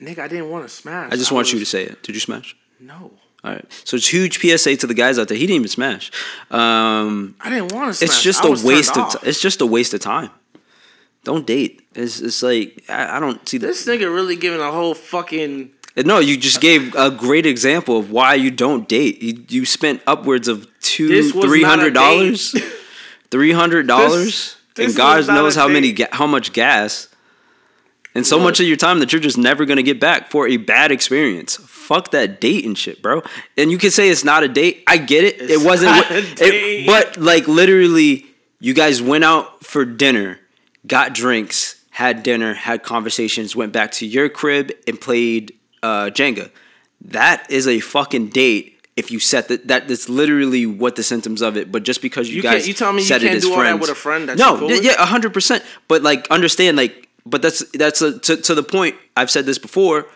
[0.00, 1.12] Nigga, I didn't want to smash.
[1.12, 2.02] I just I want you to say it.
[2.02, 2.56] Did you smash?
[2.80, 3.12] No,
[3.44, 3.64] All right.
[3.84, 5.36] So it's huge PSA to the guys out there.
[5.38, 6.10] He didn't even smash.
[6.50, 8.10] Um, I didn't want to smash.
[8.10, 9.12] it's just I a was waste of.
[9.12, 10.30] T- it's just a waste of time.
[11.24, 11.86] Don't date.
[11.94, 13.96] It's it's like I, I don't see This this.
[13.96, 15.70] nigga really giving a whole fucking.
[15.96, 19.22] No, you just gave a great example of why you don't date.
[19.22, 22.54] You you spent upwards of two three hundred dollars.
[23.30, 27.08] Three hundred dollars, and God knows how many ga- how much gas,
[28.14, 30.58] and so much of your time that you're just never gonna get back for a
[30.58, 31.56] bad experience.
[31.56, 33.22] Fuck that date and shit, bro.
[33.56, 34.82] And you can say it's not a date.
[34.86, 35.40] I get it.
[35.40, 35.94] It's it wasn't.
[36.10, 38.26] it- but like literally,
[38.60, 40.38] you guys went out for dinner,
[40.86, 45.52] got drinks, had dinner, had conversations, went back to your crib and played
[45.82, 46.50] uh, Jenga.
[47.02, 48.68] That is a fucking date.
[48.94, 51.72] If you set that, that that's literally what the symptoms of it.
[51.72, 53.90] But just because you, You guys, you tell me you can't do all that with
[53.90, 55.64] a friend no, cool yeah, hundred percent.
[55.88, 58.96] But like, understand, like, but that's that's a, to to the point.
[59.16, 60.06] I've said this before.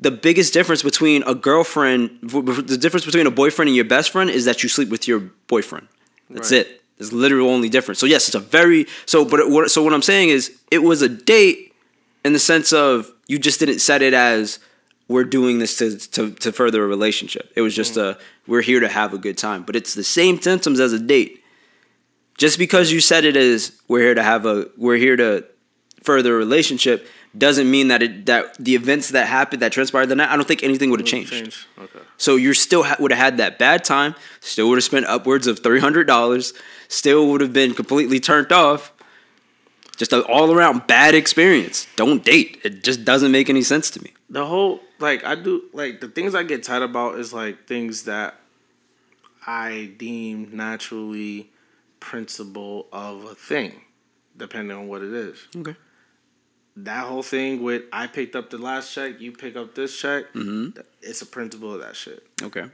[0.00, 4.30] The biggest difference between a girlfriend, the difference between a boyfriend and your best friend
[4.30, 5.86] is that you sleep with your boyfriend.
[6.28, 6.66] That's Right.
[6.66, 6.81] it.
[6.98, 7.98] It's literally only difference.
[7.98, 9.24] So yes, it's a very so.
[9.24, 11.74] But what, so what I'm saying is, it was a date
[12.24, 14.58] in the sense of you just didn't set it as
[15.08, 17.50] we're doing this to to, to further a relationship.
[17.56, 19.62] It was just a we're here to have a good time.
[19.62, 21.42] But it's the same symptoms as a date.
[22.38, 25.44] Just because you said it as we're here to have a we're here to
[26.02, 27.06] further a relationship
[27.36, 30.30] doesn't mean that it that the events that happened that transpired that night.
[30.30, 31.30] I don't think anything would have changed.
[31.30, 31.66] Change.
[31.78, 31.98] Okay.
[32.18, 34.14] So you still ha- would have had that bad time.
[34.40, 36.52] Still would have spent upwards of three hundred dollars.
[36.92, 38.92] Still would have been completely turned off.
[39.96, 41.86] Just an all around bad experience.
[41.96, 42.60] Don't date.
[42.64, 44.12] It just doesn't make any sense to me.
[44.32, 48.04] the whole like I do like the things I get tight about is like things
[48.04, 48.34] that
[49.46, 51.50] I deem naturally
[52.00, 53.82] principle of a thing,
[54.36, 55.46] depending on what it is.
[55.56, 55.76] Okay.
[56.76, 60.32] That whole thing with I picked up the last check, you pick up this check.
[60.32, 60.80] Mm-hmm.
[61.02, 62.26] It's a principle of that shit.
[62.42, 62.64] Okay.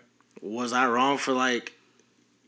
[0.41, 1.75] Was I wrong for like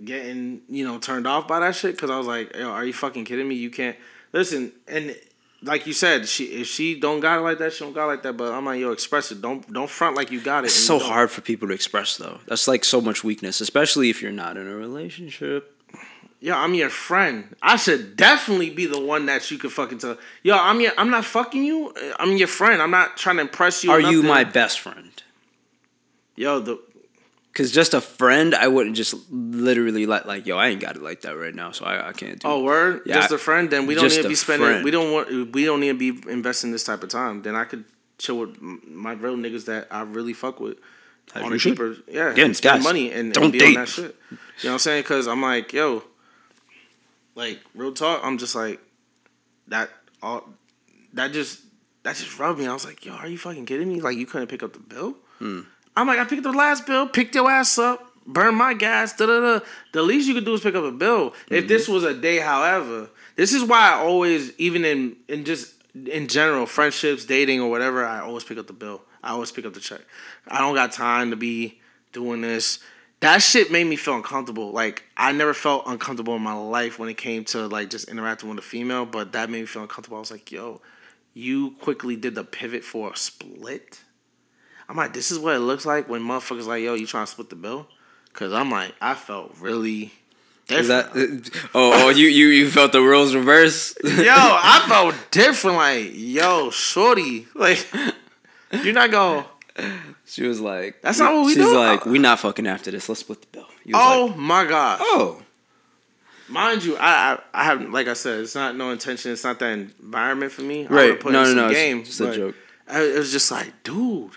[0.04, 1.94] getting you know turned off by that shit?
[1.94, 3.54] Because I was like, Yo, are you fucking kidding me?
[3.54, 3.96] You can't
[4.32, 5.16] listen and.
[5.62, 8.06] Like you said, she if she don't got it like that, she don't got it
[8.06, 8.34] like that.
[8.34, 9.42] But I'm like, yo, express it.
[9.42, 10.68] Don't don't front like you got it.
[10.68, 12.38] It's so hard for people to express though.
[12.46, 15.76] That's like so much weakness, especially if you're not in a relationship.
[16.40, 17.54] Yo, I'm your friend.
[17.60, 20.16] I should definitely be the one that you could fucking tell.
[20.42, 20.92] Yo, I'm your.
[20.96, 21.94] I'm not fucking you.
[22.18, 22.80] I'm your friend.
[22.80, 23.90] I'm not trying to impress you.
[23.90, 25.22] Are you my best friend?
[26.36, 26.80] Yo, the
[27.52, 31.02] Cause just a friend, I wouldn't just literally let like, yo, I ain't got it
[31.02, 32.46] like that right now, so I, I can't do.
[32.46, 33.68] oh word, Yeah, just a friend.
[33.68, 34.66] Then we don't need to be spending.
[34.68, 34.84] friend.
[34.84, 35.52] We don't want.
[35.52, 37.42] We don't need to be investing this type of time.
[37.42, 37.84] Then I could
[38.18, 40.78] chill with my real niggas that I really fuck with.
[41.34, 41.72] As on should.
[41.72, 42.30] cheaper, yeah.
[42.30, 43.76] Again, spend guys, money and, don't and be on date.
[43.76, 44.16] that shit.
[44.30, 45.02] You know what I'm saying?
[45.02, 46.02] Because I'm like, yo,
[47.34, 48.20] like real talk.
[48.24, 48.80] I'm just like
[49.68, 49.90] that.
[50.22, 50.48] All
[51.14, 51.60] that just
[52.04, 52.66] that just rubbed me.
[52.66, 54.00] I was like, yo, are you fucking kidding me?
[54.00, 55.16] Like you couldn't pick up the bill?
[55.38, 55.60] Hmm.
[55.96, 59.12] I'm like, I picked up the last bill, picked your ass up, burn my gas,
[59.16, 59.64] da da da.
[59.92, 61.34] The least you could do is pick up a bill.
[61.50, 61.92] If this Mm-hmm.
[61.92, 65.74] was a day, however, this is why I always, even in in just
[66.06, 69.02] in general, friendships, dating, or whatever, I always pick up the bill.
[69.22, 70.00] I always pick up the check.
[70.48, 71.80] I don't got time to be
[72.12, 72.78] doing this.
[73.20, 74.70] That shit made me feel uncomfortable.
[74.70, 78.48] Like I never felt uncomfortable in my life when it came to like just interacting
[78.48, 80.16] with a female, but that made me feel uncomfortable.
[80.16, 80.80] I was like, yo,
[81.34, 84.00] you quickly did the pivot for a split.
[84.90, 87.30] I'm like, this is what it looks like when motherfuckers like, yo, you trying to
[87.30, 87.86] split the bill?
[88.32, 90.12] Cause I'm like, I felt really
[90.68, 91.44] Is different.
[91.44, 91.60] that?
[91.74, 93.94] Oh, oh, you you you felt the roles reverse.
[94.04, 95.76] yo, I felt different.
[95.76, 97.86] Like, yo, shorty, like,
[98.82, 99.44] you're not going.
[100.26, 101.76] she was like, That's not what we She's do.
[101.76, 103.08] like, we not fucking after this.
[103.08, 103.66] Let's split the bill.
[103.94, 104.98] Oh like, my god.
[105.02, 105.40] oh,
[106.48, 109.30] Mind you, I, I I have like I said, it's not no intention.
[109.30, 110.82] It's not that environment for me.
[110.86, 111.06] Right.
[111.06, 112.56] would've put No, in no, no, it's just a joke.
[112.88, 114.32] I, it was just like, dude,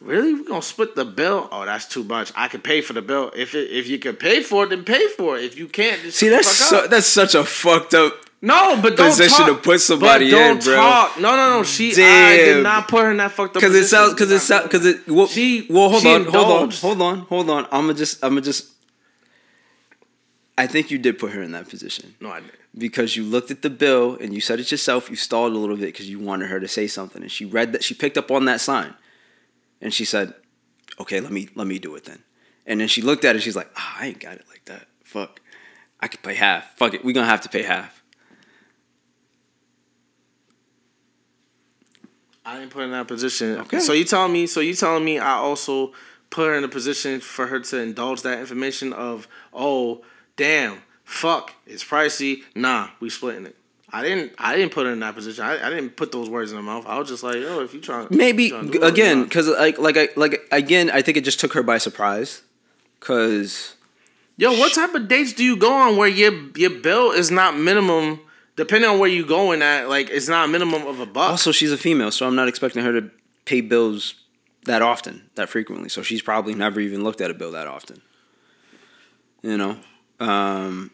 [0.00, 0.34] really?
[0.34, 1.48] We're gonna split the bill?
[1.50, 2.32] Oh, that's too much.
[2.36, 3.30] I can pay for the bill.
[3.36, 5.44] If it, if you can pay for it, then pay for it.
[5.44, 8.14] If you can't, just see, that's that's such a fucked up.
[8.40, 10.76] no, but don't position talk, to put somebody but don't in, bro.
[10.76, 11.18] Talk.
[11.20, 11.62] No, no, no.
[11.64, 13.60] She, I did not put her in that fucked up.
[13.62, 13.98] Because it position.
[13.98, 15.08] sounds, because it sounds, because it.
[15.08, 17.64] Well, She- well, hold she on, hold on, hold on, hold on.
[17.72, 18.72] I'm gonna just, I'm gonna just.
[20.56, 22.54] I think you did put her in that position No, I didn't.
[22.76, 25.08] because you looked at the bill and you said it yourself.
[25.08, 27.72] You stalled a little bit because you wanted her to say something, and she read
[27.72, 27.84] that.
[27.84, 28.94] She picked up on that sign,
[29.80, 30.34] and she said,
[31.00, 32.22] "Okay, let me let me do it then."
[32.66, 33.42] And then she looked at it.
[33.42, 34.88] She's like, "Ah, I ain't got it like that.
[35.04, 35.40] Fuck,
[36.00, 36.76] I could pay half.
[36.76, 38.02] Fuck it, we gonna have to pay half."
[42.44, 43.58] I didn't put her in that position.
[43.60, 43.78] Okay.
[43.78, 44.46] So you telling me?
[44.46, 45.92] So you telling me I also
[46.30, 50.02] put her in a position for her to indulge that information of oh
[50.36, 53.56] damn fuck it's pricey nah we splitting it.
[53.90, 54.32] I didn't.
[54.38, 55.44] I didn't put her in that position.
[55.44, 56.84] I, I didn't put those words in her mouth.
[56.86, 59.96] I was just like, oh, if you trying maybe trying to again because like like
[59.96, 62.42] I like again I think it just took her by surprise
[63.00, 63.74] because
[64.36, 67.56] Yo, what type of dates do you go on where your your bill is not
[67.56, 68.20] minimum?
[68.56, 71.30] Depending on where you're going at, like it's not a minimum of a buck.
[71.30, 73.10] also she's a female so I'm not expecting her to
[73.44, 74.14] pay bills
[74.64, 78.02] that often that frequently so she's probably never even looked at a bill that often
[79.42, 79.78] you know
[80.20, 80.90] um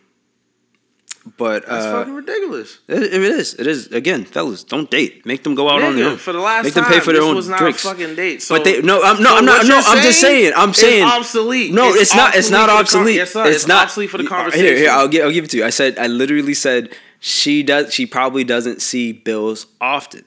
[1.39, 2.79] but That's uh fucking ridiculous.
[2.87, 6.09] it, it is it is again fellas don't date make them go out on their
[6.11, 7.85] own for the last make them time, pay for their this own was not drinks
[7.85, 8.43] a fucking date.
[8.43, 11.03] So, but they no I'm no so I'm not no I'm just saying I'm saying
[11.05, 11.73] obsolete.
[11.73, 12.35] No, it's, not.
[12.37, 13.17] It's not for con- obsolete.
[13.17, 13.35] yes.
[13.37, 14.67] It's, It's, not obsolete for the Uh, conversation.
[14.67, 15.25] Here, here, I'll give.
[15.25, 15.65] I'll give it to you.
[15.65, 15.99] I said.
[15.99, 17.93] I literally said she does.
[17.95, 20.25] She probably doesn't see bills often,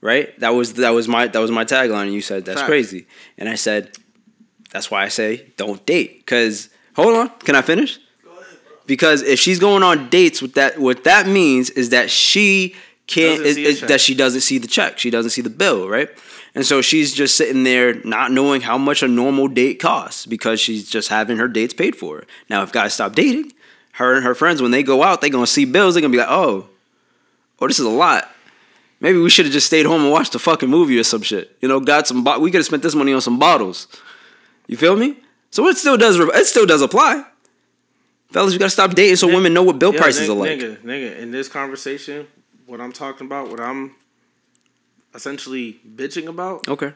[0.00, 0.38] right?
[0.40, 2.68] That was that was my that was my tagline, and you said that's Fact.
[2.68, 3.06] crazy,
[3.38, 3.96] and I said
[4.70, 6.18] that's why I say don't date.
[6.20, 7.98] Because hold on, can I finish?
[8.86, 12.74] Because if she's going on dates with that, what that means is that she
[13.06, 13.38] can't.
[13.40, 13.88] Doesn't see a is- check.
[13.88, 14.98] that she doesn't see the check.
[14.98, 16.08] She doesn't see the bill, right?
[16.54, 20.58] And so she's just sitting there not knowing how much a normal date costs because
[20.58, 22.24] she's just having her dates paid for.
[22.48, 23.52] Now, if guys stop dating,
[23.92, 25.94] her and her friends, when they go out, they're gonna see bills.
[25.94, 26.68] They're gonna be like, oh,
[27.60, 28.30] oh, this is a lot.
[29.00, 31.54] Maybe we should have just stayed home and watched a fucking movie or some shit.
[31.60, 32.24] You know, got some.
[32.24, 33.86] Bo- we could have spent this money on some bottles.
[34.66, 35.18] You feel me?
[35.50, 36.18] So it still does.
[36.18, 37.24] It still does apply.
[38.30, 40.58] Fellas, you gotta stop dating so women know what bill Yeah, prices nigga, are like.
[40.58, 42.26] Nigga, nigga, in this conversation,
[42.66, 43.94] what I'm talking about, what I'm
[45.14, 46.92] essentially bitching about, Okay.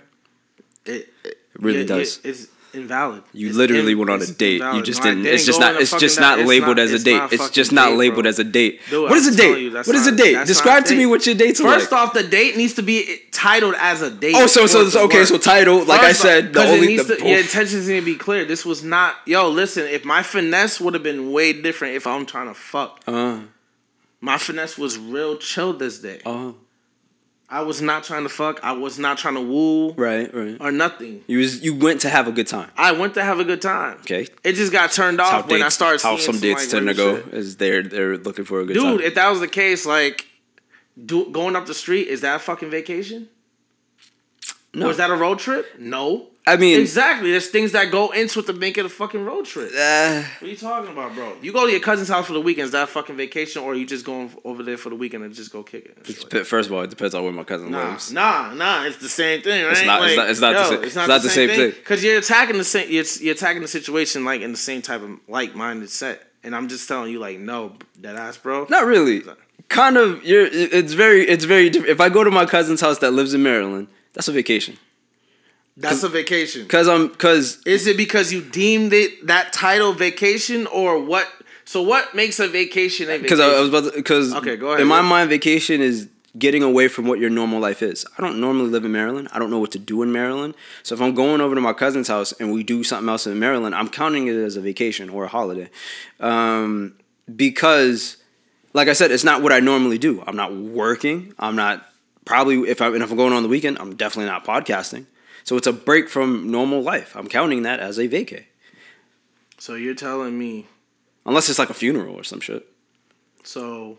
[0.85, 2.20] it, it really yeah, does.
[2.24, 3.22] yeah, it's invalid.
[3.32, 4.60] You It's literally in- went on a it's date.
[4.62, 5.26] You just No, didn't.
[5.26, 5.80] It's didn't just not.
[5.80, 7.22] It's just not It's labeled not- as a date.
[7.32, 8.28] It's just not date, labeled bro.
[8.30, 8.80] as a date.
[8.90, 9.59] Dude, what is a date?
[9.59, 10.47] you, what is a date?
[10.47, 12.01] Describe to me what your dates First like.
[12.01, 14.34] off, the date needs to be titled as a date.
[14.36, 15.18] Oh, so so okay.
[15.18, 15.26] work.
[15.28, 18.16] So title, like I First said, the only the, to- your intentions need to be
[18.16, 18.44] clear.
[18.44, 19.16] This was not.
[19.26, 19.86] Yo, listen.
[19.86, 23.40] If my finesse would have been way different, if I'm trying to fuck, uh,
[24.20, 26.20] my finesse was real chill this day.
[26.26, 26.52] uh,
[27.52, 28.60] I was not trying to fuck.
[28.62, 30.56] I was not trying to woo right, right.
[30.60, 31.24] or nothing.
[31.27, 32.70] You was you went to have a good time.
[32.77, 33.98] I went to have a good time.
[34.02, 34.28] Okay.
[34.44, 36.86] It just got turned That's off when I started how seeing some dates like, tend
[36.86, 37.35] to go shit.
[37.35, 38.97] is they're they're looking for a good Dude, time.
[38.98, 40.27] Dude, if that was the case, like,
[41.05, 43.28] do, going up the street is that a fucking vacation?
[44.72, 45.66] no, Was that a road trip?
[45.78, 46.28] No.
[46.47, 47.31] I mean, Exactly.
[47.31, 49.71] There's things that go into it to make it a fucking road trip.
[49.79, 51.37] uh, What are you talking about, bro?
[51.43, 52.65] You go to your cousin's house for the weekend.
[52.67, 55.23] Is that a fucking vacation, or are you just going over there for the weekend
[55.23, 56.29] and just go kick it?
[56.31, 58.11] but first of all, it depends on where my cousin Nah, lives.
[58.11, 58.85] nah, nah.
[58.85, 59.73] It's the same thing, right?
[59.77, 61.71] It's not- it's not- it's not the same- it's not the same thing.
[61.71, 62.91] Because you're attacking the same.
[62.91, 66.69] You're, you're attacking the situation like in the same type of like-minded set, and I'm
[66.69, 68.67] just telling you, like, no, that ass, bro.
[68.71, 69.23] Not really.
[69.69, 70.25] Kind of.
[70.25, 70.47] You're.
[70.51, 71.29] It's very.
[71.29, 71.91] It's very different.
[71.93, 74.79] If I go to my cousin's house that lives in Maryland, that's a vacation.
[75.81, 76.69] That's a vacation.
[76.69, 77.11] Cause I'm.
[77.11, 81.28] Cause Is it because you deemed it that title vacation, or what?
[81.65, 83.23] So what makes a vacation a vacation?
[83.23, 83.94] because I, was about.
[83.94, 84.81] Because Okay, go ahead.
[84.81, 86.09] In my mind, vacation is
[86.39, 88.07] getting away from what your normal life is.
[88.16, 89.28] I don't normally live in Maryland.
[89.32, 90.55] I don't know what to do in Maryland.
[90.82, 93.39] So if I'm going over to my cousin's house and we do something else in
[93.39, 95.70] Maryland, I'm counting it as a vacation or a holiday,
[96.20, 96.94] um,
[97.35, 98.16] because,
[98.74, 100.23] like I said, it's not what I normally do.
[100.27, 101.35] I'm not working.
[101.39, 101.86] I'm not
[102.24, 105.07] probably if I and if I'm going on the weekend, I'm definitely not podcasting.
[105.51, 107.16] So it's a break from normal life.
[107.16, 108.44] I'm counting that as a vacay,
[109.59, 110.66] so you're telling me
[111.27, 112.68] unless it's like a funeral or some shit.
[113.43, 113.98] So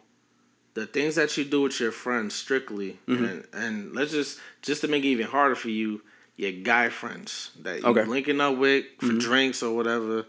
[0.76, 3.26] the things that you do with your friends strictly Mm-hmm.
[3.26, 6.02] and, and let's just just to make it even harder for you,
[6.38, 8.00] your guy friends that you Okay.
[8.00, 8.10] Mm-hmm.
[8.12, 10.26] linking up with for drinks or whatever,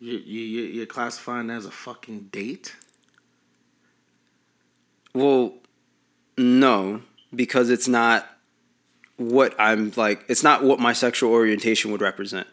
[0.00, 2.74] you, you you- you're classifying as a fucking date?
[5.14, 5.54] Well,
[6.36, 8.28] no, because it's not
[9.16, 10.24] what I'm like.
[10.28, 12.46] It's not what my sexual orientation would represent.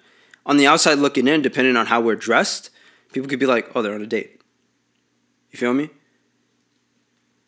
[0.45, 2.69] On the outside looking in, depending on how we're dressed,
[3.11, 4.41] people could be like, "Oh, they're on a date."
[5.51, 5.89] You feel me?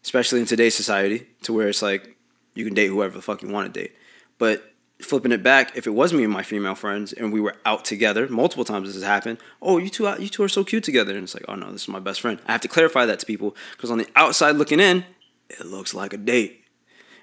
[0.03, 2.15] Especially in today's society, to where it's like
[2.53, 3.95] you can date whoever the fuck you want to date.
[4.37, 7.55] But flipping it back, if it was me and my female friends and we were
[7.65, 9.39] out together, multiple times this has happened.
[9.61, 11.83] Oh, you two, you two are so cute together, and it's like, oh no, this
[11.83, 12.39] is my best friend.
[12.47, 15.05] I have to clarify that to people because on the outside looking in,
[15.49, 16.64] it looks like a date.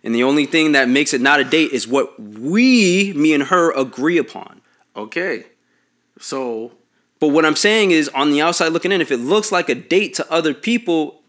[0.04, 3.44] And the only thing that makes it not a date is what we, me and
[3.44, 4.60] her, agree upon.
[4.96, 5.44] Okay.
[6.18, 6.72] So
[7.20, 9.76] But what I'm saying is, on the outside looking in, if it looks like a
[9.76, 11.22] date to other people,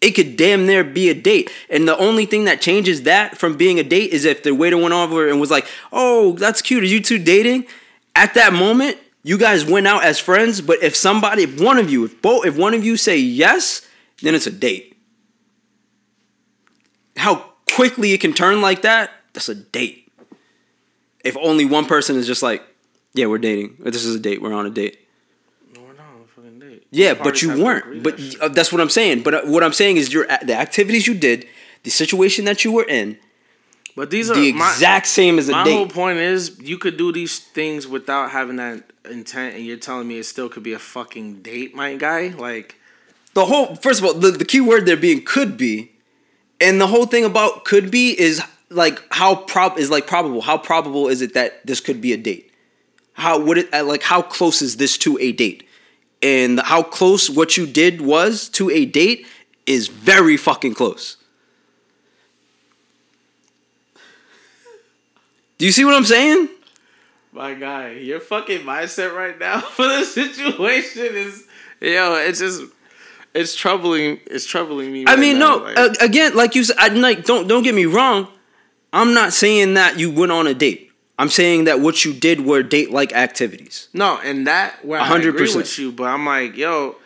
[0.00, 1.50] it could damn near be a date.
[1.70, 4.76] And the only thing that changes that from being a date is if the waiter
[4.76, 6.82] went over and was like, "Oh, that's cute.
[6.82, 7.66] Are you two dating?"
[8.14, 10.60] At that moment, you guys went out as friends.
[10.60, 13.82] But if somebody, if one of you, if both, if one of you say yes,
[14.22, 14.96] then it's a date.
[17.16, 19.10] How quickly it can turn like that?
[19.32, 20.10] That's a date.
[21.24, 22.62] If only one person is just like,
[23.14, 23.76] "Yeah, we're dating.
[23.84, 24.40] Or this is a date.
[24.40, 24.98] We're on a date."
[25.74, 26.86] no, we're not on a fucking date.
[26.90, 28.02] Yeah, but you have to agree weren't.
[28.02, 29.22] But that uh, that's what I'm saying.
[29.22, 31.46] But uh, what I'm saying is, your the activities you did,
[31.82, 33.18] the situation that you were in,
[33.96, 35.70] but these are the my- exact same as a My date.
[35.70, 39.78] My whole point is you could do these things without having that intent, and you're
[39.78, 42.28] telling me it still could be a fucking date, my guy.
[42.28, 42.76] Like,
[43.34, 45.92] the whole first of all, the, the key word there being could be,
[46.60, 50.40] and the whole thing about could be is like how prob is like probable.
[50.40, 52.50] How probable is it that this could be a date?
[53.14, 55.62] How would it like how close is this to a date?
[56.22, 59.26] And how close what you did was to a date
[59.66, 61.16] is very fucking close.
[65.58, 66.48] Do you see what I'm saying?
[67.36, 71.46] my guy, your fucking mindset right now for the situation is,
[71.80, 72.62] yo, it's just,
[73.36, 74.18] it's troubling.
[74.26, 75.04] It's troubling me.
[75.06, 75.64] I right mean, now, no.
[75.64, 78.28] like- uh, again, like you said, I, like don't don't get me wrong.
[78.92, 80.90] I'm not saying that you went on a date.
[81.18, 83.88] I'm saying that what you did were date like activities.
[83.92, 85.28] no, and that where 100%.
[85.28, 86.96] agree with you, but I'm like, yo,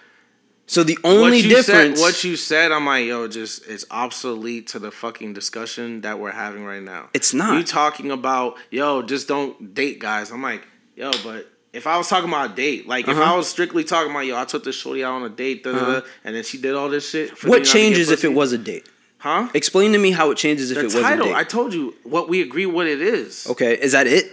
[0.67, 3.85] So the only what you difference, said, what you said, I'm like, yo, just it's
[3.91, 7.09] obsolete to the fucking discussion that we're having right now.
[7.15, 7.57] It's not.
[7.57, 10.31] You talking about, yo, just don't date guys.
[10.33, 10.67] I'm like,
[10.97, 13.35] yo, but if I was talking about a date, like if Uh-huh.
[13.35, 15.71] I was strictly talking about, yo, I took this shorty out on a date, da,
[15.71, 16.01] Uh-huh.
[16.01, 17.31] da, and then she did all this shit.
[17.45, 18.87] what not to get changes if it was a date?
[19.19, 19.49] Huh?
[19.55, 21.35] Explain to me how it changes if The it was a date.
[21.35, 23.47] I told you what we agree what it is.
[23.51, 24.31] okay, is that it?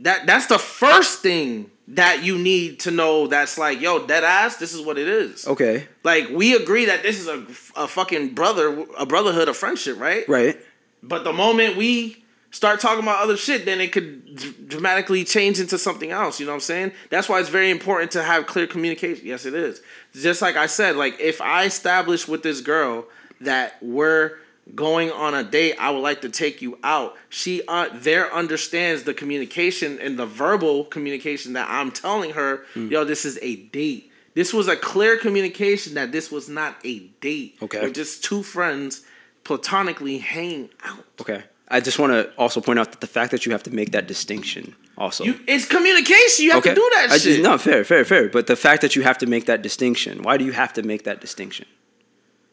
[0.00, 3.26] That that's the first thing that you need to know.
[3.26, 4.56] That's like, yo, dead ass.
[4.56, 5.46] This is what it is.
[5.46, 7.44] Okay, Like we agree that this is a,
[7.76, 10.26] a fucking brother, a brotherhood of friendship, right?
[10.28, 10.56] right.
[11.02, 15.60] But the moment we start talking about other shit, then it could d- dramatically change
[15.60, 16.40] into something else.
[16.40, 16.92] You know what I'm saying?
[17.10, 19.26] That's why it's very important to have clear communication.
[19.26, 19.80] Yes, it is.
[20.14, 23.04] Just like I said, like if I establish with this girl
[23.40, 24.38] that we're
[24.74, 27.16] going on a date, I would like to take you out.
[27.28, 32.88] She uh, there understands the communication and the verbal communication that I'm telling her, Hmm.
[32.88, 34.10] yo, this is a date.
[34.34, 37.56] This was a clear communication that this was not a date.
[37.62, 37.80] Okay.
[37.82, 39.02] We're just two friends
[39.44, 41.04] platonically hanging out.
[41.20, 41.42] Okay.
[41.70, 43.92] I just want to also point out that the fact that you have to make
[43.92, 45.24] that distinction also.
[45.24, 46.46] You, it's communication.
[46.46, 46.70] You have okay.
[46.70, 47.36] to do that I shit.
[47.36, 48.28] Just, no, fair, fair, fair.
[48.30, 50.82] But the fact that you have to make that distinction, why do you have to
[50.82, 51.66] make that distinction?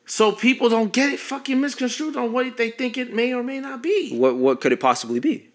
[0.06, 3.60] So people don't get it fucking misconstrued on what they think it may or may
[3.60, 4.16] not be.
[4.16, 5.50] What what could it possibly be?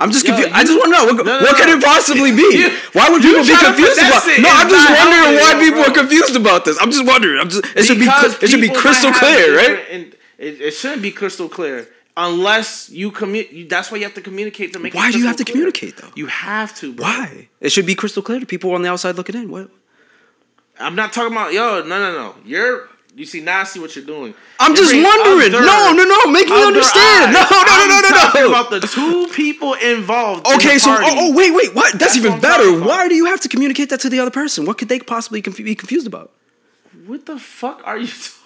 [0.00, 0.54] I'm just Yo, confused.
[0.54, 2.46] I just want to know what, No, no, what could it possibly be?
[2.54, 4.22] You- Why would people be trying to put confused about?
[4.22, 5.90] shit No, in I'm just wondering why people bro.
[5.90, 6.78] are confused about this.
[6.80, 7.40] I'm just wondering.
[7.40, 7.64] I'm just.
[7.74, 8.06] It should be.
[8.06, 10.14] It should be crystal clear, right?
[10.38, 13.68] It, it shouldn't be crystal clear unless you communicate.
[13.68, 14.94] That's why you have to communicate to make.
[14.94, 15.54] it Why do you have to clear.
[15.54, 16.10] communicate, though?
[16.14, 16.92] You have to.
[16.92, 17.04] Bro.
[17.06, 17.48] Why?
[17.60, 19.50] It should be crystal clear to people on the outside looking in.
[19.50, 19.70] What?
[20.80, 21.82] I'm not talking about yo.
[21.82, 22.34] No, no, no.
[22.44, 22.88] You're.
[23.16, 23.62] You see now.
[23.62, 24.32] I see what you're doing.
[24.60, 25.52] I'm You're just wondering.
[25.52, 26.30] other- No, no, no.
[26.30, 27.32] Make me understand.
[27.32, 27.50] No, eyes.
[27.50, 28.48] no, no, no, no, talking no.
[28.48, 30.46] About the two people involved.
[30.46, 31.92] in Okay, the so oh, oh wait, wait, what?
[31.94, 32.78] That's, That's even what better.
[32.80, 34.66] Why do you have to communicate that to the other person?
[34.66, 36.30] What could they possibly conf- be confused about?
[37.06, 38.06] What the fuck are you?
[38.12, 38.37] talking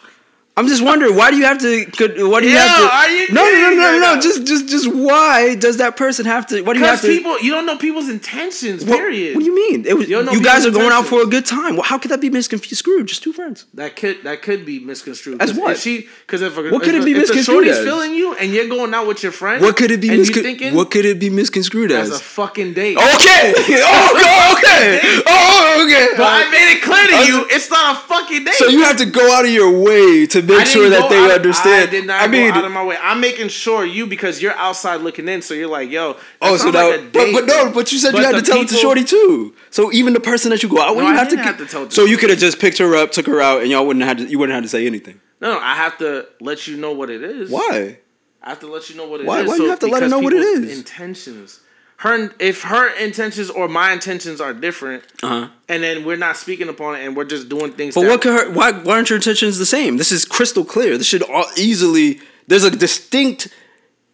[0.54, 1.86] I'm just wondering why do you have to?
[1.86, 2.94] Could, what do you Yo, have to?
[2.94, 4.20] are you no, no, no, no, right no, now?
[4.20, 6.60] Just, just, just why does that person have to?
[6.60, 7.16] What do you have Because to?
[7.16, 8.84] people, you don't know people's intentions.
[8.84, 9.34] what, Period.
[9.34, 9.86] what do you mean?
[9.86, 11.76] It was, You you, guys are going out for a good time.
[11.76, 13.06] Well, how could that be misconstrued?
[13.06, 13.64] Just two friends.
[13.72, 15.40] That could that could be misconstrued.
[15.40, 15.72] As what?
[15.72, 17.78] If she because if a, What could if it be if misconstrued as?
[17.78, 20.10] feeling you and you're going out with your friend, What could it be?
[20.10, 22.20] Miscon- thinking what could it be misconstrued as as?
[22.20, 22.98] a fucking date?
[22.98, 23.54] okay.
[23.84, 24.58] Oh, God.
[24.58, 25.00] okay.
[25.26, 26.08] Oh, okay.
[26.16, 28.54] But I made it clear to uh, you, it's not a fucking date.
[28.54, 31.30] So you have to go out of your way to Make sure that they out-
[31.32, 31.88] understand.
[31.88, 32.96] I did not I mean, go out of my way.
[33.00, 36.16] I'm making sure you because you're outside looking in, so you're like, yo.
[36.40, 38.42] oh, so now, like a but, but no, but you said But you had to
[38.42, 39.54] tell it to Shorty too.
[39.70, 41.36] So even the person that you go out with, No, you I have to.
[41.38, 43.70] have to tell so you could have just picked her up, took her out, and
[43.70, 44.24] y'all wouldn't have to.
[44.26, 45.20] You wouldn't have to say anything.
[45.40, 47.50] No, no, I have to let you know what it is.
[47.50, 47.98] Why?
[48.42, 49.28] I have to let you know what it is.
[49.28, 50.78] Why- why you have to let her know what it is?
[50.78, 51.60] Intentions.
[52.02, 55.48] Her if her intentions or my intentions are different, Uh huh.
[55.68, 57.94] and then we're not speaking upon it, and we're just doing things.
[57.94, 58.50] But what could her?
[58.52, 58.72] Why?
[58.72, 59.98] Why aren't your intentions the same?
[59.98, 60.98] This is crystal clear.
[60.98, 62.18] This should all easily.
[62.48, 63.48] There's a distinct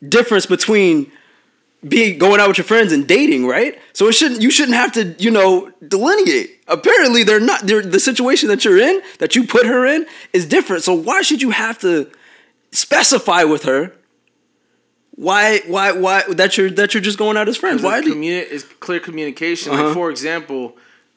[0.07, 1.11] difference between
[1.89, 3.79] being going out with your friends and dating, right?
[3.95, 4.43] So it shouldn't.
[4.43, 6.61] You shouldn't have to, you know, delineate.
[6.69, 7.67] Apparently, they're not.
[7.67, 10.05] They're, the situation that you're in, that you put her in,
[10.35, 10.83] is different.
[10.85, 12.11] So why should you have to
[12.71, 13.93] specify with her?
[15.19, 15.61] Why?
[15.67, 15.91] Why?
[15.93, 17.83] Why that you're that you're just going out as friends?
[17.83, 18.01] Why?
[18.01, 19.73] Do, communi- it's clear communication.
[19.73, 19.87] Uh-huh.
[19.87, 20.77] Like for example,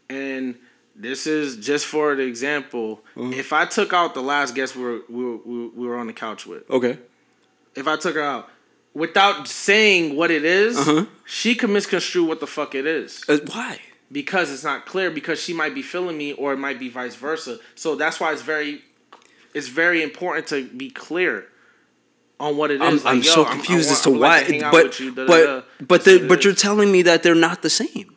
[0.09, 0.55] and
[0.95, 3.03] this is just for the example.
[3.15, 3.29] Uh-huh.
[3.31, 5.37] If I took out the last guest we were, we were
[5.77, 6.97] we were on the couch with, okay.
[7.75, 8.49] if I took her out
[8.95, 11.05] without saying what it is, Uh-huh.
[11.25, 13.79] she could misconstrue what the fuck it is Uh, why?
[14.11, 15.11] because it's not clear.
[15.11, 17.59] Because she might be feeling me, or it might be vice versa.
[17.75, 18.81] So that's why it's very,
[19.53, 21.45] it's very important to be clear.
[22.41, 24.57] On what it is, I'm, Like, I'm so confused as to like why.
[24.57, 25.61] to but you, da, but da.
[25.85, 28.15] but the, but you're telling me that they're not the same.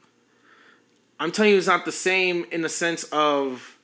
[1.21, 3.77] I'm telling you, it's not the same in the sense of.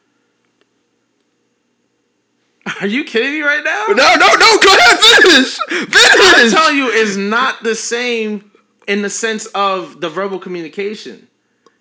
[2.80, 3.84] Are you kidding me right now?
[3.88, 4.58] No, no, no.
[4.62, 5.58] Go ahead, finish.
[5.68, 8.50] I'm telling you, it's not the same
[8.88, 11.28] in the sense of the verbal communication.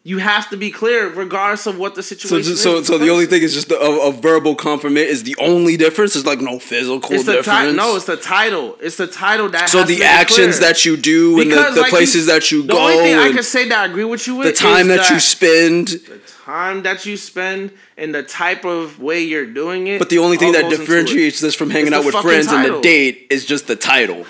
[0.03, 2.63] You have to be clear, regardless of what the So, situation is.
[2.63, 5.35] so, with so the only thing is just the, a, a verbal compliment is the
[5.39, 6.15] only difference.
[6.15, 7.45] It's like no physical It's the difference.
[7.45, 7.73] title.
[7.73, 8.77] No, it's the title.
[8.81, 9.67] It's the title that.
[9.69, 10.69] so has the actions clear.
[10.69, 13.31] that you do and the, the like places that you the go, only thing I
[13.33, 15.87] can say that I agree with you with the time is that, you spend.
[15.89, 19.99] the time that you spend and the type of way you're doing it.
[19.99, 20.87] But the only thing that goes into it.
[20.87, 24.25] differentiates this from hanging It's out with friends and the date is just the title.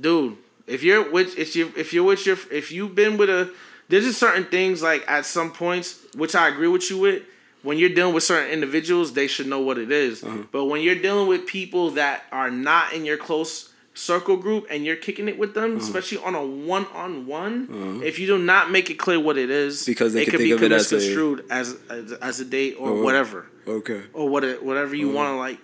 [0.00, 0.36] dude.
[0.68, 3.52] If you're with if you if you're with your if you've been with a
[3.92, 7.22] there's just certain things like at some points which I agree with you with.
[7.62, 10.24] When you're dealing with certain individuals, they should know what it is.
[10.24, 10.38] Uh-huh.
[10.50, 14.84] But when you're dealing with people that are not in your close circle group and
[14.86, 15.68] you're kicking it with Uh-huh.
[15.68, 19.36] them, especially on a one on one, if you do not make it clear what
[19.38, 22.40] it is, Because they it could be of it as a- misconstrued as as, as
[22.40, 23.02] a date or Oh.
[23.02, 24.00] whatever Okay.
[24.12, 25.58] or what it, whatever you want to like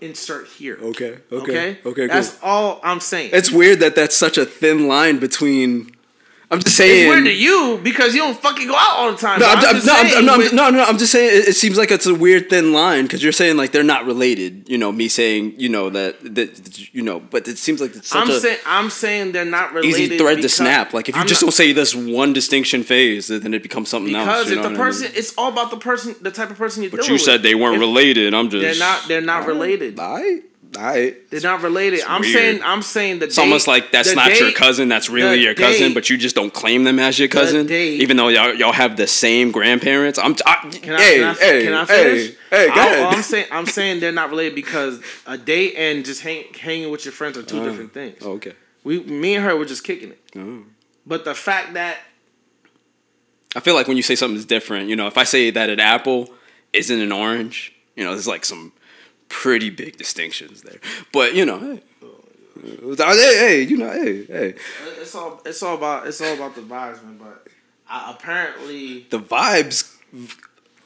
[0.00, 0.78] insert here.
[0.80, 1.16] Okay.
[1.32, 1.52] Okay.
[1.52, 1.78] Okay.
[1.90, 2.06] Okay.
[2.06, 3.30] That's all I'm saying.
[3.32, 5.90] It's weird that that's such a thin line between.
[6.80, 7.06] Saying.
[7.06, 9.40] It's weird to you because you don't fucking go out all the time.
[9.40, 11.90] No, I'm, no, I'm, no, with- no, no, I'm just saying it, it seems like
[11.90, 14.68] it's a weird thin line because you're saying like they're not related.
[14.68, 18.08] You know, me saying you know that that you know, but it seems like it's
[18.08, 19.98] such I'm a saying I'm saying they're not related.
[20.00, 20.92] easy thread to snap.
[20.92, 23.88] Like if you I'm just not- don't say this one distinction phase, then it becomes
[23.88, 24.48] something because else.
[24.48, 24.86] Because if know the what I mean?
[24.92, 27.42] person, it's all about the person, the type of person you're but you said with.
[27.42, 28.34] they weren't If related.
[28.34, 29.06] I'm just They're not.
[29.08, 29.96] They're not related.
[30.80, 32.00] I They're not related.
[32.06, 32.32] I'm weird.
[32.32, 34.88] saying I'm saying the It's almost like that's not your cousin.
[34.88, 37.66] That's really the your cousin, date- but you just don't claim them as your cousin,
[37.66, 40.18] date- even though y'all, y'all have the same grandparents.
[40.18, 40.34] I'm.
[40.34, 42.36] T- I, Can I, hey, I, can I finish?
[42.50, 43.14] hey, go I- ahead.
[43.14, 47.04] I'm saying I'm saying they're not related because a date and just hang, hanging with
[47.04, 47.64] your friends are two oh.
[47.64, 48.18] different things.
[48.22, 48.54] Oh, okay.
[48.82, 50.20] We, me and her were just kicking it.
[50.36, 50.62] Oh.
[51.06, 51.98] But the fact that
[53.54, 55.80] I feel like when you say something's different, you know, if I say that an
[55.80, 56.30] apple
[56.72, 58.72] isn't an orange, you know, there's like some
[59.30, 60.78] pretty big distinctions there.
[61.12, 61.80] But you know, hey,
[62.62, 64.54] hey, hey you know, hey, hey,
[65.00, 67.16] it's all it's all about it's all about the vibes, man.
[67.18, 67.46] But
[67.88, 69.96] I, apparently, the vibes.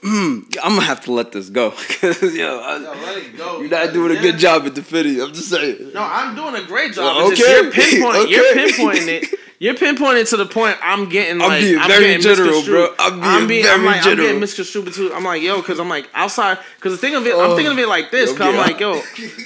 [0.02, 3.60] Mm, I'm gonna have to let this go because yo, I- Yo, let it go.
[3.60, 5.18] you're not doing a good job at defending.
[5.20, 5.92] I'm just saying.
[5.94, 7.16] No, I'm doing a great job.
[7.16, 7.40] Well, okay.
[7.42, 8.28] you're pinpointing.
[8.28, 9.38] You're pinpointing it.
[9.64, 10.76] You're pinpointing to the point.
[10.82, 12.94] I'm getting like I'm like being very getting general, bro.
[12.98, 14.26] I'm being I'm very I'm like, I'm general.
[14.26, 15.10] getting misconstrued too.
[15.14, 16.58] I'm like, yo, because I'm like outside.
[16.76, 18.30] Because the thing of it, I'm thinking of it like this.
[18.30, 19.00] Because I'm like, yo,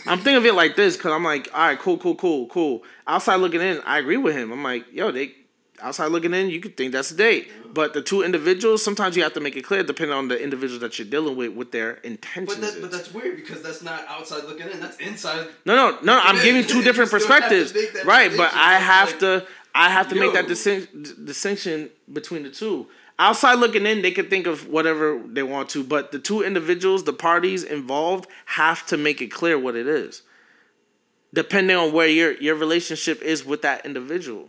[0.09, 0.97] I'm thinking of it like this.
[0.97, 2.83] Because I'm like, all right, cool, cool, cool, cool.
[3.07, 4.51] Outside looking in, I agree with him.
[4.51, 5.37] I'm like, yo, they
[5.81, 7.51] outside looking in, you could think that's a date.
[7.73, 10.81] But the two individuals, sometimes you have to make it clear, depending on the individual
[10.81, 12.77] that you're dealing with, with their intentions.
[12.81, 14.81] But that's weird because that's not outside looking in.
[14.81, 15.47] That's inside.
[15.65, 16.21] No, no, no.
[16.23, 18.31] I'm giving two different still have to perspectives, right?
[18.37, 18.53] But.
[18.55, 19.47] I have like, to,
[19.79, 20.49] I have to make that yo.
[20.49, 22.89] distinction, distinction between the two.
[23.17, 27.05] Outside looking in, they can think of whatever they want to, but the two individuals,
[27.05, 30.23] the parties involved, have to make it clear what it is,
[31.33, 34.49] depending on where your your relationship is with that individual.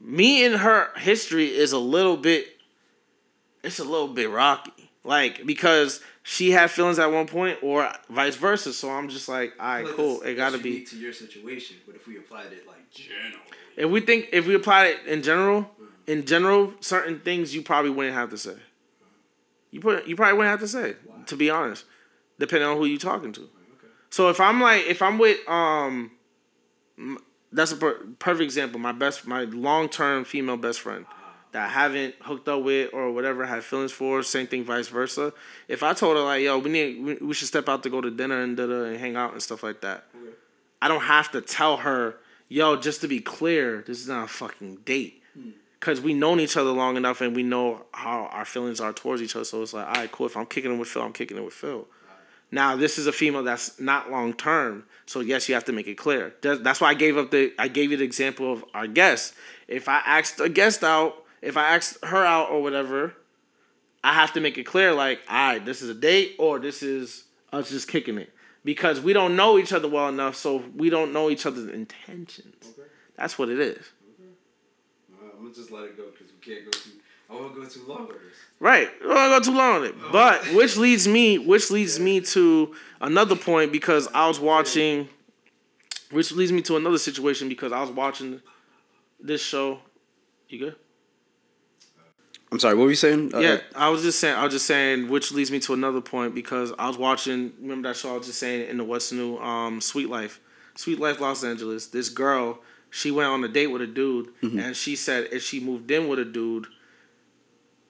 [0.00, 2.46] Me and her history is a little bit,
[3.64, 8.36] it's a little bit rocky, like because she had feelings at one point, or vice
[8.36, 8.72] versa.
[8.72, 10.20] So I'm just like, all right, cool.
[10.22, 10.84] It gotta be.
[10.84, 11.76] to your situation.
[11.84, 13.40] But if we applied it like generally,
[13.78, 15.70] If we think if we apply it in general,
[16.06, 18.56] in general, certain things you probably wouldn't have to say.
[19.70, 20.96] You put you probably wouldn't have to say,
[21.26, 21.84] to be honest,
[22.38, 23.48] depending on who you're talking to.
[24.10, 26.10] So if I'm like if I'm with um,
[27.52, 28.80] that's a per- perfect example.
[28.80, 31.06] My best, my long term female best friend
[31.52, 34.22] that I haven't hooked up with or whatever, had feelings for.
[34.22, 35.32] Same thing, vice versa.
[35.66, 38.00] If I told her like, yo, we need we, we should step out to go
[38.00, 40.04] to dinner and da and hang out and stuff like that.
[40.80, 42.16] I don't have to tell her,
[42.48, 45.22] yo, just to be clear, this is not a fucking date.
[45.34, 45.50] Hmm.
[45.80, 49.22] Cause we known each other long enough and we know how our feelings are towards
[49.22, 49.44] each other.
[49.44, 50.26] So it's like, all right, cool.
[50.26, 51.86] If I'm kicking it with Phil, I'm kicking it with Phil.
[52.50, 54.84] Now this is a female that's not long term.
[55.06, 56.34] So yes, you have to make it clear.
[56.40, 59.34] That's why I gave up the I gave you the example of our guest.
[59.68, 63.14] If I asked a guest out, if I asked her out or whatever,
[64.02, 66.82] I have to make it clear, like, all right, this is a date or this
[66.82, 68.32] is us just kicking it.
[68.64, 72.66] Because we don't know each other well enough, so we don't know each other's intentions.
[73.16, 73.84] That's what it is.
[75.38, 76.90] I'm gonna just let it go because we can't go too.
[77.30, 78.36] I won't go too long with this.
[78.58, 78.88] Right.
[79.00, 79.94] We don't go too long on it.
[80.02, 80.08] Oh.
[80.12, 85.08] But which leads me which leads me to another point because I was watching
[86.10, 88.40] which leads me to another situation because I was watching
[89.20, 89.80] this show.
[90.48, 90.76] You good?
[92.50, 92.74] I'm sorry.
[92.74, 93.34] What were you saying?
[93.34, 94.34] Uh, Yeah, I was just saying.
[94.36, 97.52] I was just saying, which leads me to another point because I was watching.
[97.60, 98.14] Remember that show?
[98.14, 100.40] I was just saying in the What's New, um, Sweet Life,
[100.76, 101.88] Sweet Life, Los Angeles.
[101.88, 102.60] This girl,
[102.90, 106.08] she went on a date with a dude, and she said if she moved in
[106.08, 106.66] with a dude,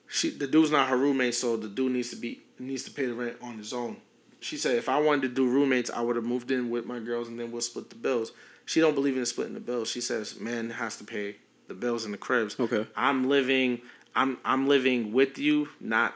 [0.07, 3.05] she the dude's not her roommate, so the dude needs to be needs to pay
[3.05, 3.97] the rent on his own.
[4.41, 6.99] She said if I wanted to do roommates, I would have moved in with my
[6.99, 8.31] girls, and then we'll split the bills.
[8.65, 9.89] She don't believe in splitting the bills.
[9.89, 11.37] She says man has to pay
[11.67, 12.59] the bills in the cribs.
[12.59, 12.87] Okay.
[12.95, 13.81] I'm living.
[14.15, 16.15] I'm I'm living with you, not.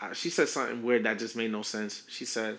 [0.00, 2.02] Uh, she said something weird that just made no sense.
[2.08, 2.58] She said,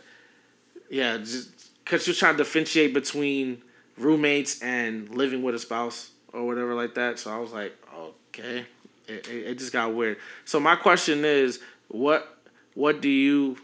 [0.89, 1.49] "Yeah, just
[1.83, 3.61] because you're trying to differentiate between
[3.97, 8.65] roommates and living with a spouse or whatever like that." So I was like, "Okay."
[9.05, 10.17] It, it, it just got weird.
[10.45, 11.59] So my question is,
[11.89, 12.37] what
[12.73, 13.57] what do you?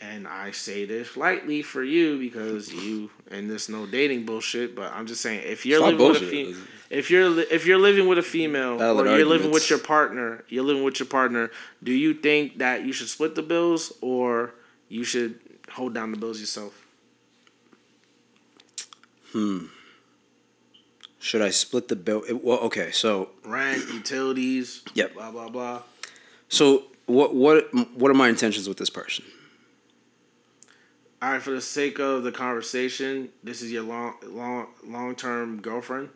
[0.00, 4.74] And I say this lightly for you because you and this no dating bullshit.
[4.74, 6.56] But I'm just saying, if you're living with a bullshit.
[6.92, 9.78] If you're li- if you're living with a female Valid or you're living with your
[9.78, 11.50] partner, you're living with your partner.
[11.82, 14.52] Do you think that you should split the bills or
[14.88, 15.40] you should
[15.70, 16.74] hold down the bills yourself?
[19.32, 19.66] Hmm.
[21.18, 22.22] Should I split the bill?
[22.28, 22.90] it- well, okay.
[22.90, 25.14] So, Rent, utilities, Yep.
[25.14, 25.82] blah blah blah.
[26.48, 29.24] so what what what are my intentions with this person?
[31.22, 35.62] All right, for the sake of the conversation, this is your long long long term
[35.62, 36.10] girlfriend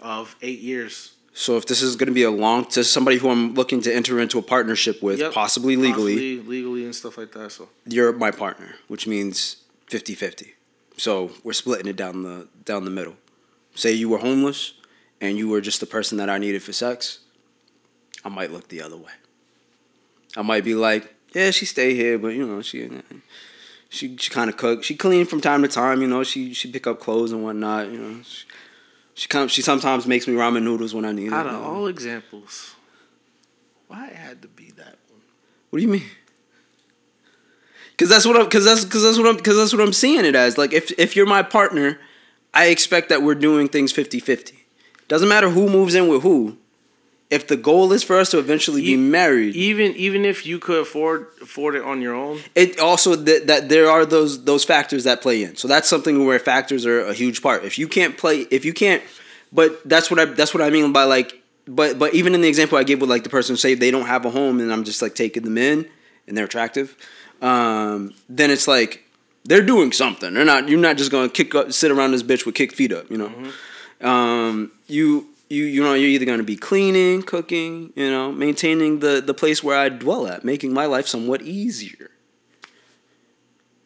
[0.00, 1.12] of eight years.
[1.36, 3.92] So, if this is going to be a long to somebody who I'm looking to
[3.92, 5.32] enter into a partnership with, Yep.
[5.32, 7.50] possibly legally, Possibly legally and stuff like that.
[7.50, 9.56] So you're my partner, which means
[9.90, 10.52] 50-50.
[10.96, 13.16] So we're splitting it down the down the middle.
[13.74, 14.74] Say you were homeless
[15.20, 17.18] and you were just the person that I needed for sex,
[18.24, 19.10] I might look the other way.
[20.36, 22.88] I might be like, yeah, she stay here, but you know, she
[23.88, 24.84] she she kind of cook.
[24.84, 26.00] She clean from time to time.
[26.00, 27.90] You know, she she pick up clothes and whatnot.
[27.90, 28.46] You know, she,
[29.14, 29.52] she comes.
[29.52, 31.50] She sometimes makes me ramen noodles when I need Out it.
[31.52, 32.74] of you all examples,
[33.88, 35.20] why it had to be that one?
[35.70, 36.04] What do you mean?
[37.96, 38.50] Cause that's what I'm.
[38.50, 39.38] Cause that's cause that's what I'm.
[39.38, 40.58] Cause that's what I'm seeing it as.
[40.58, 42.00] Like if if you're my partner,
[42.52, 44.52] I expect that we're doing things 50-50.
[45.06, 46.58] Doesn't matter who moves in with who.
[47.30, 50.58] If the goal is for us to eventually be E- married, Even even if you
[50.58, 54.64] could afford afford it on your own, it also that that there are those those
[54.64, 55.56] factors that play in.
[55.56, 57.64] So that's something where factors are a huge part.
[57.64, 59.02] If you can't play, if you can't,
[59.52, 61.40] but that's what I that's what I mean by like.
[61.66, 64.06] But but even in the example I gave with like the person say they don't
[64.06, 65.88] have a home and I'm just like taking them in
[66.28, 66.94] and they're attractive,
[67.40, 69.02] um, then it's like
[69.44, 70.34] they're doing something.
[70.34, 70.68] They're not.
[70.68, 73.10] You're not just gonna kick up, sit around this bitch with kicked feet up.
[73.10, 75.28] You know, um, you.
[75.48, 79.34] You, you know you're either going to be cleaning, cooking, you know, maintaining the, the
[79.34, 82.10] place where I dwell at, making my life somewhat easier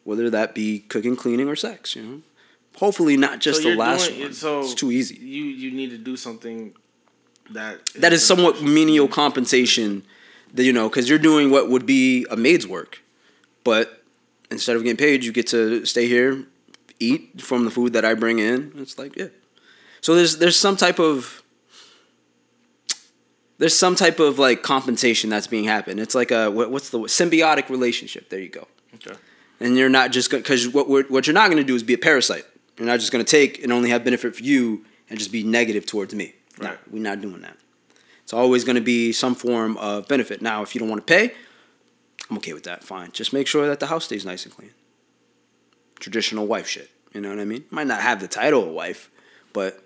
[0.09, 1.95] whether that be cooking, cleaning, or sex.
[1.95, 2.21] You know,
[2.77, 4.33] hopefully not just So the last doing- one.
[4.33, 5.15] So it's too easy.
[5.15, 6.73] You you need to do something
[7.51, 10.03] that That is somewhat menial compensation,
[10.55, 13.03] that you know, because you're doing what would be a maid's work,
[13.63, 14.03] but
[14.49, 16.43] instead of getting paid, you get to stay here,
[16.99, 18.73] eat from the food that I bring in.
[18.77, 19.27] It's like yeah.
[20.01, 21.43] So there's there's some type of
[23.59, 25.99] there's some type of like compensation that's being happened.
[25.99, 28.29] It's like a what, what's the symbiotic relationship.
[28.29, 28.67] There you go.
[28.95, 29.15] Okay.
[29.59, 31.93] and you're not just because what we're, what you're not going to do is be
[31.93, 32.45] a parasite.
[32.77, 35.43] You're not just going to take and only have benefit for you and just be
[35.43, 36.33] negative towards me.
[36.59, 36.77] No, Right.
[36.91, 37.57] we're not doing that.
[38.23, 40.41] It's always going to be some form of benefit.
[40.41, 41.33] Now, if you don't want to pay,
[42.29, 42.83] I'm okay with that.
[42.83, 43.11] Fine.
[43.11, 44.71] Just make sure that the house stays nice and clean.
[45.99, 46.89] Traditional wife shit.
[47.13, 47.65] You know what I mean?
[47.71, 49.09] Might not have the title of wife,
[49.51, 49.83] but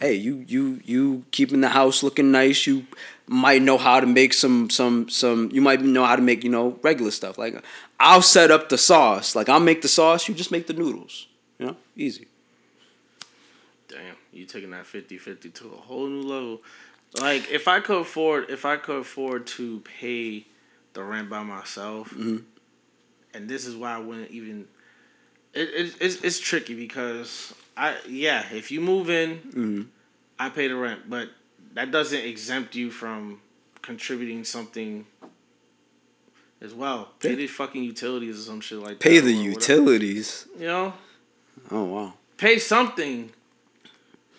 [0.00, 2.66] hey, you you you keeping the house looking nice.
[2.66, 2.86] You
[3.26, 5.50] might know how to make some some some.
[5.52, 7.38] You might know how to make you know regular stuff.
[7.38, 7.62] Like
[8.00, 9.34] I'll set up the sauce.
[9.36, 10.28] Like I'll make the sauce.
[10.28, 11.26] You just make the noodles.
[11.58, 12.26] You know, easy.
[13.88, 16.62] Damn, you taking that 50-50 to a whole new level.
[17.20, 20.46] Like if I could afford if I could afford to pay
[20.94, 22.38] the rent by myself, Mm-hmm.
[23.34, 24.66] and this is why I wouldn't even.
[25.52, 29.82] It, it it's it's tricky because I yeah if you move in, Mm-hmm.
[30.38, 31.28] I pay the rent, but
[31.74, 33.40] that doesn't exempt you from
[33.82, 35.06] contributing something.
[36.60, 37.34] As well, pay Yeah.
[37.36, 39.26] the fucking utilities or some shit like Pay that.
[39.26, 39.50] Pay the whatever.
[39.50, 40.46] utilities.
[40.58, 40.94] You know,
[41.70, 42.14] Oh wow.
[42.36, 43.32] pay something.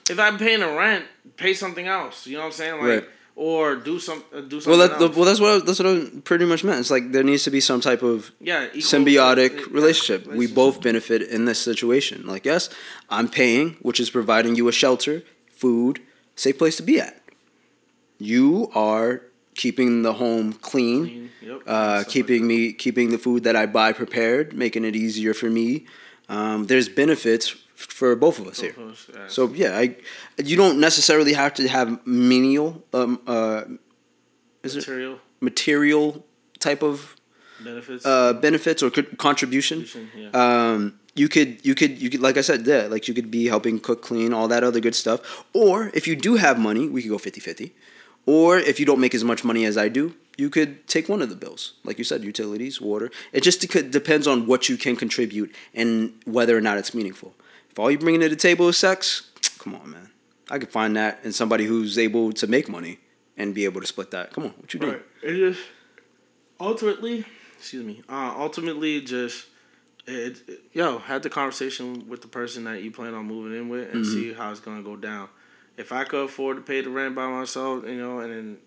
[0.10, 1.06] If I'm paying the rent,
[1.38, 2.26] pay something else.
[2.28, 2.74] You know what I'm saying?
[2.76, 3.10] Like, Right.
[3.36, 6.20] Or do some uh, do something Well, that, well, that's what I, that's what I
[6.24, 6.80] pretty much meant.
[6.80, 10.28] It's like there needs to be some type of yeah, equal- symbiotic yeah, relationship.
[10.28, 12.26] We both benefit in this situation.
[12.28, 12.70] Like, yes,
[13.10, 16.02] I'm paying, which is providing you a shelter, food,
[16.36, 17.20] safe place to be at.
[18.20, 19.22] You are
[19.56, 23.94] keeping the home clean, Clean, yep, uh, keeping me keeping the food that I buy
[23.94, 25.86] prepared, making it easier for me.
[26.30, 28.76] Um, there's benefits for both of us that.
[28.76, 28.86] here.
[28.86, 29.28] Of us, yeah.
[29.28, 29.96] So yeah, I
[30.44, 33.64] you don't necessarily have to have menial um, uh,
[34.64, 36.26] is it material material
[36.60, 37.16] type of
[37.64, 38.06] benefits.
[38.06, 39.86] uh, benefits or co- contribution.
[40.16, 40.30] yeah.
[40.34, 43.48] Um, you could you could you could like I said, yeah, like you could be
[43.48, 45.46] helping cook, clean, all that other good stuff.
[45.54, 47.72] Or if you do have money, we could go 50-50.
[48.26, 51.22] Or if you don't make as much money as I do, you could take one
[51.22, 53.12] of the bills, like you said, utilities, water.
[53.34, 53.60] It just
[53.92, 57.36] depends on what you can contribute and whether or not it's meaningful.
[57.74, 60.12] If all you're bringing to the table is sex, come on, man.
[60.52, 63.00] I could find that in somebody who's able to make money
[63.36, 64.32] and be able to split that.
[64.32, 64.94] Come on, what you doing?
[64.94, 65.02] Right.
[65.24, 65.60] It just
[66.60, 67.26] ultimately,
[67.58, 68.04] excuse me.
[68.08, 69.48] Uh, ultimately, just
[70.06, 73.70] it, it- yo had the conversation with the person that you plan on moving in
[73.70, 75.30] with and see how it's gonna go down.
[75.76, 78.58] If I could afford to pay the rent by myself, you know, and then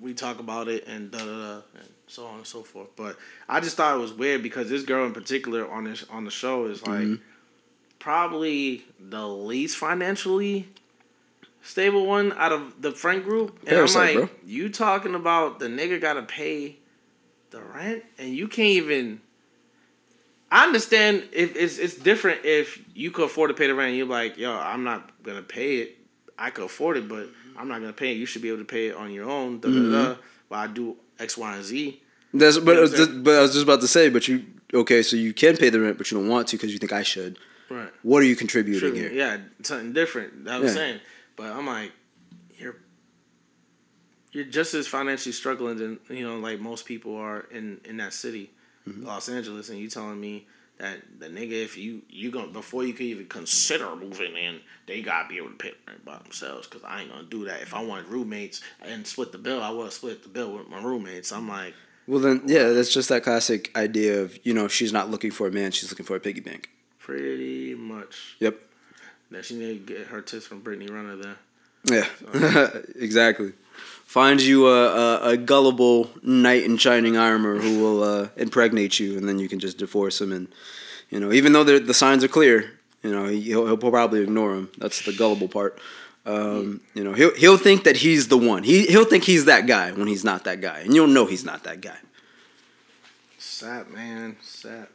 [0.00, 2.88] we talk about it and da da da and so on and so forth.
[2.96, 6.24] But I just thought it was weird because this girl in particular on this on
[6.24, 7.18] the show is like
[8.02, 10.66] probably the least financially
[11.62, 13.56] stable one out of the friend group.
[13.60, 14.38] And Parasite, I'm like, bro.
[14.44, 16.76] you talking about the nigga gotta pay
[17.50, 19.20] the rent and you can't even
[20.50, 23.96] I understand if it's it's different if you could afford to pay the rent and
[23.96, 25.96] you're like, yo, I'm not gonna pay it.
[26.36, 28.16] I could afford it, but I'm not gonna pay it.
[28.16, 29.60] You should be able to pay it on your own.
[29.60, 29.92] Da, da, Mm-hmm.
[29.92, 30.14] da.
[30.48, 32.00] But I do X, Y, and Z.
[32.34, 34.08] That's but, know I what was I'm just, but I was just about to say,
[34.08, 35.02] but you okay?
[35.02, 37.04] So you can pay the rent, but you don't want to because you think I
[37.04, 37.38] should.
[37.72, 37.90] Right.
[38.02, 38.92] What are you contributing True.
[38.98, 39.10] here?
[39.12, 40.44] Yeah, something different.
[40.44, 40.76] That was Yeah.
[40.76, 41.00] saying.
[41.36, 41.92] But I'm like,
[42.58, 42.76] you're
[44.32, 48.12] you're just as financially struggling than you know, like most people are in in that
[48.12, 48.50] city,
[48.88, 49.06] Mm-hmm.
[49.06, 50.46] Los Angeles, and you telling me
[50.78, 55.02] that the nigga, if you you going before you can even consider moving in, they
[55.02, 56.66] gotta be able to pay rent by themselves.
[56.66, 57.62] Cause I ain't gonna do that.
[57.62, 60.68] If I wanted roommates and split the bill, I would have split the bill with
[60.68, 61.30] my roommates.
[61.32, 61.74] I'm like,
[62.08, 65.46] Well then, yeah, that's just that classic idea of you know she's not looking for
[65.46, 66.68] a man, she's looking for a piggy bank.
[67.02, 68.36] Pretty much.
[68.38, 68.60] Yep.
[69.32, 71.36] That she need to get her tips from Brittany Renner there.
[71.84, 73.52] Yeah, exactly.
[74.04, 79.16] Finds you a, a, a gullible knight in shining armor who will uh, impregnate you,
[79.16, 80.32] and then you can just divorce him.
[80.32, 80.48] And
[81.10, 84.54] you know, even though the the signs are clear, you know he'll, he'll probably ignore
[84.54, 84.70] him.
[84.78, 85.78] That's the gullible part.
[86.24, 88.62] Um, you know, he'll he'll think that he's the one.
[88.62, 91.44] He he'll think he's that guy when he's not that guy, and you'll know he's
[91.44, 91.96] not that guy.
[93.38, 94.86] Sap, man, sad.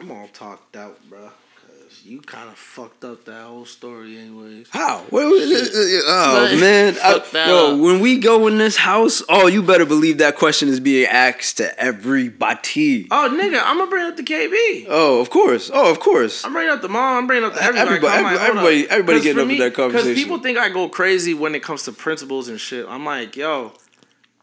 [0.00, 1.30] I'm all talked out, bro.
[1.66, 4.68] Cause you kind of fucked up that whole story, anyways.
[4.70, 5.00] How?
[5.10, 6.02] What, it?
[6.06, 7.80] oh Like, man, I, yo, up.
[7.80, 11.58] when we go in this house, oh, you better believe that question is being asked
[11.58, 13.08] to everybody.
[13.10, 14.86] Oh, nigga, I'm gonna bring up the KB.
[14.88, 15.70] Oh, of course.
[15.72, 16.44] Oh, of course.
[16.46, 17.18] I'm bringing up the mom.
[17.18, 17.90] I'm bringing up the everybody.
[18.06, 18.24] Everybody- I'm
[18.56, 19.22] like, everybody- up.
[19.22, 20.08] getting up with that conversation.
[20.14, 22.86] Because people think I go crazy when it comes to principles and shit.
[22.88, 23.72] I'm like, yo,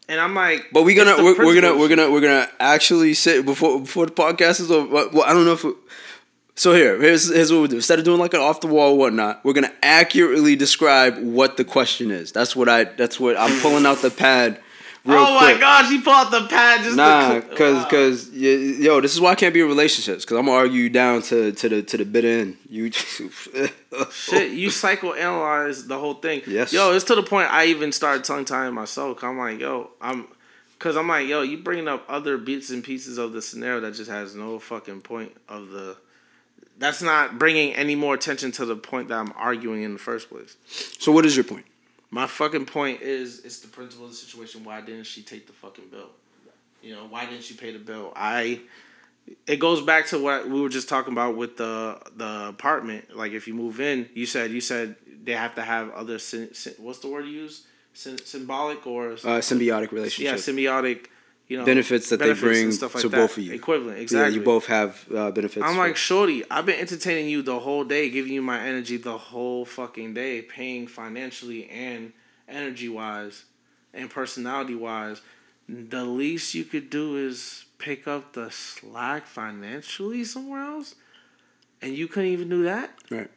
[0.10, 3.46] and I'm like, But we're gonna we're, we're gonna we're gonna we're gonna actually sit
[3.46, 5.10] before before the podcast is over.
[5.10, 5.66] Well, I don't know if.
[5.66, 5.76] It,
[6.56, 7.76] so here, here's here's what we do.
[7.76, 11.64] Instead of doing like an off the wall whatnot, we're gonna accurately describe what the
[11.64, 12.32] question is.
[12.32, 12.86] That's what I.
[12.86, 14.60] That's what I'm pulling out the pad.
[15.08, 15.60] Real oh my quick.
[15.62, 17.90] gosh, he pulled out the pad just Nah, to, cause, Wow.
[17.90, 20.26] cause, yo, this is why I can't be in relationships.
[20.26, 22.58] Cause I'm gonna argue you down to, to the, to the bitter end.
[22.70, 22.92] You,
[24.12, 26.42] Shit, you psychoanalyze the whole thing.
[26.46, 26.74] Yes.
[26.74, 29.24] Yo, it's to the point I even started tongue tying myself.
[29.24, 30.28] I'm like, yo, I'm,
[30.80, 33.94] cause I'm like, yo, you bringing up other bits and pieces of the scenario that
[33.94, 35.96] just has no fucking point of the.
[36.80, 40.30] That's not bringing any more attention to the point that I'm arguing in the first
[40.30, 40.58] place.
[41.00, 41.66] so what is your point?
[42.10, 44.64] My fucking point is, it's the principle of the situation.
[44.64, 46.10] Why didn't she take the fucking bill?
[46.82, 48.14] You know, why didn't she pay the bill?
[48.16, 48.62] I.
[49.46, 53.14] It goes back to what we were just talking about with the the apartment.
[53.16, 56.14] Like, if you move in, you said you said they have to have other.
[56.78, 57.66] What's the word you use?
[57.94, 60.32] Symbolic or Uh, symbiotic relationship.
[60.32, 61.08] yeah, symbiotic.
[61.48, 63.18] You know, benefits that benefits they bring stuff like to that.
[63.18, 63.54] both of you.
[63.54, 64.36] Equivalent, Yeah, exactly.
[64.36, 65.66] you both have uh, benefits.
[65.66, 69.18] I'm like, Shorty, I've been entertaining you the whole day, giving you my energy the
[69.18, 72.12] whole fucking day, paying financially and
[72.50, 73.46] energy wise
[73.94, 75.22] and personality wise.
[75.70, 80.96] The least you could do is pick up the slack financially somewhere else.
[81.82, 82.92] And you couldn't even do that?
[83.10, 83.30] Right.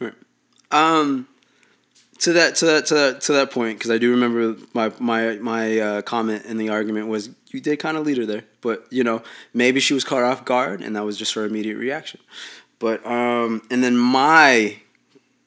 [0.00, 0.14] Right.
[0.70, 1.28] Um,
[2.20, 5.36] to that to that to that to that point, because I do remember my my
[5.36, 8.86] my uh, comment in the argument was you did kind of lead her there, but
[8.90, 9.22] you know
[9.54, 12.20] maybe she was caught off guard and that was just her immediate reaction.
[12.78, 14.80] But um, and then my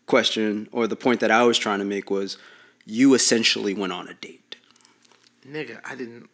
[0.06, 2.38] question or the point that I was trying to make was
[2.85, 4.56] you essentially went on a date.
[5.48, 6.30] Nigga, I didn't.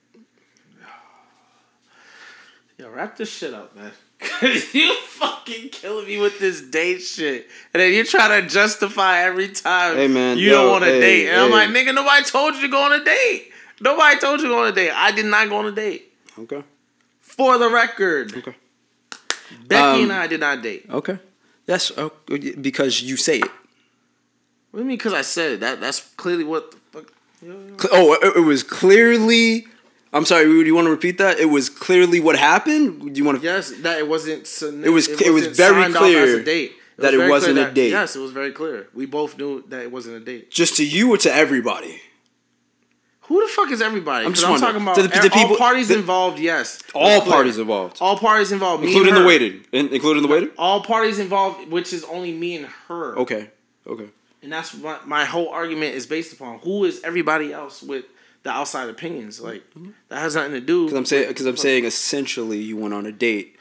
[2.77, 3.91] Yo, wrap this shit up, man.
[4.19, 9.19] Cause you fucking killing me with this date shit, and then you're trying to justify
[9.19, 9.95] every time.
[9.95, 12.55] Hey, man, you yo, don't want a hey, date, and I'm like, nigga, nobody told
[12.55, 13.51] you to go on a date.
[13.79, 14.91] Nobody told you to go on a date.
[14.91, 16.11] I did not go on a date.
[16.39, 16.63] Okay.
[17.21, 18.55] For the record, Okay.
[19.67, 20.85] Becky Um, and I did not date.
[20.89, 21.19] Okay.
[21.67, 21.91] Yes.
[21.97, 23.51] Oh, because you say it.
[24.71, 24.97] What do you mean?
[24.97, 25.59] Because I said it.
[25.59, 27.13] That that's clearly what the fuck.
[27.41, 27.77] Yo, yo.
[27.77, 29.67] Cl- Oh, it was clearly.
[30.13, 30.45] I'm sorry.
[30.45, 31.39] Do you want to repeat that?
[31.39, 33.13] It was clearly what happened.
[33.13, 33.43] Do you want to?
[33.43, 34.41] Yes, that it wasn't.
[34.85, 36.73] It was- it was wasn't very clear a date.
[36.97, 37.91] that it wasn't clear a date.
[37.91, 38.87] Yes, it was very clear.
[38.93, 40.49] We both knew that it wasn't a date.
[40.49, 42.01] Just to you or to everybody?
[43.23, 44.25] Who the fuck is everybody?
[44.25, 46.39] I'm just I'm talking about the- the all people- parties the- involved.
[46.39, 50.49] Yes, All parties involved, All parties involved, including the waiting, in, including the waiting.
[50.57, 53.17] All parties involved, which is only me and her.
[53.17, 53.49] Okay.
[53.85, 54.07] Okay.
[54.43, 56.59] and that's what my whole argument is based upon.
[56.59, 58.05] Who is everybody else with
[58.47, 59.39] the outside opinions?
[59.39, 59.83] Mm-hmm.
[59.85, 60.85] Like that has nothing to do.
[60.85, 63.57] Because I'm saying, because I'm saying, essentially, you went on a date,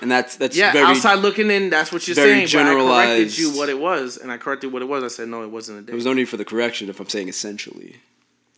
[0.00, 2.46] and that's that's Yeah, very outside looking in, that's what you're saying.
[2.46, 3.38] But I corrected generalized.
[3.38, 5.04] you what it was, and I corrected what it was.
[5.04, 5.86] I said no, it wasn't a date.
[5.88, 7.96] There was no need for the correction if I'm saying essentially.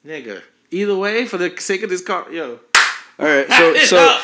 [0.06, 0.42] Nigga.
[0.70, 2.58] Either way, for the sake of this car, yo.
[3.18, 4.18] All right, so so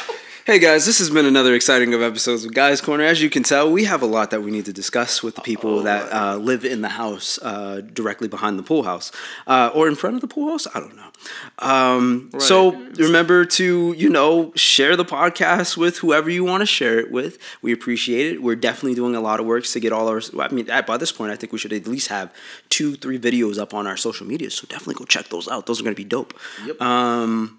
[0.48, 3.04] hey guys, this has been another exciting of episodes of Guys Corner.
[3.04, 5.42] As you can tell, we have a lot that we need to discuss with the
[5.42, 9.12] people that uh, live in the house uh, directly behind the pool house
[9.46, 10.66] uh, or in front of the pool house.
[10.74, 11.10] I don't know.
[11.58, 16.98] Um, So remember to you know share the podcast with whoever you want to share
[16.98, 17.36] it with.
[17.60, 18.42] We appreciate it.
[18.42, 20.22] We're definitely doing a lot of work to get all our.
[20.40, 22.32] I mean, at, by this point, I think we should at least have
[22.70, 24.50] two, three videos up on our social media.
[24.50, 25.66] So definitely go check those out.
[25.66, 26.32] Those are going to be dope.
[26.64, 26.80] Yep.
[26.80, 27.58] Um,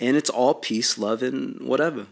[0.00, 2.06] and it's all peace, love, and whatever.